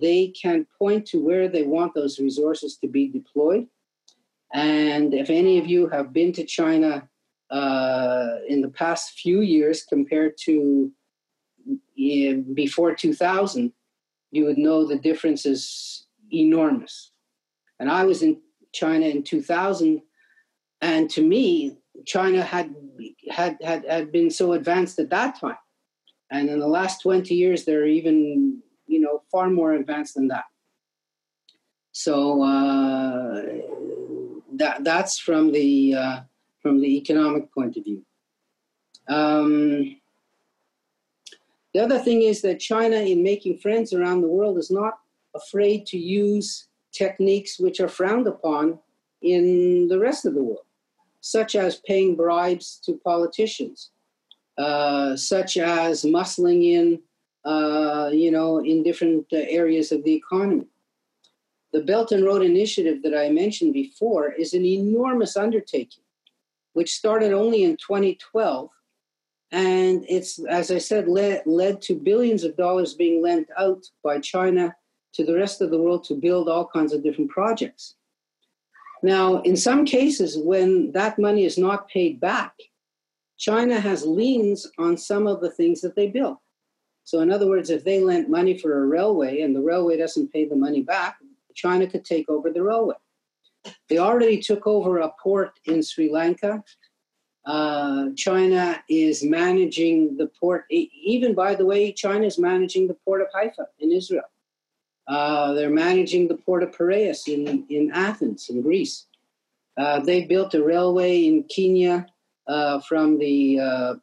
they 0.00 0.28
can 0.28 0.66
point 0.78 1.06
to 1.06 1.24
where 1.24 1.48
they 1.48 1.62
want 1.62 1.94
those 1.94 2.18
resources 2.18 2.76
to 2.78 2.88
be 2.88 3.08
deployed 3.08 3.66
and 4.52 5.12
if 5.14 5.30
any 5.30 5.58
of 5.58 5.66
you 5.66 5.88
have 5.88 6.12
been 6.12 6.32
to 6.32 6.44
China 6.44 7.08
uh, 7.50 8.36
in 8.48 8.60
the 8.60 8.68
past 8.68 9.18
few 9.18 9.40
years 9.40 9.84
compared 9.84 10.36
to 10.44 10.92
before 12.54 12.94
2000, 12.94 13.72
you 14.30 14.44
would 14.44 14.58
know 14.58 14.86
the 14.86 14.98
difference 14.98 15.46
is 15.46 16.06
enormous. 16.32 17.12
And 17.80 17.90
I 17.90 18.04
was 18.04 18.22
in 18.22 18.40
China 18.72 19.06
in 19.06 19.22
2000, 19.22 20.00
and 20.80 21.10
to 21.10 21.22
me, 21.22 21.76
China 22.04 22.42
had 22.42 22.74
had 23.30 23.58
had, 23.62 23.84
had 23.86 24.12
been 24.12 24.30
so 24.30 24.52
advanced 24.52 24.98
at 24.98 25.10
that 25.10 25.40
time, 25.40 25.56
and 26.30 26.48
in 26.48 26.58
the 26.58 26.66
last 26.66 27.02
20 27.02 27.34
years, 27.34 27.64
they're 27.64 27.86
even 27.86 28.62
you 28.86 29.00
know 29.00 29.22
far 29.30 29.50
more 29.50 29.74
advanced 29.74 30.14
than 30.14 30.28
that. 30.28 30.44
So 31.92 32.42
uh, 32.42 33.42
that 34.54 34.84
that's 34.84 35.18
from 35.18 35.52
the 35.52 35.94
uh, 35.94 36.20
from 36.60 36.80
the 36.80 36.96
economic 36.96 37.52
point 37.52 37.76
of 37.76 37.84
view. 37.84 38.04
Um, 39.08 39.96
the 41.72 41.80
other 41.80 41.98
thing 41.98 42.22
is 42.22 42.42
that 42.42 42.58
China, 42.58 42.96
in 42.96 43.22
making 43.22 43.58
friends 43.58 43.92
around 43.92 44.22
the 44.22 44.28
world, 44.28 44.58
is 44.58 44.70
not 44.70 44.98
afraid 45.34 45.86
to 45.86 45.98
use 45.98 46.68
techniques 46.92 47.60
which 47.60 47.80
are 47.80 47.88
frowned 47.88 48.26
upon 48.26 48.78
in 49.22 49.86
the 49.88 49.98
rest 49.98 50.24
of 50.24 50.34
the 50.34 50.42
world, 50.42 50.66
such 51.20 51.54
as 51.54 51.82
paying 51.86 52.16
bribes 52.16 52.80
to 52.84 53.00
politicians, 53.04 53.90
uh, 54.58 55.16
such 55.16 55.56
as 55.56 56.04
muscling 56.04 56.64
in, 56.64 57.00
uh, 57.44 58.10
you 58.12 58.30
know, 58.30 58.58
in 58.58 58.82
different 58.82 59.26
uh, 59.32 59.38
areas 59.48 59.92
of 59.92 60.02
the 60.04 60.14
economy. 60.14 60.66
The 61.72 61.82
Belt 61.82 62.12
and 62.12 62.24
Road 62.24 62.42
Initiative 62.42 63.02
that 63.02 63.14
I 63.14 63.28
mentioned 63.28 63.74
before 63.74 64.32
is 64.32 64.54
an 64.54 64.64
enormous 64.64 65.36
undertaking, 65.36 66.04
which 66.72 66.94
started 66.94 67.32
only 67.32 67.64
in 67.64 67.76
2012. 67.76 68.70
And 69.52 70.04
it's, 70.08 70.42
as 70.46 70.70
I 70.70 70.78
said, 70.78 71.06
led, 71.06 71.42
led 71.46 71.82
to 71.82 71.94
billions 71.94 72.44
of 72.44 72.56
dollars 72.56 72.94
being 72.94 73.22
lent 73.22 73.48
out 73.58 73.84
by 74.02 74.18
China 74.20 74.74
to 75.14 75.24
the 75.24 75.34
rest 75.34 75.60
of 75.60 75.70
the 75.70 75.78
world 75.78 76.04
to 76.04 76.14
build 76.14 76.48
all 76.48 76.66
kinds 76.66 76.92
of 76.92 77.02
different 77.02 77.30
projects. 77.30 77.94
Now, 79.02 79.42
in 79.42 79.56
some 79.56 79.84
cases, 79.84 80.38
when 80.38 80.92
that 80.92 81.18
money 81.18 81.44
is 81.44 81.58
not 81.58 81.88
paid 81.88 82.20
back, 82.20 82.54
China 83.38 83.78
has 83.78 84.06
liens 84.06 84.66
on 84.78 84.96
some 84.96 85.26
of 85.26 85.40
the 85.40 85.50
things 85.50 85.80
that 85.82 85.94
they 85.94 86.08
build. 86.08 86.38
So, 87.04 87.20
in 87.20 87.30
other 87.30 87.48
words, 87.48 87.70
if 87.70 87.84
they 87.84 88.00
lent 88.00 88.28
money 88.28 88.58
for 88.58 88.82
a 88.82 88.86
railway 88.86 89.42
and 89.42 89.54
the 89.54 89.60
railway 89.60 89.96
doesn't 89.96 90.32
pay 90.32 90.44
the 90.44 90.56
money 90.56 90.82
back, 90.82 91.18
China 91.54 91.86
could 91.86 92.04
take 92.04 92.28
over 92.28 92.50
the 92.50 92.62
railway. 92.62 92.96
They 93.88 93.98
already 93.98 94.38
took 94.38 94.66
over 94.66 94.98
a 94.98 95.12
port 95.22 95.58
in 95.66 95.82
Sri 95.82 96.10
Lanka. 96.10 96.62
Uh, 97.44 98.06
China 98.16 98.82
is 98.88 99.22
managing 99.22 100.16
the 100.16 100.26
port. 100.26 100.64
Even 100.70 101.34
by 101.34 101.54
the 101.54 101.64
way, 101.64 101.92
China 101.92 102.26
is 102.26 102.38
managing 102.38 102.88
the 102.88 102.94
port 102.94 103.22
of 103.22 103.28
Haifa 103.32 103.68
in 103.78 103.92
Israel. 103.92 104.24
Uh, 105.06 105.52
they're 105.52 105.70
managing 105.70 106.26
the 106.26 106.34
port 106.34 106.64
of 106.64 106.72
Piraeus 106.72 107.28
in, 107.28 107.64
in 107.70 107.92
Athens, 107.92 108.48
in 108.48 108.62
Greece. 108.62 109.06
Uh, 109.76 110.00
they 110.00 110.24
built 110.24 110.54
a 110.54 110.62
railway 110.62 111.24
in 111.26 111.44
Kenya 111.44 112.06
from 112.88 113.18
the 113.18 113.60
uh, 113.60 113.94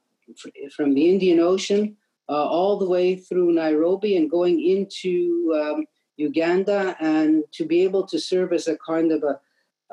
from 0.75 0.93
the 0.93 1.09
Indian 1.09 1.39
Ocean 1.39 1.95
uh, 2.29 2.45
all 2.47 2.77
the 2.77 2.89
way 2.89 3.15
through 3.15 3.53
Nairobi 3.53 4.17
and 4.17 4.29
going 4.29 4.61
into 4.65 5.53
um, 5.55 5.85
Uganda 6.17 6.95
and 6.99 7.43
to 7.53 7.65
be 7.65 7.81
able 7.83 8.05
to 8.07 8.19
serve 8.19 8.53
as 8.53 8.67
a 8.67 8.77
kind 8.77 9.11
of 9.11 9.23
a 9.23 9.39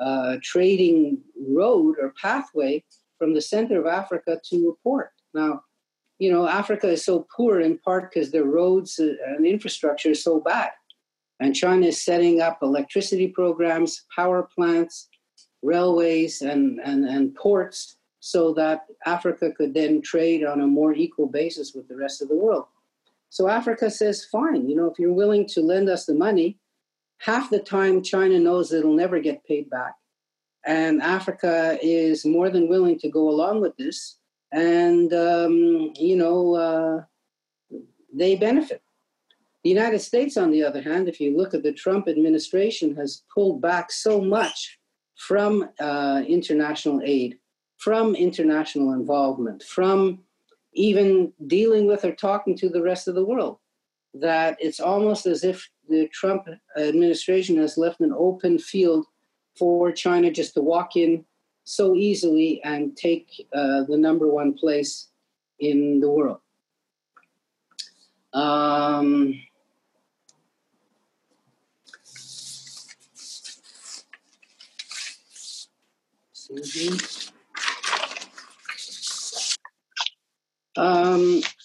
uh, 0.01 0.37
trading 0.41 1.19
road 1.49 1.95
or 2.01 2.13
pathway 2.21 2.83
from 3.17 3.33
the 3.33 3.41
center 3.41 3.79
of 3.79 3.85
Africa 3.85 4.39
to 4.49 4.69
a 4.69 4.83
port. 4.83 5.11
Now, 5.33 5.63
you 6.19 6.31
know, 6.31 6.47
Africa 6.47 6.87
is 6.89 7.03
so 7.03 7.27
poor 7.35 7.59
in 7.59 7.77
part 7.79 8.11
because 8.11 8.31
their 8.31 8.45
roads 8.45 8.99
and 8.99 9.45
infrastructure 9.45 10.11
is 10.11 10.23
so 10.23 10.39
bad. 10.39 10.71
And 11.39 11.55
China 11.55 11.87
is 11.87 12.03
setting 12.03 12.41
up 12.41 12.59
electricity 12.61 13.27
programs, 13.27 14.05
power 14.15 14.47
plants, 14.55 15.09
railways, 15.63 16.41
and, 16.41 16.79
and, 16.83 17.05
and 17.05 17.33
ports 17.35 17.97
so 18.21 18.53
that 18.53 18.85
Africa 19.05 19.51
could 19.51 19.73
then 19.73 20.01
trade 20.01 20.45
on 20.45 20.61
a 20.61 20.67
more 20.67 20.93
equal 20.93 21.27
basis 21.27 21.73
with 21.73 21.87
the 21.87 21.97
rest 21.97 22.21
of 22.21 22.29
the 22.29 22.35
world. 22.35 22.65
So 23.29 23.49
Africa 23.49 23.89
says, 23.89 24.25
fine, 24.25 24.69
you 24.69 24.75
know, 24.75 24.85
if 24.85 24.99
you're 24.99 25.11
willing 25.11 25.47
to 25.47 25.61
lend 25.61 25.89
us 25.89 26.05
the 26.05 26.13
money, 26.13 26.59
half 27.17 27.49
the 27.49 27.59
time 27.59 28.03
China 28.03 28.39
knows 28.39 28.71
it'll 28.71 28.93
never 28.93 29.19
get 29.19 29.43
paid 29.45 29.69
back. 29.69 29.95
And 30.65 31.01
Africa 31.01 31.79
is 31.81 32.23
more 32.23 32.51
than 32.51 32.69
willing 32.69 32.99
to 32.99 33.09
go 33.09 33.27
along 33.27 33.61
with 33.61 33.75
this. 33.77 34.17
And, 34.51 35.11
um, 35.13 35.91
you 35.95 36.15
know, 36.15 36.55
uh, 36.55 37.03
they 38.13 38.35
benefit. 38.35 38.83
The 39.63 39.69
United 39.69 39.99
States, 39.99 40.37
on 40.37 40.51
the 40.51 40.63
other 40.63 40.81
hand, 40.81 41.07
if 41.07 41.19
you 41.19 41.35
look 41.35 41.55
at 41.55 41.63
the 41.63 41.73
Trump 41.73 42.07
administration, 42.07 42.95
has 42.97 43.23
pulled 43.33 43.61
back 43.61 43.91
so 43.91 44.21
much 44.21 44.77
from 45.15 45.69
uh, 45.79 46.23
international 46.27 47.01
aid, 47.03 47.37
from 47.81 48.15
international 48.15 48.93
involvement, 48.93 49.63
from 49.63 50.19
even 50.73 51.33
dealing 51.47 51.87
with 51.87 52.05
or 52.05 52.13
talking 52.13 52.55
to 52.55 52.69
the 52.69 52.81
rest 52.81 53.07
of 53.07 53.15
the 53.15 53.25
world. 53.25 53.57
That 54.13 54.57
it's 54.59 54.79
almost 54.79 55.25
as 55.25 55.43
if 55.43 55.67
the 55.89 56.07
Trump 56.09 56.47
administration 56.77 57.57
has 57.57 57.77
left 57.77 58.01
an 58.01 58.13
open 58.15 58.59
field 58.59 59.05
for 59.57 59.91
China 59.91 60.29
just 60.31 60.53
to 60.53 60.61
walk 60.61 60.95
in 60.95 61.25
so 61.63 61.95
easily 61.95 62.61
and 62.63 62.95
take 62.95 63.47
uh, 63.53 63.83
the 63.87 63.97
number 63.97 64.27
one 64.27 64.53
place 64.53 65.07
in 65.59 65.99
the 65.99 66.09
world. 66.09 66.39
Um, 68.33 69.41
Um, 76.51 77.30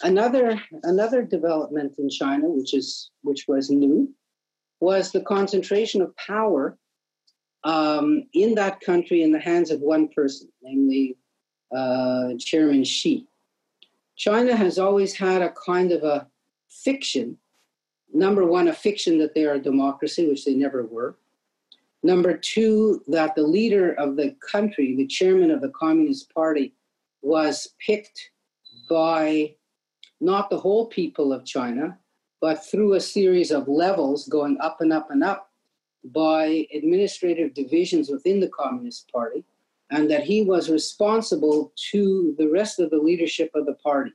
another 0.02 0.60
another 0.82 1.22
development 1.22 1.94
in 1.98 2.08
China, 2.08 2.48
which 2.48 2.74
is 2.74 3.10
which 3.22 3.46
was 3.48 3.70
new, 3.70 4.12
was 4.80 5.12
the 5.12 5.22
concentration 5.22 6.02
of 6.02 6.16
power 6.16 6.76
um, 7.64 8.24
in 8.32 8.54
that 8.54 8.80
country 8.80 9.22
in 9.22 9.32
the 9.32 9.40
hands 9.40 9.70
of 9.70 9.80
one 9.80 10.08
person, 10.08 10.48
namely 10.62 11.16
uh, 11.74 12.30
Chairman 12.38 12.84
Xi. 12.84 13.26
China 14.16 14.56
has 14.56 14.78
always 14.78 15.14
had 15.14 15.42
a 15.42 15.52
kind 15.52 15.92
of 15.92 16.04
a 16.04 16.26
fiction. 16.68 17.36
Number 18.14 18.46
one, 18.46 18.68
a 18.68 18.72
fiction 18.72 19.18
that 19.18 19.34
they 19.34 19.44
are 19.44 19.54
a 19.54 19.60
democracy, 19.60 20.28
which 20.28 20.44
they 20.44 20.54
never 20.54 20.86
were. 20.86 21.16
Number 22.02 22.36
two, 22.36 23.02
that 23.08 23.34
the 23.34 23.42
leader 23.42 23.92
of 23.94 24.16
the 24.16 24.36
country, 24.40 24.94
the 24.94 25.06
chairman 25.08 25.50
of 25.50 25.60
the 25.60 25.70
Communist 25.70 26.32
Party, 26.32 26.72
was 27.20 27.74
picked 27.84 28.30
by 28.88 29.55
not 30.20 30.50
the 30.50 30.58
whole 30.58 30.86
people 30.86 31.32
of 31.32 31.44
China, 31.44 31.98
but 32.40 32.64
through 32.64 32.94
a 32.94 33.00
series 33.00 33.50
of 33.50 33.68
levels 33.68 34.28
going 34.28 34.58
up 34.60 34.80
and 34.80 34.92
up 34.92 35.10
and 35.10 35.22
up 35.22 35.50
by 36.04 36.66
administrative 36.72 37.54
divisions 37.54 38.08
within 38.08 38.40
the 38.40 38.48
Communist 38.48 39.10
Party, 39.12 39.44
and 39.90 40.10
that 40.10 40.24
he 40.24 40.42
was 40.42 40.70
responsible 40.70 41.72
to 41.90 42.34
the 42.38 42.48
rest 42.48 42.78
of 42.78 42.90
the 42.90 42.98
leadership 42.98 43.50
of 43.54 43.66
the 43.66 43.74
party. 43.74 44.12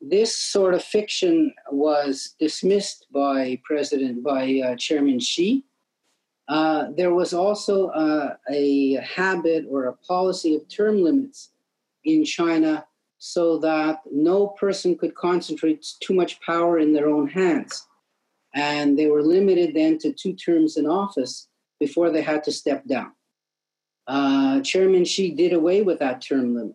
This 0.00 0.36
sort 0.36 0.74
of 0.74 0.82
fiction 0.82 1.52
was 1.72 2.36
dismissed 2.38 3.06
by 3.12 3.60
President, 3.64 4.22
by 4.22 4.60
uh, 4.64 4.76
Chairman 4.76 5.18
Xi. 5.18 5.64
Uh, 6.46 6.86
there 6.96 7.12
was 7.12 7.34
also 7.34 7.88
uh, 7.88 8.36
a 8.50 8.94
habit 8.94 9.66
or 9.68 9.86
a 9.86 9.92
policy 9.94 10.54
of 10.54 10.68
term 10.68 11.02
limits 11.02 11.50
in 12.04 12.24
China 12.24 12.86
so 13.18 13.58
that 13.58 14.00
no 14.10 14.48
person 14.48 14.96
could 14.96 15.14
concentrate 15.14 15.86
too 16.00 16.14
much 16.14 16.40
power 16.40 16.78
in 16.78 16.92
their 16.92 17.08
own 17.08 17.28
hands. 17.28 17.86
And 18.54 18.98
they 18.98 19.06
were 19.06 19.22
limited 19.22 19.74
then 19.74 19.98
to 19.98 20.12
two 20.12 20.34
terms 20.34 20.76
in 20.76 20.86
office 20.86 21.48
before 21.80 22.10
they 22.10 22.22
had 22.22 22.42
to 22.44 22.52
step 22.52 22.86
down. 22.86 23.12
Uh, 24.06 24.60
Chairman 24.62 25.04
Xi 25.04 25.32
did 25.32 25.52
away 25.52 25.82
with 25.82 25.98
that 25.98 26.22
term 26.22 26.54
limit. 26.54 26.74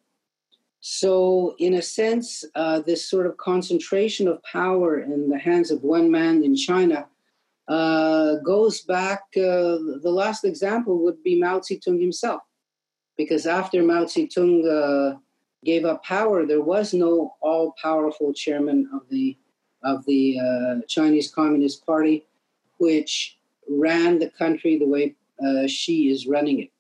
So, 0.82 1.56
in 1.60 1.76
a 1.76 1.82
sense, 1.82 2.44
uh, 2.56 2.82
this 2.82 3.10
sort 3.10 3.26
of 3.26 3.38
concentration 3.38 4.28
of 4.28 4.44
power 4.44 5.00
in 5.00 5.30
the 5.30 5.40
hands 5.40 5.72
of 5.72 5.82
one 5.82 6.12
man 6.12 6.44
in 6.44 6.56
China 6.58 7.08
uh, 7.70 8.36
goes 8.46 8.82
back. 8.82 9.22
Uh, 9.36 9.80
the 10.04 10.12
last 10.14 10.44
example 10.44 11.02
would 11.04 11.24
be 11.24 11.40
Mao 11.40 11.60
Zedong 11.60 12.02
himself, 12.02 12.42
because 13.18 13.48
after 13.48 13.82
Mao 13.82 14.04
Zedong 14.04 14.68
uh, 14.68 15.18
gave 15.66 15.86
up 15.86 16.04
power, 16.04 16.46
there 16.46 16.62
was 16.62 16.94
no 16.94 17.36
all-powerful 17.42 18.34
chairman 18.34 18.90
of 18.94 19.02
the 19.10 19.38
of 19.84 20.06
the 20.06 20.40
uh, 20.40 20.86
Chinese 20.88 21.30
Communist 21.30 21.86
Party, 21.86 22.26
which 22.78 23.38
ran 23.70 24.18
the 24.18 24.30
country 24.30 24.80
the 24.80 24.88
way 24.88 25.14
uh, 25.46 25.68
Xi 25.68 26.10
is 26.10 26.26
running 26.26 26.62
it. 26.62 26.72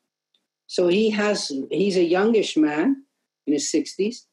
So 0.68 0.88
he 0.88 1.10
has 1.10 1.52
he's 1.70 1.98
a 1.98 2.04
youngish 2.04 2.56
man 2.58 3.04
in 3.46 3.54
his 3.54 3.72
60s, 3.72 4.26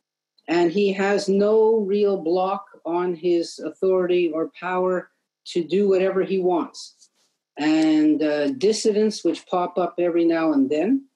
and 0.48 0.70
he 0.70 0.92
has 0.92 1.28
no 1.28 1.78
real 1.78 2.16
block 2.16 2.64
on 2.84 3.14
his 3.14 3.59
authority 3.59 4.30
or 4.32 4.51
power 4.59 5.11
to 5.46 5.64
do 5.64 5.88
whatever 5.88 6.22
he 6.22 6.38
wants. 6.38 7.11
And 7.59 8.22
uh, 8.22 8.53
dissidents, 8.53 9.24
which 9.24 9.46
pop 9.46 9.76
up 9.76 9.96
every 9.98 10.24
now 10.24 10.53
and 10.53 10.70
then, 10.70 11.07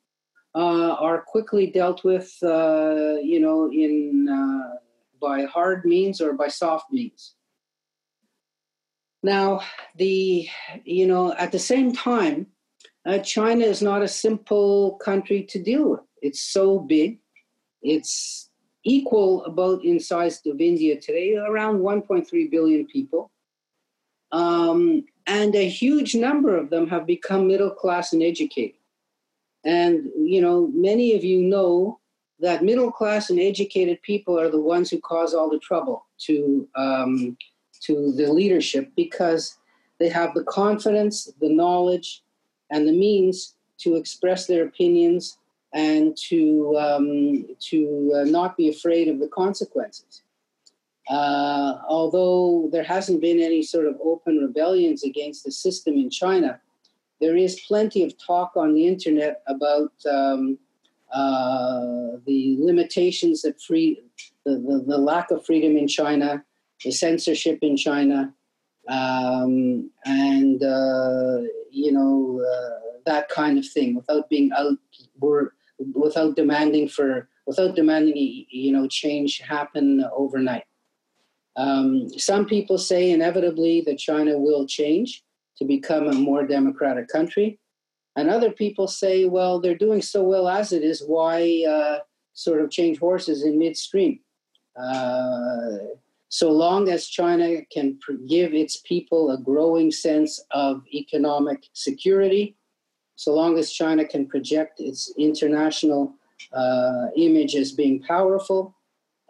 uh, 0.54 0.94
are 0.94 1.22
quickly 1.22 1.66
dealt 1.66 2.04
with, 2.04 2.32
uh, 2.42 3.16
you 3.22 3.40
know, 3.40 3.70
in 3.72 4.28
uh, 4.28 4.76
by 5.20 5.44
hard 5.44 5.84
means 5.84 6.20
or 6.20 6.32
by 6.34 6.48
soft 6.48 6.86
means. 6.92 7.34
Now, 9.22 9.62
the 9.96 10.46
you 10.84 11.06
know, 11.06 11.32
at 11.34 11.50
the 11.50 11.58
same 11.58 11.92
time, 11.92 12.46
uh, 13.06 13.18
China 13.18 13.64
is 13.64 13.82
not 13.82 14.02
a 14.02 14.08
simple 14.08 14.96
country 14.96 15.42
to 15.44 15.62
deal 15.62 15.90
with. 15.90 16.00
It's 16.22 16.42
so 16.42 16.78
big. 16.78 17.18
It's 17.82 18.50
equal 18.84 19.44
about 19.44 19.84
in 19.84 19.98
size 19.98 20.40
of 20.46 20.60
India 20.60 21.00
today, 21.00 21.36
around 21.36 21.80
1.3 21.80 22.50
billion 22.50 22.86
people. 22.86 23.30
Um, 24.30 25.04
and 25.26 25.54
a 25.54 25.68
huge 25.68 26.14
number 26.14 26.56
of 26.56 26.70
them 26.70 26.86
have 26.88 27.06
become 27.06 27.46
middle 27.46 27.70
class 27.70 28.12
and 28.12 28.22
educated. 28.22 28.76
And, 29.64 30.10
you 30.16 30.40
know, 30.40 30.70
many 30.74 31.14
of 31.14 31.24
you 31.24 31.42
know 31.42 31.98
that 32.40 32.64
middle 32.64 32.90
class 32.90 33.30
and 33.30 33.40
educated 33.40 34.02
people 34.02 34.38
are 34.38 34.50
the 34.50 34.60
ones 34.60 34.90
who 34.90 35.00
cause 35.00 35.32
all 35.32 35.48
the 35.48 35.58
trouble 35.58 36.06
to, 36.18 36.68
um, 36.76 37.36
to 37.82 38.12
the 38.12 38.30
leadership 38.32 38.90
because 38.96 39.58
they 39.98 40.08
have 40.08 40.34
the 40.34 40.44
confidence, 40.44 41.30
the 41.40 41.48
knowledge, 41.48 42.22
and 42.70 42.86
the 42.86 42.92
means 42.92 43.54
to 43.78 43.96
express 43.96 44.46
their 44.46 44.64
opinions 44.64 45.38
and 45.72 46.16
to, 46.16 46.76
um, 46.78 47.46
to 47.60 48.12
uh, 48.16 48.24
not 48.24 48.56
be 48.56 48.68
afraid 48.68 49.08
of 49.08 49.18
the 49.18 49.28
consequences. 49.28 50.22
Uh, 51.08 51.78
although 51.88 52.68
there 52.72 52.82
hasn't 52.82 53.20
been 53.20 53.38
any 53.38 53.62
sort 53.62 53.86
of 53.86 53.96
open 54.02 54.38
rebellions 54.38 55.04
against 55.04 55.44
the 55.44 55.52
system 55.52 55.94
in 55.94 56.08
China, 56.08 56.60
there 57.20 57.36
is 57.36 57.60
plenty 57.66 58.02
of 58.02 58.12
talk 58.18 58.52
on 58.56 58.74
the 58.74 58.86
internet 58.86 59.42
about 59.46 59.92
um, 60.10 60.58
uh, 61.12 62.16
the 62.26 62.56
limitations 62.58 63.42
that 63.42 63.60
free, 63.62 64.02
the, 64.44 64.54
the, 64.54 64.84
the, 64.86 64.98
lack 64.98 65.30
of 65.30 65.44
freedom 65.46 65.76
in 65.76 65.86
China, 65.86 66.44
the 66.84 66.90
censorship 66.90 67.58
in 67.62 67.76
China, 67.76 68.34
um, 68.88 69.90
and 70.04 70.62
uh, 70.62 71.38
you 71.70 71.92
know 71.92 72.42
uh, 72.42 72.98
that 73.06 73.28
kind 73.28 73.58
of 73.58 73.66
thing, 73.66 73.94
without 73.94 74.28
being 74.28 74.50
out, 74.56 74.76
without 75.94 76.34
demanding 76.36 76.88
for, 76.88 77.28
without 77.46 77.76
demanding 77.76 78.44
you 78.50 78.72
know 78.72 78.88
change 78.88 79.38
happen 79.38 80.04
overnight. 80.16 80.64
Um, 81.56 82.08
some 82.18 82.46
people 82.46 82.76
say 82.76 83.12
inevitably 83.12 83.82
that 83.82 83.98
China 83.98 84.36
will 84.36 84.66
change 84.66 85.22
to 85.58 85.64
become 85.64 86.08
a 86.08 86.14
more 86.14 86.46
democratic 86.46 87.08
country. 87.08 87.58
And 88.16 88.30
other 88.30 88.50
people 88.50 88.86
say, 88.86 89.24
well, 89.24 89.60
they're 89.60 89.76
doing 89.76 90.02
so 90.02 90.22
well 90.22 90.48
as 90.48 90.72
it 90.72 90.82
is, 90.82 91.02
why 91.06 91.64
uh, 91.68 91.98
sort 92.32 92.60
of 92.60 92.70
change 92.70 92.98
horses 92.98 93.44
in 93.44 93.58
midstream? 93.58 94.20
Uh, 94.76 95.78
so 96.28 96.50
long 96.50 96.88
as 96.88 97.06
China 97.06 97.60
can 97.72 97.98
give 98.28 98.54
its 98.54 98.78
people 98.78 99.30
a 99.30 99.38
growing 99.38 99.90
sense 99.90 100.44
of 100.50 100.82
economic 100.92 101.64
security, 101.72 102.56
so 103.16 103.32
long 103.32 103.58
as 103.58 103.72
China 103.72 104.04
can 104.04 104.26
project 104.26 104.80
its 104.80 105.12
international 105.16 106.14
uh, 106.52 107.06
image 107.16 107.54
as 107.54 107.72
being 107.72 108.02
powerful, 108.02 108.76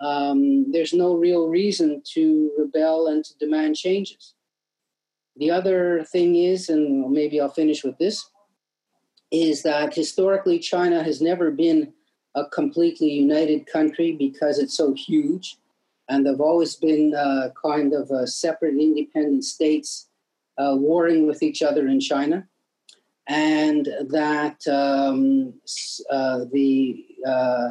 um, 0.01 0.71
there's 0.73 0.93
no 0.93 1.15
real 1.15 1.49
reason 1.49 2.03
to 2.15 2.51
rebel 2.59 3.09
and 3.09 3.25
to 3.25 3.37
demand 3.39 3.77
changes. 3.77 4.34
The 5.37 5.51
other 5.51 6.05
thing 6.05 6.37
is, 6.37 6.69
and 6.69 7.11
maybe 7.11 7.41
I'll 7.41 7.49
finish 7.49 7.83
with 7.83 7.99
this, 7.99 8.31
is 9.31 9.63
that 9.63 9.95
historically 9.95 10.59
China 10.59 11.03
has 11.03 11.21
never 11.21 11.51
been 11.51 11.93
a 12.37 12.47
completely 12.47 13.11
united 13.11 13.67
country 13.67 14.13
because 14.13 14.59
it's 14.59 14.77
so 14.77 14.95
huge. 14.95 15.57
And 16.09 16.27
they've 16.27 16.41
always 16.41 16.77
been 16.77 17.15
uh, 17.15 17.49
kind 17.61 17.95
of 17.95 18.11
uh, 18.11 18.27
separate 18.27 18.77
independent 18.79 19.45
states 19.45 20.09
uh, 20.59 20.75
warring 20.77 21.27
with 21.27 21.43
each 21.43 21.63
other 21.63 21.89
in 21.89 21.99
China. 21.99 22.47
And 23.27 23.87
that 24.11 24.59
um, 24.69 25.55
uh, 26.11 26.45
the, 26.53 27.05
uh, 27.27 27.71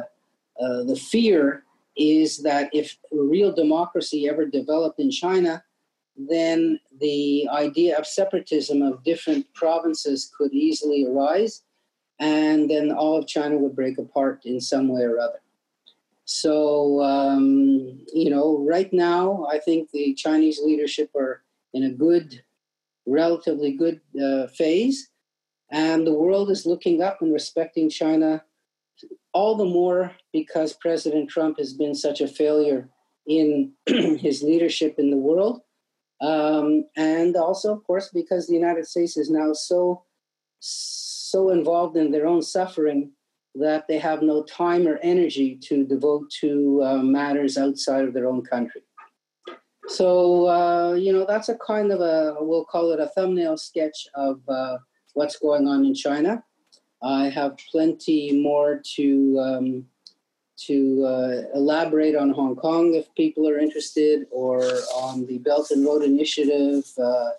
uh, 0.60 0.82
the 0.84 0.96
fear 0.96 1.64
is 1.96 2.42
that 2.42 2.70
if 2.74 2.98
real 3.12 3.54
democracy 3.54 4.28
ever 4.28 4.46
developed 4.46 4.98
in 4.98 5.10
China, 5.10 5.62
then 6.16 6.78
the 7.00 7.48
idea 7.52 7.98
of 7.98 8.06
separatism 8.06 8.82
of 8.82 9.02
different 9.02 9.52
provinces 9.54 10.30
could 10.36 10.52
easily 10.52 11.06
arise, 11.06 11.62
and 12.20 12.70
then 12.70 12.92
all 12.92 13.18
of 13.18 13.26
China 13.26 13.56
would 13.58 13.74
break 13.74 13.98
apart 13.98 14.42
in 14.44 14.60
some 14.60 14.88
way 14.88 15.02
or 15.02 15.18
other. 15.18 15.40
So, 16.24 17.02
um, 17.02 18.00
you 18.12 18.30
know, 18.30 18.64
right 18.66 18.92
now, 18.92 19.46
I 19.50 19.58
think 19.58 19.90
the 19.90 20.14
Chinese 20.14 20.60
leadership 20.62 21.10
are 21.14 21.42
in 21.74 21.84
a 21.84 21.90
good, 21.90 22.42
relatively 23.06 23.72
good 23.72 24.00
uh, 24.22 24.46
phase, 24.46 25.10
and 25.70 26.06
the 26.06 26.14
world 26.14 26.50
is 26.50 26.64
looking 26.64 27.02
up 27.02 27.20
and 27.20 27.32
respecting 27.32 27.90
China 27.90 28.44
all 29.32 29.56
the 29.56 29.64
more 29.64 30.12
because 30.32 30.72
President 30.74 31.28
Trump 31.28 31.58
has 31.58 31.74
been 31.74 31.94
such 31.94 32.20
a 32.20 32.28
failure 32.28 32.88
in 33.26 33.72
his 33.86 34.42
leadership 34.42 34.94
in 34.98 35.10
the 35.10 35.16
world 35.16 35.62
um, 36.20 36.84
and 36.96 37.36
also, 37.36 37.72
of 37.72 37.84
course, 37.84 38.10
because 38.12 38.46
the 38.46 38.54
United 38.54 38.86
States 38.86 39.16
is 39.16 39.30
now 39.30 39.52
so 39.52 40.04
so 40.60 41.50
involved 41.50 41.96
in 41.96 42.10
their 42.10 42.26
own 42.26 42.40
suffering 42.40 43.10
that 43.54 43.86
they 43.86 43.98
have 43.98 44.22
no 44.22 44.42
time 44.44 44.86
or 44.86 44.98
energy 45.02 45.56
to 45.56 45.84
devote 45.84 46.30
to 46.40 46.82
uh, 46.82 46.98
matters 46.98 47.56
outside 47.58 48.04
of 48.04 48.14
their 48.14 48.26
own 48.28 48.42
country. 48.42 48.82
So, 49.88 50.48
uh, 50.48 50.94
you 50.94 51.12
know, 51.12 51.26
that's 51.26 51.50
a 51.50 51.58
kind 51.58 51.92
of 51.92 52.00
a, 52.00 52.36
we'll 52.40 52.64
call 52.64 52.92
it 52.92 53.00
a 53.00 53.08
thumbnail 53.08 53.56
sketch 53.58 54.08
of 54.14 54.40
uh, 54.48 54.78
what's 55.12 55.38
going 55.38 55.68
on 55.68 55.84
in 55.84 55.94
China. 55.94 56.42
I 57.02 57.28
have 57.28 57.58
plenty 57.70 58.32
more 58.32 58.80
to 58.96 59.38
um, 59.38 59.86
to 60.56 61.04
uh, 61.04 61.42
elaborate 61.54 62.14
on 62.14 62.30
Hong 62.30 62.54
Kong 62.56 62.94
if 62.94 63.12
people 63.14 63.48
are 63.48 63.58
interested, 63.58 64.26
or 64.30 64.62
on 64.94 65.26
the 65.26 65.38
Belt 65.38 65.70
and 65.70 65.84
Road 65.84 66.02
Initiative, 66.02 66.84
uh, 66.98 67.30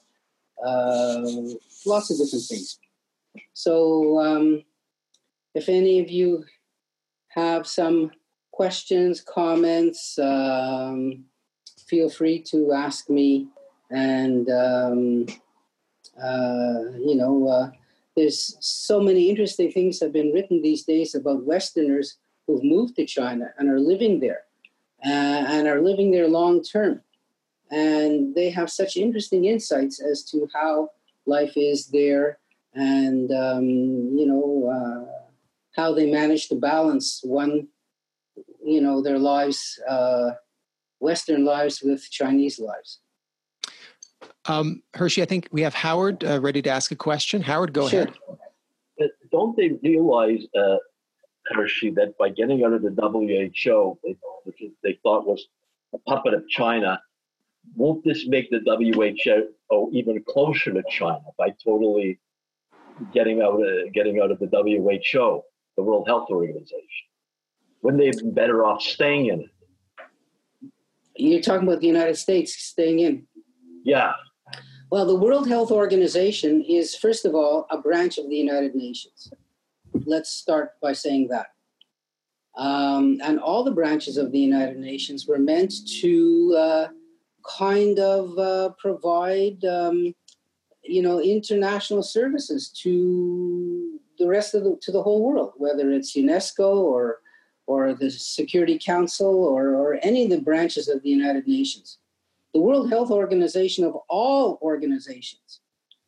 uh, 0.66 1.22
lots 1.86 2.12
of 2.12 2.18
different 2.18 2.46
things. 2.46 2.80
So, 3.54 4.20
um, 4.20 4.64
if 5.54 5.70
any 5.70 6.00
of 6.00 6.10
you 6.10 6.44
have 7.30 7.66
some 7.68 8.12
questions, 8.52 9.22
comments, 9.22 10.18
um, 10.20 11.26
feel 11.88 12.10
free 12.10 12.40
to 12.40 12.74
ask 12.74 13.10
me. 13.10 13.48
And, 13.92 14.50
um, 14.50 15.26
uh, 16.22 16.98
you 17.00 17.16
know, 17.16 17.48
uh, 17.48 17.72
there's 18.16 18.58
so 18.60 19.00
many 19.00 19.30
interesting 19.30 19.72
things 19.72 20.00
have 20.00 20.14
been 20.14 20.32
written 20.32 20.62
these 20.62 20.84
days 20.84 21.16
about 21.16 21.46
Westerners 21.46 22.18
who've 22.48 22.64
moved 22.64 22.96
to 22.96 23.06
China 23.06 23.52
and 23.58 23.70
are 23.70 23.80
living 23.80 24.20
there 24.20 24.44
uh, 25.06 25.10
and 25.10 25.68
are 25.68 25.82
living 25.82 26.12
there 26.12 26.28
long 26.28 26.64
term. 26.64 27.02
And 27.72 28.36
they 28.36 28.50
have 28.52 28.70
such 28.70 28.98
interesting 28.98 29.46
insights 29.46 30.00
as 30.00 30.24
to 30.32 30.48
how 30.54 30.90
life 31.26 31.54
is 31.56 31.88
there 31.88 32.40
and, 32.74 33.32
um, 33.32 33.66
you 33.66 34.26
know, 34.26 34.70
uh, 34.70 35.26
how 35.76 35.94
they 35.94 36.10
manage 36.12 36.48
to 36.50 36.56
balance 36.56 37.22
one, 37.24 37.68
you 38.64 38.82
know, 38.82 39.02
their 39.02 39.20
lives, 39.20 39.80
uh, 39.88 40.32
Western 41.00 41.44
lives 41.44 41.82
with 41.82 42.10
Chinese 42.10 42.60
lives. 42.60 43.00
Um, 44.46 44.84
Hershey, 44.94 45.22
I 45.22 45.26
think 45.26 45.48
we 45.52 45.62
have 45.62 45.74
Howard 45.74 46.24
uh, 46.24 46.40
ready 46.40 46.62
to 46.62 46.70
ask 46.70 46.92
a 46.92 46.96
question. 46.96 47.42
Howard, 47.42 47.74
go 47.74 47.90
sure. 47.90 48.04
ahead. 48.04 48.14
Uh, 49.02 49.08
don't 49.32 49.58
they 49.58 49.72
realize, 49.84 50.46
uh, 50.58 50.78
Hershey, 51.48 51.92
that 51.92 52.18
by 52.18 52.30
getting 52.30 52.64
out 52.64 52.74
of 52.74 52.82
the 52.82 52.90
WHO, 52.90 53.98
which 54.44 54.64
they 54.84 55.00
thought 55.04 55.28
was 55.28 55.48
a 55.94 55.98
puppet 56.00 56.34
of 56.34 56.48
China, 56.50 57.00
won't 57.76 58.04
this 58.04 58.28
make 58.28 58.50
the 58.50 58.60
WHO 58.66 59.90
even 59.94 60.24
closer 60.28 60.74
to 60.74 60.84
China 60.90 61.24
by 61.38 61.54
totally 61.64 62.20
getting 63.14 63.42
out, 63.42 63.62
uh, 63.62 63.90
getting 63.94 64.20
out 64.22 64.32
of 64.32 64.40
the 64.40 64.48
WHO, 64.48 65.42
the 65.78 65.84
World 65.84 66.08
Health 66.08 66.30
Organization? 66.30 67.08
Wouldn't 67.82 68.02
they 68.02 68.08
have 68.08 68.18
been 68.18 68.34
better 68.34 68.66
off 68.66 68.82
staying 68.82 69.28
in 69.28 69.42
it? 69.42 69.50
You're 71.16 71.42
talking 71.42 71.68
about 71.68 71.82
the 71.82 71.88
United 71.88 72.18
States 72.18 72.54
staying 72.56 73.00
in. 73.00 73.26
Yeah. 73.84 74.14
Well, 74.92 75.06
the 75.06 75.16
World 75.16 75.48
Health 75.48 75.72
Organization 75.72 76.64
is, 76.64 76.96
first 76.96 77.26
of 77.26 77.36
all, 77.36 77.68
a 77.70 77.78
branch 77.78 78.18
of 78.18 78.30
the 78.30 78.36
United 78.36 78.76
Nations. 78.76 79.32
Let's 80.06 80.30
start 80.30 80.72
by 80.82 80.94
saying 80.94 81.30
that. 81.30 81.48
Um, 82.58 83.20
and 83.24 83.40
all 83.40 83.64
the 83.64 83.72
branches 83.72 84.18
of 84.18 84.32
the 84.32 84.40
United 84.40 84.78
Nations 84.78 85.28
were 85.28 85.40
meant 85.40 85.74
to 86.02 86.56
uh, 86.58 86.88
kind 87.58 88.00
of 88.00 88.38
uh, 88.38 88.70
provide, 88.80 89.64
um, 89.66 90.14
you 90.84 91.02
know, 91.02 91.20
international 91.20 92.04
services 92.04 92.70
to 92.84 94.00
the 94.18 94.28
rest 94.28 94.54
of 94.54 94.64
the 94.64 94.78
to 94.82 94.92
the 94.92 95.04
whole 95.04 95.24
world, 95.24 95.54
whether 95.58 95.92
it's 95.92 96.16
UNESCO 96.16 96.78
or 96.78 97.20
or 97.68 97.94
the 97.94 98.12
Security 98.12 98.78
Council 98.78 99.44
or, 99.44 99.70
or 99.76 100.00
any 100.04 100.26
of 100.26 100.30
the 100.30 100.42
branches 100.42 100.88
of 100.88 101.02
the 101.02 101.10
United 101.10 101.48
Nations. 101.48 101.98
The 102.54 102.62
World 102.62 102.90
Health 102.90 103.10
Organization 103.10 103.84
of 103.84 103.96
all 104.08 104.60
organizations 104.62 105.62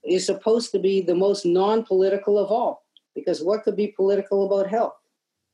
is 0.04 0.26
supposed 0.26 0.72
to 0.72 0.80
be 0.80 1.02
the 1.02 1.16
most 1.16 1.46
non-political 1.46 2.38
of 2.38 2.52
all, 2.52 2.86
because 3.18 3.42
what 3.42 3.64
could 3.64 3.76
be 3.76 3.88
political 3.88 4.46
about 4.46 4.70
health? 4.70 4.94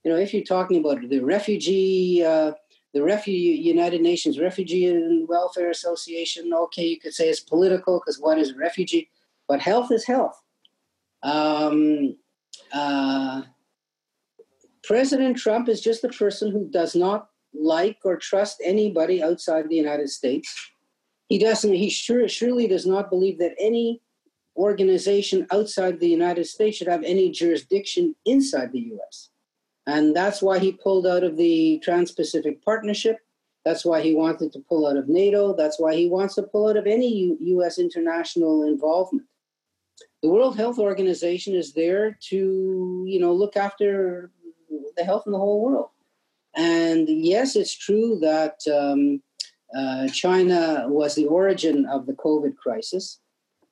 You 0.04 0.12
know, 0.12 0.18
if 0.18 0.34
you're 0.34 0.44
talking 0.44 0.78
about 0.80 1.10
the 1.10 1.22
refugee, 1.22 2.22
uh, 2.22 2.52
the 2.94 3.02
refugee 3.02 3.62
United 3.74 4.02
Nations 4.02 4.38
Refugee 4.38 4.88
and 4.88 5.28
Welfare 5.30 5.70
Association, 5.70 6.54
okay, 6.54 6.86
you 6.86 7.00
could 7.00 7.14
say 7.14 7.30
it's 7.30 7.40
political 7.40 8.00
because 8.00 8.20
what 8.20 8.38
is 8.38 8.54
refugee? 8.56 9.10
But 9.48 9.62
health 9.62 9.94
is 9.94 10.06
health. 10.06 10.40
Um, 11.24 12.18
uh, 12.74 13.44
President 14.84 15.38
Trump 15.38 15.70
is 15.70 15.80
just 15.80 16.04
a 16.04 16.10
person 16.10 16.52
who 16.52 16.68
does 16.70 16.96
not 16.96 17.30
like 17.54 18.00
or 18.04 18.18
trust 18.18 18.62
anybody 18.62 19.24
outside 19.24 19.70
the 19.70 19.76
United 19.76 20.10
States. 20.10 20.54
He 21.30 21.40
doesn't, 21.40 21.72
he 21.72 21.90
sure, 21.90 22.28
surely 22.28 22.68
does 22.68 22.86
not 22.86 23.10
believe 23.10 23.40
that 23.40 23.56
any 23.58 24.02
organization 24.56 25.48
outside 25.52 26.00
the 26.00 26.08
United 26.08 26.46
States 26.46 26.78
should 26.78 26.88
have 26.88 27.04
any 27.04 27.32
jurisdiction 27.32 28.16
inside 28.26 28.72
the 28.72 28.94
US. 28.94 29.30
And 29.86 30.16
that's 30.16 30.42
why 30.42 30.60
he 30.60 30.72
pulled 30.72 31.06
out 31.08 31.24
of 31.24 31.38
the 31.38 31.80
Trans 31.84 32.12
Pacific 32.12 32.64
Partnership. 32.64 33.18
That's 33.66 33.86
why 33.86 34.02
he 34.02 34.14
wanted 34.14 34.52
to 34.54 34.60
pull 34.60 34.88
out 34.88 34.98
of 34.98 35.10
NATO. 35.10 35.56
That's 35.56 35.80
why 35.80 35.96
he 35.96 36.10
wants 36.10 36.36
to 36.36 36.44
pull 36.44 36.68
out 36.68 36.78
of 36.78 36.88
any 36.88 37.08
U- 37.08 37.38
US 37.60 37.80
international 37.80 38.64
involvement. 38.64 39.28
The 40.22 40.30
World 40.30 40.56
Health 40.56 40.80
Organization 40.80 41.54
is 41.54 41.74
there 41.74 42.18
to, 42.30 43.06
you 43.08 43.20
know, 43.20 43.34
look 43.34 43.58
after 43.58 44.32
the 44.96 45.04
health 45.04 45.24
in 45.26 45.34
the 45.34 45.38
whole 45.38 45.62
world. 45.62 45.90
And 46.56 47.10
yes, 47.10 47.56
it's 47.56 47.74
true 47.74 48.20
that 48.20 48.60
um, 48.72 49.22
uh, 49.76 50.08
China 50.10 50.86
was 50.88 51.16
the 51.16 51.26
origin 51.26 51.86
of 51.88 52.06
the 52.06 52.14
COVID 52.14 52.56
crisis. 52.58 53.20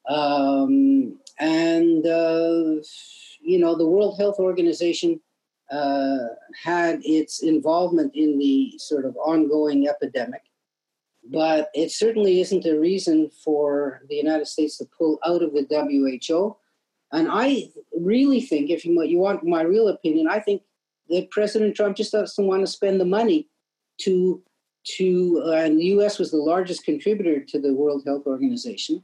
Um, 0.07 1.19
and, 1.39 2.05
uh, 2.05 2.81
you 3.41 3.59
know, 3.59 3.75
the 3.75 3.87
World 3.87 4.17
Health 4.17 4.39
Organization 4.39 5.19
uh, 5.71 6.17
had 6.61 6.99
its 7.03 7.43
involvement 7.43 8.15
in 8.15 8.37
the 8.37 8.73
sort 8.77 9.05
of 9.05 9.15
ongoing 9.17 9.87
epidemic. 9.87 10.41
But 11.23 11.69
it 11.73 11.91
certainly 11.91 12.41
isn't 12.41 12.65
a 12.65 12.79
reason 12.79 13.29
for 13.43 14.01
the 14.09 14.15
United 14.15 14.47
States 14.47 14.77
to 14.77 14.85
pull 14.97 15.19
out 15.25 15.43
of 15.43 15.53
the 15.53 15.65
WHO. 15.69 16.57
And 17.13 17.27
I 17.31 17.69
really 17.97 18.41
think, 18.41 18.69
if 18.69 18.85
you, 18.85 19.01
you 19.03 19.19
want 19.19 19.43
my 19.43 19.61
real 19.61 19.87
opinion, 19.87 20.27
I 20.27 20.39
think 20.39 20.63
that 21.09 21.29
President 21.31 21.75
Trump 21.75 21.95
just 21.95 22.11
doesn't 22.11 22.47
want 22.47 22.61
to 22.61 22.67
spend 22.67 22.99
the 22.99 23.05
money 23.05 23.47
to 24.01 24.41
to 24.83 25.43
uh, 25.45 25.51
and 25.51 25.79
the 25.79 25.85
U.S. 25.85 26.17
was 26.17 26.31
the 26.31 26.37
largest 26.37 26.83
contributor 26.83 27.39
to 27.39 27.59
the 27.59 27.73
World 27.73 28.03
Health 28.05 28.23
Organization, 28.25 29.03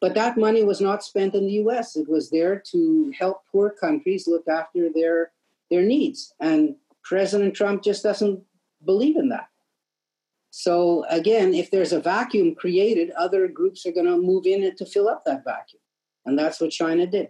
but 0.00 0.14
that 0.14 0.38
money 0.38 0.64
was 0.64 0.80
not 0.80 1.04
spent 1.04 1.34
in 1.34 1.46
the 1.46 1.52
U.S. 1.54 1.96
It 1.96 2.08
was 2.08 2.30
there 2.30 2.62
to 2.72 3.12
help 3.18 3.42
poor 3.52 3.70
countries 3.70 4.26
look 4.26 4.48
after 4.48 4.88
their 4.92 5.32
their 5.70 5.82
needs, 5.82 6.34
and 6.40 6.74
President 7.04 7.54
Trump 7.54 7.82
just 7.82 8.02
doesn't 8.02 8.42
believe 8.84 9.16
in 9.16 9.28
that. 9.28 9.48
So 10.50 11.04
again, 11.08 11.54
if 11.54 11.70
there's 11.70 11.92
a 11.92 12.00
vacuum 12.00 12.56
created, 12.56 13.10
other 13.12 13.46
groups 13.46 13.86
are 13.86 13.92
going 13.92 14.06
to 14.06 14.16
move 14.16 14.46
in 14.46 14.64
it 14.64 14.76
to 14.78 14.86
fill 14.86 15.08
up 15.08 15.24
that 15.26 15.44
vacuum, 15.44 15.80
and 16.26 16.38
that's 16.38 16.60
what 16.60 16.70
China 16.70 17.06
did. 17.06 17.28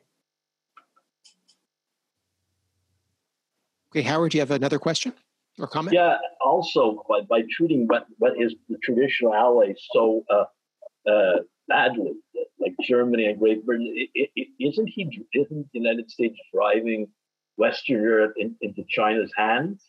Okay, 3.91 4.03
Howard, 4.03 4.31
do 4.31 4.39
you 4.39 4.43
have 4.43 4.53
another 4.53 4.79
question 4.79 5.13
or 5.59 5.67
comment? 5.67 5.95
Yeah, 5.95 6.17
also 6.45 7.05
by, 7.09 7.23
by 7.23 7.43
treating 7.51 7.89
what, 7.89 8.07
what 8.19 8.41
is 8.41 8.55
the 8.69 8.79
traditional 8.85 9.35
allies 9.35 9.77
so 9.93 10.25
uh, 10.31 11.11
uh, 11.11 11.39
badly, 11.71 12.13
like 12.59 12.75
Germany 12.83 13.27
and 13.27 13.39
Great 13.39 13.65
Britain, 13.65 13.91
it, 14.15 14.31
it, 14.37 14.49
isn't 14.61 14.89
he? 14.89 15.03
Isn't 15.33 15.69
the 15.73 15.79
United 15.79 16.11
States 16.11 16.39
driving 16.53 17.09
Western 17.57 18.03
Europe 18.03 18.35
in, 18.37 18.57
into 18.61 18.85
China's 18.89 19.33
hands? 19.35 19.83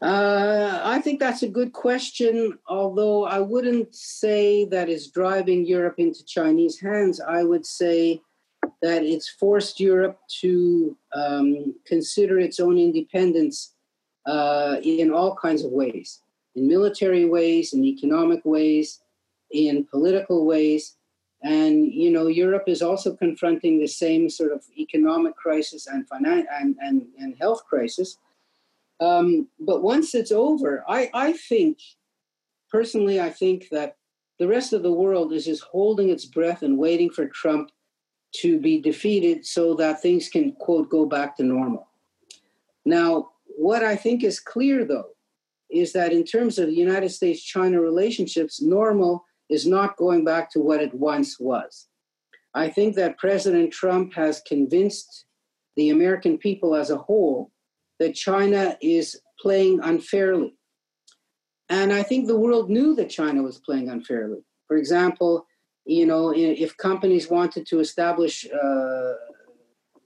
Uh, 0.00 0.80
I 0.84 1.00
think 1.00 1.20
that's 1.20 1.42
a 1.42 1.48
good 1.48 1.72
question, 1.72 2.58
although 2.66 3.24
I 3.24 3.38
wouldn't 3.38 3.94
say 3.94 4.64
that 4.66 4.88
it's 4.88 5.08
driving 5.08 5.64
Europe 5.64 5.94
into 5.98 6.24
Chinese 6.24 6.78
hands. 6.78 7.20
I 7.20 7.44
would 7.44 7.64
say 7.64 8.20
that 8.82 9.02
it's 9.02 9.28
forced 9.28 9.80
Europe 9.80 10.18
to 10.40 10.96
um, 11.14 11.74
consider 11.86 12.38
its 12.38 12.58
own 12.60 12.78
independence 12.78 13.74
uh, 14.26 14.76
in 14.82 15.12
all 15.12 15.36
kinds 15.36 15.64
of 15.64 15.70
ways 15.72 16.20
in 16.54 16.68
military 16.68 17.24
ways, 17.24 17.72
in 17.72 17.84
economic 17.84 18.44
ways, 18.44 19.00
in 19.52 19.84
political 19.84 20.44
ways. 20.46 20.96
And, 21.42 21.92
you 21.92 22.10
know, 22.10 22.28
Europe 22.28 22.64
is 22.68 22.82
also 22.82 23.16
confronting 23.16 23.78
the 23.78 23.88
same 23.88 24.28
sort 24.28 24.52
of 24.52 24.62
economic 24.78 25.34
crisis 25.36 25.88
and, 25.88 26.08
finan- 26.08 26.46
and, 26.52 26.76
and, 26.80 27.06
and 27.18 27.36
health 27.36 27.64
crisis. 27.68 28.18
Um, 29.00 29.48
but 29.58 29.82
once 29.82 30.14
it's 30.14 30.30
over, 30.30 30.84
I, 30.88 31.10
I 31.12 31.32
think, 31.32 31.78
personally, 32.70 33.20
I 33.20 33.30
think 33.30 33.68
that 33.70 33.96
the 34.38 34.46
rest 34.46 34.72
of 34.72 34.82
the 34.82 34.92
world 34.92 35.32
is 35.32 35.46
just 35.46 35.62
holding 35.64 36.10
its 36.10 36.24
breath 36.24 36.62
and 36.62 36.78
waiting 36.78 37.10
for 37.10 37.26
Trump 37.26 37.70
to 38.36 38.60
be 38.60 38.80
defeated 38.80 39.44
so 39.44 39.74
that 39.74 40.00
things 40.00 40.28
can, 40.28 40.52
quote, 40.52 40.88
go 40.88 41.04
back 41.04 41.36
to 41.36 41.42
normal. 41.42 41.88
Now, 42.84 43.30
what 43.44 43.82
I 43.82 43.96
think 43.96 44.24
is 44.24 44.40
clear, 44.40 44.84
though, 44.84 45.10
is 45.70 45.92
that 45.92 46.12
in 46.12 46.24
terms 46.24 46.58
of 46.58 46.68
the 46.68 46.74
United 46.74 47.10
States 47.10 47.42
China 47.42 47.80
relationships, 47.80 48.62
normal 48.62 49.24
is 49.52 49.66
not 49.66 49.96
going 49.96 50.24
back 50.24 50.50
to 50.50 50.60
what 50.60 50.80
it 50.80 50.94
once 50.94 51.38
was. 51.38 51.88
I 52.54 52.68
think 52.68 52.96
that 52.96 53.18
President 53.18 53.72
Trump 53.72 54.14
has 54.14 54.42
convinced 54.46 55.26
the 55.76 55.90
American 55.90 56.38
people 56.38 56.74
as 56.74 56.90
a 56.90 56.98
whole 56.98 57.50
that 57.98 58.14
China 58.14 58.76
is 58.80 59.20
playing 59.40 59.80
unfairly. 59.82 60.54
And 61.68 61.92
I 61.92 62.02
think 62.02 62.26
the 62.26 62.38
world 62.38 62.70
knew 62.70 62.94
that 62.96 63.10
China 63.10 63.42
was 63.42 63.58
playing 63.58 63.88
unfairly. 63.88 64.40
For 64.68 64.76
example, 64.76 65.46
you 65.84 66.06
know, 66.06 66.32
if 66.34 66.76
companies 66.76 67.28
wanted 67.30 67.66
to 67.66 67.80
establish, 67.80 68.46
uh, 68.46 69.12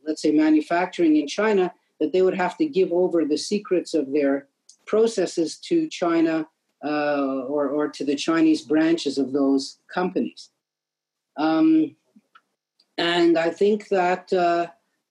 let's 0.06 0.22
say, 0.22 0.32
manufacturing 0.32 1.16
in 1.16 1.26
China, 1.26 1.72
that 2.00 2.12
they 2.12 2.22
would 2.22 2.36
have 2.36 2.56
to 2.58 2.66
give 2.66 2.92
over 2.92 3.24
the 3.24 3.36
secrets 3.36 3.94
of 3.94 4.12
their 4.12 4.48
processes 4.86 5.58
to 5.58 5.88
China 5.88 6.46
uh, 6.86 7.46
or, 7.48 7.68
or 7.68 7.88
to 7.88 8.04
the 8.04 8.14
Chinese 8.14 8.62
branches 8.62 9.18
of 9.18 9.32
those 9.32 9.78
companies. 9.92 10.50
Um, 11.36 11.96
and 12.96 13.36
I 13.36 13.50
think 13.50 13.88
that 13.88 14.32
uh, 14.32 14.66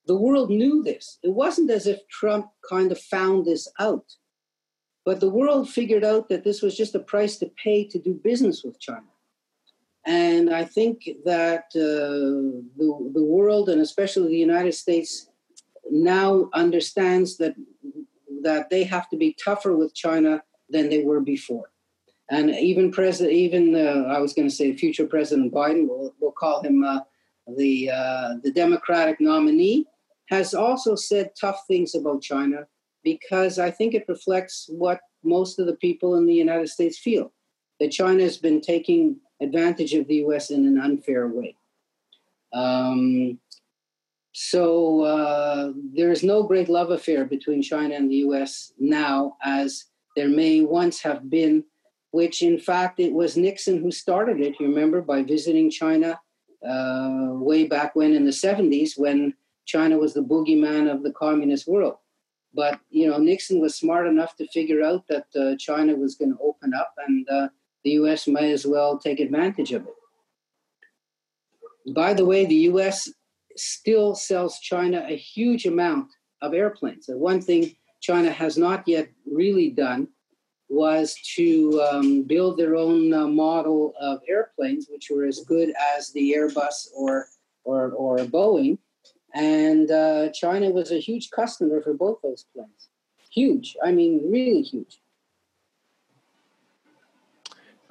the 0.07 0.15
world 0.15 0.49
knew 0.49 0.84
this. 0.84 1.19
It 1.23 1.34
wasn't 1.34 1.71
as 1.71 1.86
if 1.86 2.07
Trump 2.07 2.47
kind 2.69 2.91
of 2.91 2.99
found 2.99 3.45
this 3.45 3.67
out, 3.80 4.05
but 5.05 5.19
the 5.19 5.30
world 5.30 5.69
figured 5.69 6.03
out 6.03 6.30
that 6.30 6.43
this 6.43 6.61
was 6.61 6.78
just 6.78 6.95
a 6.95 6.99
price 6.99 7.38
to 7.38 7.51
pay 7.63 7.84
to 7.86 7.99
do 7.99 8.13
business 8.13 8.63
with 8.63 8.80
China. 8.80 9.11
And 10.05 10.53
I 10.53 10.63
think 10.65 11.09
that 11.26 11.65
uh, 11.76 12.61
the, 12.78 13.11
the 13.13 13.23
world, 13.23 13.69
and 13.69 13.82
especially 13.82 14.30
the 14.30 14.38
United 14.38 14.73
States, 14.73 15.30
now 15.91 16.49
understands 16.53 17.38
that, 17.38 17.55
that 18.43 18.69
they 18.69 18.84
have 18.84 19.09
to 19.09 19.17
be 19.17 19.36
tougher 19.43 19.76
with 19.76 19.93
China 19.95 20.43
than 20.70 20.89
they 20.89 21.03
were 21.03 21.20
before. 21.20 21.72
And 22.30 22.49
even 22.49 22.91
President, 22.91 23.36
even 23.36 23.76
uh, 23.76 24.09
I 24.09 24.20
was 24.20 24.34
going 24.34 24.47
to 24.47 24.55
say 24.55 24.76
future 24.76 25.05
President 25.05 25.53
Biden, 25.53 25.88
we'll, 25.88 26.13
we'll 26.20 26.32
call 26.32 26.61
him 26.61 26.84
uh, 26.84 27.01
the 27.55 27.91
uh, 27.91 28.34
the 28.43 28.51
Democratic 28.51 29.22
nominee, 29.22 29.86
has 30.30 30.53
also 30.55 30.95
said 30.95 31.32
tough 31.39 31.61
things 31.68 31.93
about 31.93 32.24
China 32.24 32.66
because 33.03 33.59
I 33.59 33.70
think 33.70 33.93
it 33.93 34.05
reflects 34.07 34.68
what 34.70 34.99
most 35.24 35.59
of 35.59 35.68
the 35.68 35.76
people 35.76 36.16
in 36.16 36.26
the 36.26 36.34
United 36.34 36.70
States 36.70 36.97
feel 36.97 37.32
that 37.80 37.91
China 37.91 38.24
has 38.24 38.38
been 38.38 38.61
taking 38.61 39.18
advantage 39.41 39.93
of 39.93 40.07
the 40.07 40.16
U.S. 40.16 40.49
in 40.49 40.66
an 40.66 40.80
unfair 40.80 41.28
way. 41.28 41.55
Um, 42.53 43.39
so 44.32 45.01
uh, 45.01 45.74
there 45.93 46.11
is 46.11 46.24
no 46.24 46.43
great 46.43 46.70
love 46.70 46.91
affair 46.91 47.26
between 47.26 47.61
China 47.61 47.95
and 47.95 48.09
the 48.09 48.18
U.S. 48.28 48.74
now, 48.80 49.38
as 49.43 49.86
there 50.16 50.30
may 50.30 50.61
once 50.61 51.01
have 51.01 51.30
been 51.30 51.63
which 52.16 52.41
in 52.41 52.57
fact 52.57 53.01
it 53.01 53.11
was 53.11 53.36
Nixon 53.36 53.82
who 53.82 53.91
started 53.91 54.39
it, 54.39 54.57
you 54.57 54.68
remember, 54.68 55.01
by 55.01 55.22
visiting 55.22 55.70
China 55.70 56.18
uh, 56.66 57.32
way 57.34 57.68
back 57.68 57.93
when 57.93 58.13
in 58.13 58.24
the 58.24 58.32
70s 58.32 58.97
when 58.97 59.34
China 59.66 59.97
was 59.97 60.13
the 60.13 60.22
boogeyman 60.22 60.89
of 60.89 61.03
the 61.03 61.11
communist 61.11 61.68
world. 61.68 61.97
But, 62.53 62.80
you 62.89 63.09
know, 63.09 63.18
Nixon 63.18 63.59
was 63.59 63.76
smart 63.76 64.07
enough 64.07 64.38
to 64.38 64.47
figure 64.47 64.82
out 64.82 65.05
that 65.09 65.26
uh, 65.36 65.57
China 65.57 65.93
was 65.93 66.16
going 66.16 66.32
to 66.32 66.39
open 66.41 66.74
up 66.74 66.93
and 67.05 67.28
uh, 67.30 67.49
the 67.84 67.91
U.S. 68.01 68.30
might 68.30 68.51
as 68.51 68.66
well 68.66 68.97
take 68.97 69.20
advantage 69.20 69.74
of 69.74 69.86
it. 69.86 71.93
By 71.93 72.13
the 72.13 72.26
way, 72.26 72.45
the 72.45 72.63
U.S. 72.72 73.11
still 73.57 74.16
sells 74.16 74.59
China 74.59 75.05
a 75.05 75.18
huge 75.18 75.66
amount 75.66 76.13
of 76.41 76.53
airplanes. 76.53 77.07
The 77.07 77.18
one 77.18 77.41
thing 77.41 77.76
China 78.06 78.32
has 78.32 78.56
not 78.56 78.88
yet 78.88 79.10
really 79.26 79.72
done 79.72 80.08
was 80.70 81.16
to 81.36 81.82
um, 81.82 82.24
build 82.24 82.58
their 82.58 82.76
own 82.76 83.12
uh, 83.14 83.28
model 83.28 83.93
of 83.99 84.20
airplanes, 84.28 84.88
which 84.89 85.10
were 85.10 85.26
as 85.26 85.39
good 85.47 85.74
as 85.95 86.12
the 86.12 86.34
Airbus 86.38 86.88
or 86.95 87.28
or, 87.64 87.91
or 87.93 88.18
Boeing. 88.18 88.78
And 89.34 89.89
uh, 89.89 90.30
China 90.30 90.70
was 90.70 90.91
a 90.91 90.99
huge 90.99 91.32
customer 91.32 91.82
for 91.82 91.93
both 91.93 92.20
those 92.22 92.45
planes. 92.53 92.89
Huge. 93.32 93.76
I 93.84 93.91
mean, 93.91 94.22
really 94.32 94.62
huge. 94.62 95.01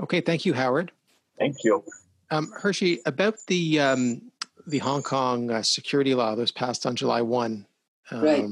Okay, 0.00 0.20
thank 0.20 0.46
you, 0.46 0.54
Howard. 0.54 0.92
Thank 1.38 1.56
you. 1.64 1.82
Um, 2.30 2.52
Hershey, 2.56 3.00
about 3.04 3.34
the 3.48 3.80
um, 3.80 4.22
the 4.66 4.78
Hong 4.78 5.02
Kong 5.02 5.50
uh, 5.50 5.62
security 5.62 6.14
law 6.14 6.36
that 6.36 6.40
was 6.40 6.52
passed 6.52 6.86
on 6.86 6.94
July 6.94 7.20
1. 7.20 7.66
Um, 8.12 8.22
right 8.22 8.44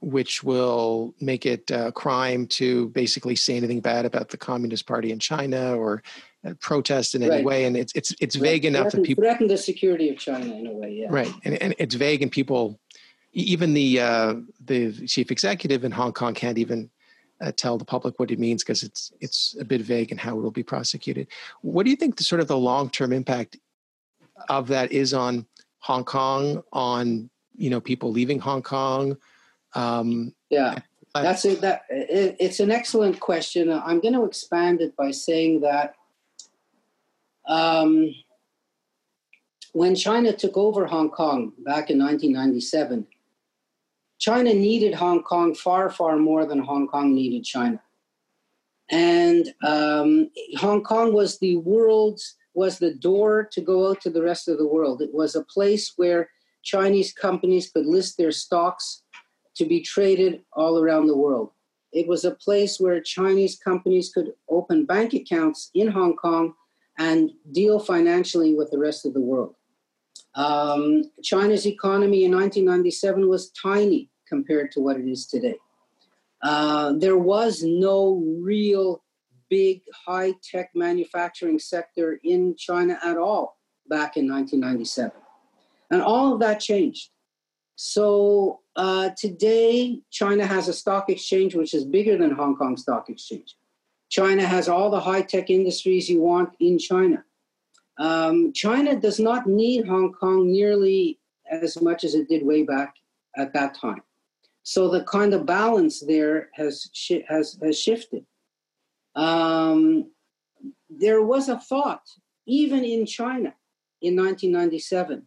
which 0.00 0.44
will 0.44 1.14
make 1.20 1.44
it 1.44 1.70
a 1.70 1.92
crime 1.92 2.46
to 2.46 2.88
basically 2.90 3.34
say 3.36 3.56
anything 3.56 3.80
bad 3.80 4.04
about 4.04 4.28
the 4.28 4.36
Communist 4.36 4.86
Party 4.86 5.10
in 5.10 5.18
China 5.18 5.76
or 5.76 6.02
uh, 6.44 6.54
protest 6.60 7.14
in 7.14 7.22
any 7.22 7.30
right. 7.30 7.44
way. 7.44 7.64
And 7.64 7.76
it's 7.76 7.92
it's 7.94 8.14
it's 8.20 8.36
vague 8.36 8.64
enough 8.64 8.92
that 8.92 9.02
people 9.04 9.22
threaten 9.22 9.48
the 9.48 9.56
security 9.56 10.08
of 10.08 10.18
China 10.18 10.54
in 10.54 10.66
a 10.66 10.72
way. 10.72 10.92
Yeah. 10.92 11.08
Right, 11.10 11.32
and 11.44 11.60
and 11.60 11.74
it's 11.78 11.94
vague, 11.94 12.22
and 12.22 12.30
people, 12.30 12.78
even 13.32 13.74
the 13.74 14.00
uh, 14.00 14.34
the 14.64 14.92
chief 15.06 15.30
executive 15.30 15.84
in 15.84 15.92
Hong 15.92 16.12
Kong 16.12 16.34
can't 16.34 16.58
even. 16.58 16.90
Uh, 17.40 17.52
tell 17.54 17.78
the 17.78 17.84
public 17.84 18.18
what 18.18 18.32
it 18.32 18.38
means 18.40 18.64
because 18.64 18.82
it's 18.82 19.12
it's 19.20 19.54
a 19.60 19.64
bit 19.64 19.80
vague 19.80 20.10
and 20.10 20.18
how 20.18 20.36
it 20.36 20.42
will 20.42 20.50
be 20.50 20.64
prosecuted. 20.64 21.28
What 21.60 21.84
do 21.84 21.90
you 21.90 21.94
think 21.94 22.16
the 22.16 22.24
sort 22.24 22.40
of 22.40 22.48
the 22.48 22.58
long 22.58 22.90
term 22.90 23.12
impact 23.12 23.56
of 24.48 24.66
that 24.66 24.90
is 24.90 25.14
on 25.14 25.46
Hong 25.78 26.02
Kong, 26.02 26.64
on 26.72 27.30
you 27.56 27.70
know 27.70 27.80
people 27.80 28.10
leaving 28.10 28.40
Hong 28.40 28.62
Kong, 28.62 29.16
um, 29.74 30.34
yeah, 30.50 30.78
that's 31.14 31.44
it. 31.44 31.60
That 31.60 31.82
it, 31.90 32.36
it's 32.38 32.60
an 32.60 32.70
excellent 32.70 33.20
question. 33.20 33.70
I'm 33.70 34.00
going 34.00 34.14
to 34.14 34.24
expand 34.24 34.80
it 34.80 34.96
by 34.96 35.10
saying 35.10 35.60
that 35.60 35.94
um, 37.46 38.14
when 39.72 39.94
China 39.94 40.32
took 40.32 40.56
over 40.56 40.86
Hong 40.86 41.10
Kong 41.10 41.52
back 41.64 41.90
in 41.90 41.98
1997, 41.98 43.06
China 44.18 44.52
needed 44.52 44.94
Hong 44.94 45.22
Kong 45.22 45.54
far, 45.54 45.90
far 45.90 46.16
more 46.16 46.46
than 46.46 46.58
Hong 46.58 46.88
Kong 46.88 47.14
needed 47.14 47.44
China. 47.44 47.80
And 48.90 49.52
um, 49.64 50.30
Hong 50.56 50.82
Kong 50.82 51.12
was 51.12 51.38
the 51.38 51.56
world's 51.56 52.36
was 52.54 52.78
the 52.78 52.94
door 52.94 53.48
to 53.52 53.60
go 53.60 53.88
out 53.88 54.00
to 54.00 54.10
the 54.10 54.22
rest 54.22 54.48
of 54.48 54.58
the 54.58 54.66
world. 54.66 55.00
It 55.00 55.14
was 55.14 55.36
a 55.36 55.44
place 55.44 55.92
where 55.94 56.28
Chinese 56.64 57.12
companies 57.12 57.70
could 57.70 57.86
list 57.86 58.18
their 58.18 58.32
stocks 58.32 59.02
to 59.58 59.66
be 59.66 59.80
traded 59.80 60.42
all 60.52 60.78
around 60.78 61.06
the 61.06 61.16
world. 61.16 61.50
It 61.92 62.06
was 62.06 62.24
a 62.24 62.32
place 62.32 62.78
where 62.78 63.00
Chinese 63.00 63.56
companies 63.56 64.10
could 64.12 64.32
open 64.48 64.84
bank 64.84 65.14
accounts 65.14 65.70
in 65.74 65.88
Hong 65.88 66.16
Kong 66.16 66.54
and 66.98 67.30
deal 67.52 67.78
financially 67.78 68.54
with 68.54 68.70
the 68.70 68.78
rest 68.78 69.06
of 69.06 69.14
the 69.14 69.20
world. 69.20 69.54
Um, 70.34 71.04
China's 71.22 71.66
economy 71.66 72.24
in 72.24 72.32
1997 72.32 73.28
was 73.28 73.50
tiny 73.50 74.10
compared 74.28 74.70
to 74.72 74.80
what 74.80 74.96
it 74.96 75.08
is 75.08 75.26
today. 75.26 75.56
Uh, 76.42 76.92
there 76.98 77.16
was 77.16 77.62
no 77.62 78.22
real 78.40 79.02
big 79.48 79.80
high 80.06 80.34
tech 80.42 80.70
manufacturing 80.74 81.58
sector 81.58 82.20
in 82.22 82.54
China 82.56 82.98
at 83.02 83.16
all 83.16 83.58
back 83.88 84.16
in 84.16 84.30
1997. 84.30 85.12
And 85.90 86.02
all 86.02 86.34
of 86.34 86.40
that 86.40 86.60
changed. 86.60 87.10
So 87.80 88.62
uh, 88.74 89.10
today, 89.16 90.00
China 90.10 90.44
has 90.44 90.66
a 90.66 90.72
stock 90.72 91.08
exchange 91.08 91.54
which 91.54 91.74
is 91.74 91.84
bigger 91.84 92.18
than 92.18 92.32
Hong 92.32 92.56
Kong 92.56 92.76
Stock 92.76 93.08
Exchange. 93.08 93.54
China 94.10 94.44
has 94.44 94.68
all 94.68 94.90
the 94.90 94.98
high 94.98 95.22
tech 95.22 95.48
industries 95.48 96.08
you 96.08 96.20
want 96.20 96.50
in 96.58 96.76
China. 96.80 97.22
Um, 98.00 98.52
China 98.52 98.96
does 98.98 99.20
not 99.20 99.46
need 99.46 99.86
Hong 99.86 100.12
Kong 100.12 100.50
nearly 100.50 101.20
as 101.48 101.80
much 101.80 102.02
as 102.02 102.16
it 102.16 102.28
did 102.28 102.44
way 102.44 102.64
back 102.64 102.96
at 103.36 103.52
that 103.52 103.76
time. 103.76 104.02
So 104.64 104.88
the 104.88 105.04
kind 105.04 105.32
of 105.32 105.46
balance 105.46 106.00
there 106.00 106.48
has 106.54 106.90
sh- 106.92 107.26
has 107.28 107.60
has 107.62 107.78
shifted. 107.78 108.26
Um, 109.14 110.10
there 110.90 111.22
was 111.22 111.48
a 111.48 111.60
thought, 111.60 112.02
even 112.44 112.82
in 112.82 113.06
China, 113.06 113.54
in 114.02 114.16
1997, 114.16 115.22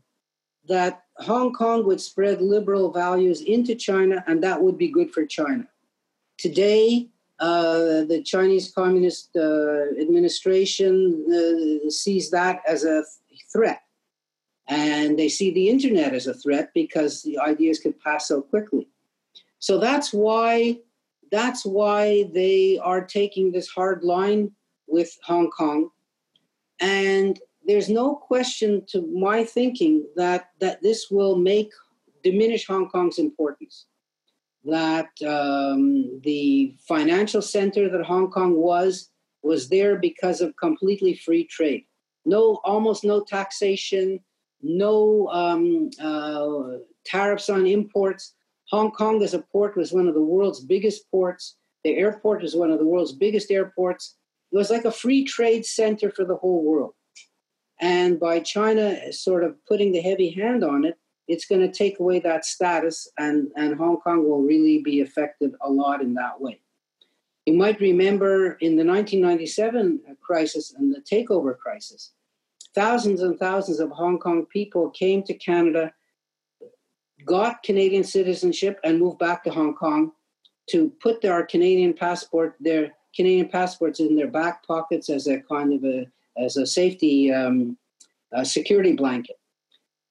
that 0.72 1.04
Hong 1.18 1.52
Kong 1.52 1.86
would 1.86 2.00
spread 2.00 2.42
liberal 2.42 2.92
values 2.92 3.42
into 3.42 3.76
China, 3.76 4.24
and 4.26 4.42
that 4.42 4.62
would 4.62 4.78
be 4.78 4.88
good 4.88 5.12
for 5.12 5.26
China. 5.26 5.68
Today, 6.38 7.10
uh, 7.42 8.06
the 8.06 8.22
Chinese 8.24 8.72
Communist 8.72 9.36
uh, 9.36 10.00
administration 10.00 11.26
uh, 11.28 11.90
sees 11.90 12.32
that 12.32 12.62
as 12.66 12.86
a 12.86 13.04
threat. 13.52 13.82
And 14.70 15.20
they 15.20 15.28
see 15.28 15.52
the 15.52 15.68
internet 15.68 16.14
as 16.14 16.28
a 16.28 16.34
threat 16.34 16.72
because 16.74 17.22
the 17.22 17.38
ideas 17.38 17.80
can 17.80 17.94
pass 17.94 18.30
so 18.30 18.42
quickly. 18.42 18.88
So 19.60 19.78
that's 19.78 20.14
why 20.14 20.80
that's 21.32 21.66
why 21.66 22.30
they 22.34 22.80
are 22.82 23.04
taking 23.04 23.52
this 23.52 23.68
hard 23.68 24.04
line 24.04 24.52
with 24.88 25.12
Hong 25.26 25.50
Kong. 25.50 25.90
And 26.80 27.40
there's 27.66 27.90
no 27.90 28.16
question 28.16 28.84
to 28.90 29.02
my 29.14 29.44
thinking 29.44 30.06
that 30.16 30.50
that 30.60 30.82
this 30.82 31.08
will 31.12 31.36
make 31.36 31.72
diminish 32.24 32.68
Hong 32.68 32.90
Kong's 32.90 33.20
importance. 33.20 33.86
That 34.64 35.10
um, 35.26 36.20
the 36.24 36.76
financial 36.88 37.42
center 37.42 37.90
that 37.90 38.06
Hong 38.06 38.30
Kong 38.30 38.56
was 38.56 39.10
was 39.44 39.70
there 39.70 39.98
because 39.98 40.42
of 40.42 40.56
completely 40.58 41.16
free 41.16 41.46
trade. 41.46 41.86
No, 42.26 42.60
almost 42.64 43.04
no 43.04 43.24
taxation, 43.24 44.20
no 44.62 45.28
um, 45.30 45.90
uh, 46.00 46.78
tariffs 47.06 47.50
on 47.50 47.66
imports. 47.66 48.36
Hong 48.70 48.92
Kong 48.92 49.22
as 49.24 49.34
a 49.34 49.40
port 49.40 49.76
was 49.76 49.92
one 49.92 50.08
of 50.08 50.14
the 50.14 50.22
world's 50.22 50.60
biggest 50.60 51.10
ports. 51.10 51.58
The 51.84 51.98
airport 51.98 52.44
is 52.44 52.56
one 52.56 52.72
of 52.72 52.78
the 52.78 52.86
world's 52.86 53.14
biggest 53.14 53.50
airports. 53.50 54.16
It 54.52 54.58
was 54.58 54.70
like 54.70 54.86
a 54.86 54.92
free 54.92 55.24
trade 55.24 55.66
center 55.66 56.12
for 56.12 56.26
the 56.26 56.36
whole 56.36 56.64
world. 56.64 56.94
And 57.82 58.20
by 58.20 58.40
China 58.40 59.12
sort 59.12 59.44
of 59.44 59.56
putting 59.66 59.92
the 59.92 60.02
heavy 60.02 60.30
hand 60.30 60.64
on 60.64 60.86
it, 60.86 60.98
it's 61.28 61.46
going 61.46 61.62
to 61.62 61.72
take 61.72 62.00
away 62.00 62.20
that 62.20 62.46
status, 62.46 63.08
and, 63.18 63.50
and 63.56 63.76
Hong 63.76 63.98
Kong 63.98 64.28
will 64.28 64.42
really 64.42 64.82
be 64.84 65.02
affected 65.02 65.54
a 65.62 65.70
lot 65.70 66.02
in 66.02 66.14
that 66.16 66.40
way. 66.40 66.60
You 67.46 67.54
might 67.54 67.80
remember 67.80 68.54
in 68.62 68.76
the 68.76 68.86
1997 68.86 70.02
crisis 70.22 70.74
and 70.78 70.94
the 70.94 71.02
takeover 71.02 71.58
crisis, 71.58 72.12
thousands 72.76 73.22
and 73.22 73.40
thousands 73.40 73.80
of 73.80 73.90
Hong 73.92 74.20
Kong 74.20 74.46
people 74.46 74.92
came 74.92 75.24
to 75.24 75.34
Canada, 75.34 75.92
got 77.26 77.64
Canadian 77.64 78.04
citizenship, 78.04 78.80
and 78.84 79.00
moved 79.00 79.18
back 79.18 79.44
to 79.44 79.50
Hong 79.50 79.74
Kong 79.74 80.12
to 80.70 80.92
put 81.02 81.22
their 81.22 81.44
Canadian 81.46 81.94
passport, 81.94 82.56
their 82.60 82.92
Canadian 83.16 83.50
passports 83.50 84.00
in 84.00 84.16
their 84.16 84.28
back 84.28 84.66
pockets 84.66 85.10
as 85.10 85.28
a 85.28 85.40
kind 85.40 85.74
of 85.74 85.84
a 85.84 86.08
as 86.38 86.58
a 86.58 86.66
safety 86.66 87.32
um, 87.32 87.78
a 88.34 88.46
security 88.46 88.94
blanket. 88.94 89.38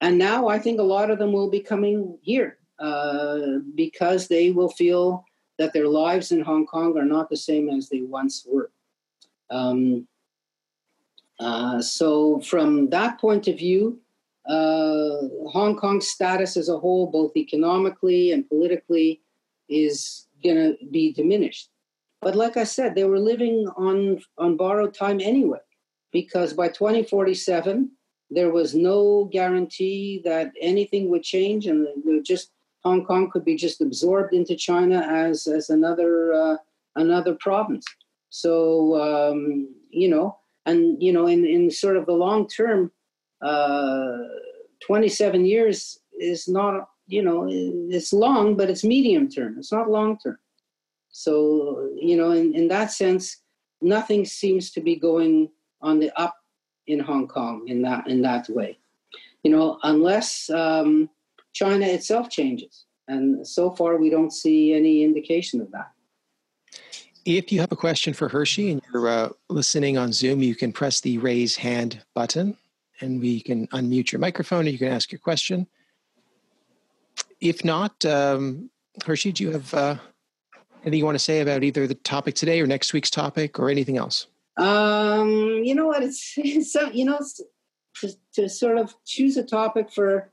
And 0.00 0.18
now 0.18 0.48
I 0.48 0.58
think 0.58 0.80
a 0.80 0.84
lot 0.84 1.10
of 1.10 1.18
them 1.18 1.32
will 1.32 1.50
be 1.50 1.60
coming 1.60 2.18
here 2.22 2.58
uh, 2.78 3.58
because 3.74 4.28
they 4.28 4.50
will 4.50 4.70
feel 4.70 5.24
that 5.58 5.72
their 5.72 5.88
lives 5.88 6.32
in 6.32 6.40
Hong 6.40 6.66
Kong 6.66 6.96
are 6.96 7.04
not 7.04 7.28
the 7.28 7.36
same 7.36 7.68
as 7.68 7.88
they 7.88 8.00
once 8.00 8.46
were. 8.48 8.70
Um, 9.50 10.06
uh, 11.38 11.80
so, 11.82 12.40
from 12.40 12.88
that 12.90 13.20
point 13.20 13.48
of 13.48 13.58
view, 13.58 13.98
uh, 14.48 15.28
Hong 15.50 15.76
Kong's 15.76 16.08
status 16.08 16.56
as 16.56 16.68
a 16.68 16.78
whole, 16.78 17.06
both 17.06 17.36
economically 17.36 18.32
and 18.32 18.48
politically, 18.48 19.20
is 19.68 20.26
going 20.42 20.56
to 20.56 20.86
be 20.90 21.12
diminished. 21.12 21.70
But 22.22 22.36
like 22.36 22.56
I 22.56 22.64
said, 22.64 22.94
they 22.94 23.04
were 23.04 23.18
living 23.18 23.66
on 23.76 24.20
on 24.38 24.56
borrowed 24.56 24.94
time 24.94 25.20
anyway, 25.20 25.60
because 26.12 26.52
by 26.52 26.68
2047 26.68 27.90
there 28.30 28.50
was 28.50 28.74
no 28.74 29.28
guarantee 29.32 30.22
that 30.24 30.52
anything 30.60 31.08
would 31.10 31.22
change, 31.22 31.66
and 31.66 31.86
just 32.24 32.52
Hong 32.84 33.04
Kong 33.04 33.30
could 33.30 33.44
be 33.44 33.56
just 33.56 33.80
absorbed 33.80 34.32
into 34.32 34.56
China 34.56 35.00
as 35.00 35.46
as 35.46 35.70
another 35.70 36.32
uh, 36.32 36.56
another 36.96 37.34
province. 37.34 37.84
So 38.30 39.00
um, 39.00 39.68
you 39.90 40.08
know, 40.08 40.38
and 40.66 41.02
you 41.02 41.12
know, 41.12 41.26
in 41.26 41.44
in 41.44 41.70
sort 41.70 41.96
of 41.96 42.06
the 42.06 42.12
long 42.12 42.46
term, 42.48 42.92
uh, 43.42 44.18
27 44.86 45.44
years 45.44 45.98
is 46.18 46.48
not 46.48 46.88
you 47.06 47.22
know 47.22 47.48
it's 47.50 48.12
long, 48.12 48.56
but 48.56 48.70
it's 48.70 48.84
medium 48.84 49.28
term. 49.28 49.56
It's 49.58 49.72
not 49.72 49.90
long 49.90 50.18
term. 50.18 50.38
So 51.10 51.90
you 52.00 52.16
know, 52.16 52.30
in 52.30 52.54
in 52.54 52.68
that 52.68 52.92
sense, 52.92 53.38
nothing 53.82 54.24
seems 54.24 54.70
to 54.72 54.80
be 54.80 54.94
going 54.94 55.50
on 55.82 55.98
the 55.98 56.10
up 56.20 56.36
in 56.86 57.00
Hong 57.00 57.28
Kong 57.28 57.68
in 57.68 57.82
that 57.82 58.06
in 58.08 58.22
that 58.22 58.48
way. 58.48 58.78
You 59.42 59.50
know, 59.50 59.78
unless 59.82 60.50
um, 60.50 61.08
China 61.52 61.86
itself 61.86 62.28
changes, 62.30 62.84
and 63.08 63.46
so 63.46 63.70
far 63.70 63.96
we 63.96 64.10
don't 64.10 64.32
see 64.32 64.72
any 64.72 65.02
indication 65.02 65.60
of 65.60 65.70
that. 65.72 65.90
If 67.24 67.52
you 67.52 67.60
have 67.60 67.72
a 67.72 67.76
question 67.76 68.14
for 68.14 68.28
Hershey 68.28 68.70
and 68.70 68.82
you're 68.92 69.08
uh, 69.08 69.28
listening 69.48 69.98
on 69.98 70.12
Zoom, 70.12 70.42
you 70.42 70.54
can 70.54 70.72
press 70.72 71.00
the 71.00 71.18
raise 71.18 71.54
hand 71.56 72.02
button 72.14 72.56
and 73.00 73.20
we 73.20 73.40
can 73.40 73.66
unmute 73.68 74.10
your 74.10 74.20
microphone 74.20 74.60
and 74.60 74.72
you 74.72 74.78
can 74.78 74.88
ask 74.88 75.12
your 75.12 75.18
question. 75.18 75.66
If 77.40 77.64
not, 77.64 78.04
um, 78.04 78.70
Hershey, 79.04 79.32
do 79.32 79.44
you 79.44 79.50
have 79.50 79.72
uh, 79.74 79.96
anything 80.82 80.98
you 80.98 81.04
want 81.04 81.14
to 81.16 81.24
say 81.24 81.40
about 81.40 81.62
either 81.62 81.86
the 81.86 81.94
topic 81.94 82.34
today 82.34 82.60
or 82.60 82.66
next 82.66 82.92
week's 82.92 83.10
topic 83.10 83.58
or 83.58 83.68
anything 83.68 83.96
else? 83.96 84.26
Um, 84.56 85.60
you 85.62 85.74
know 85.74 85.86
what? 85.86 86.02
It's, 86.02 86.34
it's 86.36 86.72
so, 86.72 86.90
you 86.90 87.04
know, 87.04 87.20
to, 88.00 88.08
to 88.34 88.48
sort 88.48 88.78
of 88.78 88.94
choose 89.04 89.36
a 89.36 89.42
topic 89.42 89.92
for, 89.92 90.30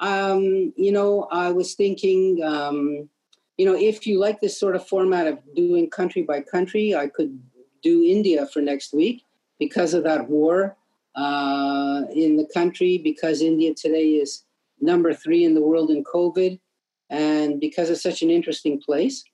um, 0.00 0.72
you 0.76 0.92
know, 0.92 1.28
I 1.30 1.50
was 1.50 1.74
thinking, 1.74 2.42
um, 2.42 3.08
you 3.56 3.64
know, 3.64 3.76
if 3.76 4.06
you 4.06 4.18
like 4.18 4.40
this 4.40 4.58
sort 4.58 4.76
of 4.76 4.86
format 4.86 5.26
of 5.26 5.38
doing 5.54 5.88
country 5.88 6.22
by 6.22 6.40
country, 6.40 6.94
I 6.94 7.06
could 7.08 7.38
do 7.82 8.04
India 8.04 8.46
for 8.46 8.60
next 8.60 8.92
week 8.92 9.22
because 9.58 9.94
of 9.94 10.04
that 10.04 10.28
war 10.28 10.76
uh, 11.14 12.02
in 12.12 12.36
the 12.36 12.48
country, 12.52 12.98
because 12.98 13.40
India 13.40 13.74
today 13.74 14.10
is 14.10 14.44
number 14.80 15.14
three 15.14 15.44
in 15.44 15.54
the 15.54 15.62
world 15.62 15.90
in 15.90 16.04
COVID, 16.04 16.60
and 17.08 17.60
because 17.60 17.88
it's 17.88 18.02
such 18.02 18.22
an 18.22 18.30
interesting 18.30 18.80
place. 18.80 19.24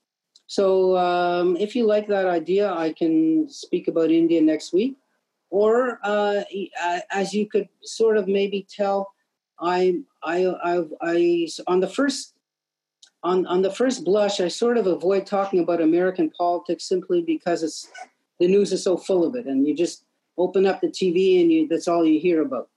So 0.47 0.97
um, 0.97 1.57
if 1.57 1.75
you 1.75 1.85
like 1.85 2.07
that 2.07 2.27
idea, 2.27 2.71
I 2.71 2.93
can 2.93 3.47
speak 3.49 3.87
about 3.87 4.11
India 4.11 4.41
next 4.41 4.73
week. 4.73 4.97
Or 5.49 5.99
uh, 6.03 6.41
as 7.11 7.33
you 7.33 7.47
could 7.47 7.69
sort 7.83 8.17
of 8.17 8.27
maybe 8.27 8.65
tell, 8.69 9.13
I, 9.59 9.99
I, 10.23 10.45
I, 10.45 10.83
I, 11.01 11.47
on 11.67 11.79
the 11.79 11.87
first, 11.87 12.33
on, 13.21 13.45
on 13.45 13.61
the 13.61 13.69
first 13.71 14.03
blush, 14.03 14.41
I 14.41 14.47
sort 14.47 14.77
of 14.77 14.87
avoid 14.87 15.25
talking 15.25 15.59
about 15.59 15.79
American 15.79 16.31
politics 16.31 16.85
simply 16.89 17.21
because 17.21 17.61
it's 17.61 17.89
the 18.39 18.47
news 18.47 18.73
is 18.73 18.83
so 18.83 18.97
full 18.97 19.23
of 19.23 19.35
it, 19.35 19.45
and 19.45 19.65
you 19.67 19.75
just 19.75 20.05
open 20.37 20.65
up 20.65 20.81
the 20.81 20.87
TV 20.87 21.41
and 21.41 21.51
you, 21.51 21.67
that's 21.67 21.87
all 21.87 22.03
you 22.03 22.19
hear 22.19 22.41
about. 22.41 22.69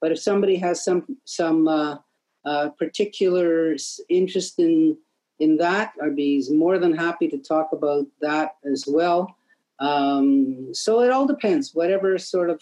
But 0.00 0.12
if 0.12 0.18
somebody 0.20 0.56
has 0.56 0.84
some 0.84 1.18
some 1.24 1.68
uh, 1.68 1.98
uh, 2.44 2.70
particular 2.70 3.76
interest 4.08 4.58
in 4.58 4.96
in 5.38 5.56
that. 5.58 5.92
I'd 6.02 6.16
be 6.16 6.42
more 6.50 6.78
than 6.78 6.96
happy 6.96 7.28
to 7.28 7.38
talk 7.38 7.70
about 7.72 8.06
that 8.20 8.56
as 8.70 8.84
well. 8.86 9.36
Um, 9.78 10.70
so 10.72 11.00
it 11.02 11.10
all 11.10 11.26
depends. 11.26 11.74
Whatever 11.74 12.18
sort 12.18 12.50
of 12.50 12.60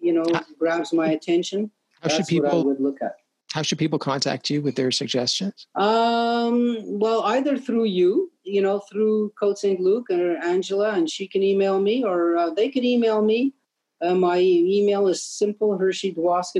you 0.00 0.12
know 0.12 0.24
grabs 0.58 0.92
my 0.92 1.10
attention. 1.10 1.70
How 2.00 2.08
should 2.08 2.26
people 2.26 2.64
would 2.64 2.80
look 2.80 2.98
at? 3.02 3.16
How 3.52 3.62
should 3.62 3.78
people 3.78 3.98
contact 3.98 4.50
you 4.50 4.60
with 4.60 4.76
their 4.76 4.90
suggestions? 4.90 5.66
Um, 5.74 6.98
well, 6.98 7.22
either 7.22 7.56
through 7.56 7.84
you, 7.84 8.30
you 8.44 8.60
know, 8.60 8.80
through 8.92 9.32
Côte 9.40 9.56
St. 9.56 9.80
Luc 9.80 10.10
or 10.10 10.36
Angela, 10.44 10.90
and 10.90 11.08
she 11.08 11.26
can 11.26 11.42
email 11.42 11.80
me, 11.80 12.04
or 12.04 12.36
uh, 12.36 12.50
they 12.50 12.68
could 12.68 12.84
email 12.84 13.22
me. 13.22 13.54
Uh, 14.02 14.14
my 14.14 14.38
email 14.38 15.08
is 15.08 15.24
simple 15.24 15.76
hershey 15.76 16.14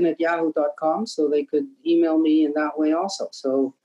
at 0.05 0.19
yahoo.com, 0.19 1.05
so 1.05 1.29
they 1.29 1.43
could 1.43 1.67
email 1.85 2.17
me 2.17 2.43
in 2.45 2.53
that 2.53 2.77
way 2.77 2.91
also. 2.91 3.27
So 3.31 3.75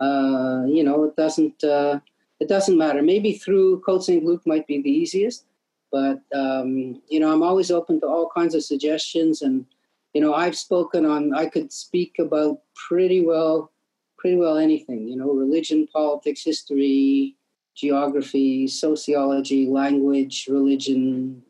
uh, 0.00 0.64
you 0.66 0.82
know, 0.82 1.04
it 1.04 1.16
doesn't 1.16 1.62
uh, 1.62 2.00
it 2.40 2.48
doesn't 2.48 2.78
matter. 2.78 3.02
Maybe 3.02 3.34
through 3.34 3.82
Côte 3.86 4.02
St. 4.02 4.24
Luc 4.24 4.46
might 4.46 4.66
be 4.66 4.80
the 4.80 4.90
easiest, 4.90 5.44
but 5.92 6.20
um, 6.34 7.00
you 7.08 7.20
know, 7.20 7.32
I'm 7.32 7.42
always 7.42 7.70
open 7.70 8.00
to 8.00 8.06
all 8.06 8.30
kinds 8.34 8.54
of 8.54 8.64
suggestions. 8.64 9.42
And 9.42 9.66
you 10.14 10.20
know, 10.20 10.34
I've 10.34 10.56
spoken 10.56 11.04
on. 11.04 11.34
I 11.34 11.46
could 11.46 11.72
speak 11.72 12.18
about 12.18 12.60
pretty 12.74 13.24
well, 13.24 13.70
pretty 14.18 14.36
well 14.36 14.56
anything. 14.56 15.06
You 15.06 15.16
know, 15.16 15.32
religion, 15.32 15.86
politics, 15.92 16.42
history, 16.42 17.36
geography, 17.74 18.66
sociology, 18.68 19.66
language, 19.66 20.46
religion, 20.50 21.42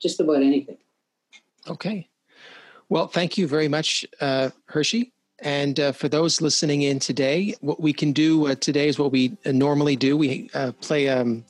just 0.00 0.20
about 0.20 0.42
anything. 0.42 0.78
Okay. 1.68 2.08
Well, 2.88 3.06
thank 3.06 3.38
you 3.38 3.46
very 3.46 3.68
much, 3.68 4.04
uh, 4.20 4.50
Hershey. 4.64 5.12
And 5.42 5.80
uh, 5.80 5.92
for 5.92 6.08
those 6.08 6.40
listening 6.40 6.82
in 6.82 6.98
today, 6.98 7.54
what 7.60 7.80
we 7.80 7.92
can 7.92 8.12
do 8.12 8.46
uh, 8.46 8.54
today 8.56 8.88
is 8.88 8.98
what 8.98 9.10
we 9.10 9.36
uh, 9.46 9.52
normally 9.52 9.96
do. 9.96 10.16
We 10.16 10.50
uh, 10.54 10.72
play 10.80 11.08
um, 11.08 11.44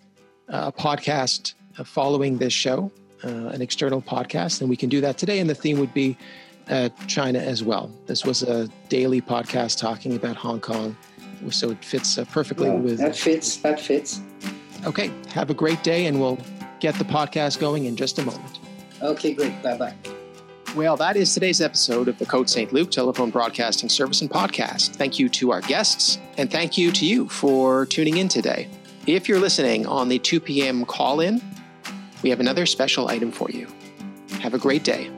a 0.49 0.70
podcast 0.70 1.55
uh, 1.78 1.84
following 1.84 2.38
this 2.38 2.53
show, 2.53 2.93
uh, 3.24 3.28
an 3.28 3.62
external 3.62 4.01
podcast, 4.01 4.61
and 4.61 4.70
we 4.70 4.76
can 4.76 4.88
do 4.88 5.01
that 5.01 5.18
today. 5.18 5.41
And 5.41 5.51
the 5.51 5.55
theme 5.55 5.78
would 5.80 5.95
be 5.95 6.16
China 7.09 7.41
as 7.41 7.64
well. 7.64 7.91
This 8.07 8.24
was 8.24 8.45
a 8.45 8.68
daily 8.88 9.20
podcast 9.20 9.78
talking 9.78 10.14
about 10.14 10.36
Hong 10.36 10.61
Kong, 10.61 10.97
so 11.51 11.70
it 11.70 11.84
fits 11.84 12.16
perfectly 12.30 12.68
yeah, 12.68 12.74
with. 12.74 12.99
That 12.99 13.16
fits. 13.16 13.57
That 13.57 13.80
fits. 13.80 14.20
Okay. 14.86 15.11
Have 15.30 15.51
a 15.51 15.55
great 15.55 15.82
day, 15.82 16.07
and 16.07 16.20
we'll 16.20 16.38
get 16.78 16.95
the 16.95 17.05
podcast 17.05 17.59
going 17.59 17.86
in 17.86 17.97
just 17.97 18.20
a 18.20 18.22
moment. 18.24 18.61
Okay, 19.03 19.34
great. 19.34 19.61
Bye 19.64 19.76
bye. 19.76 19.95
Well, 20.76 20.96
that 20.98 21.16
is 21.16 21.34
today's 21.34 21.60
episode 21.60 22.06
of 22.06 22.16
the 22.18 22.24
Côte 22.24 22.48
St. 22.48 22.72
Luc 22.72 22.92
Telephone 22.92 23.30
Broadcasting 23.30 23.88
Service 23.88 24.20
and 24.20 24.30
Podcast. 24.30 24.94
Thank 24.94 25.18
you 25.18 25.28
to 25.30 25.50
our 25.50 25.60
guests, 25.62 26.20
and 26.38 26.48
thank 26.48 26.78
you 26.78 26.92
to 26.92 27.04
you 27.04 27.28
for 27.28 27.86
tuning 27.86 28.18
in 28.18 28.28
today. 28.28 28.68
If 29.04 29.28
you're 29.28 29.40
listening 29.40 29.84
on 29.86 30.08
the 30.08 30.20
2 30.20 30.38
p.m. 30.38 30.84
call 30.84 31.18
in, 31.18 31.42
we 32.22 32.30
have 32.30 32.38
another 32.38 32.66
special 32.66 33.08
item 33.08 33.32
for 33.32 33.50
you. 33.50 33.66
Have 34.42 34.54
a 34.54 34.58
great 34.58 34.84
day. 34.84 35.10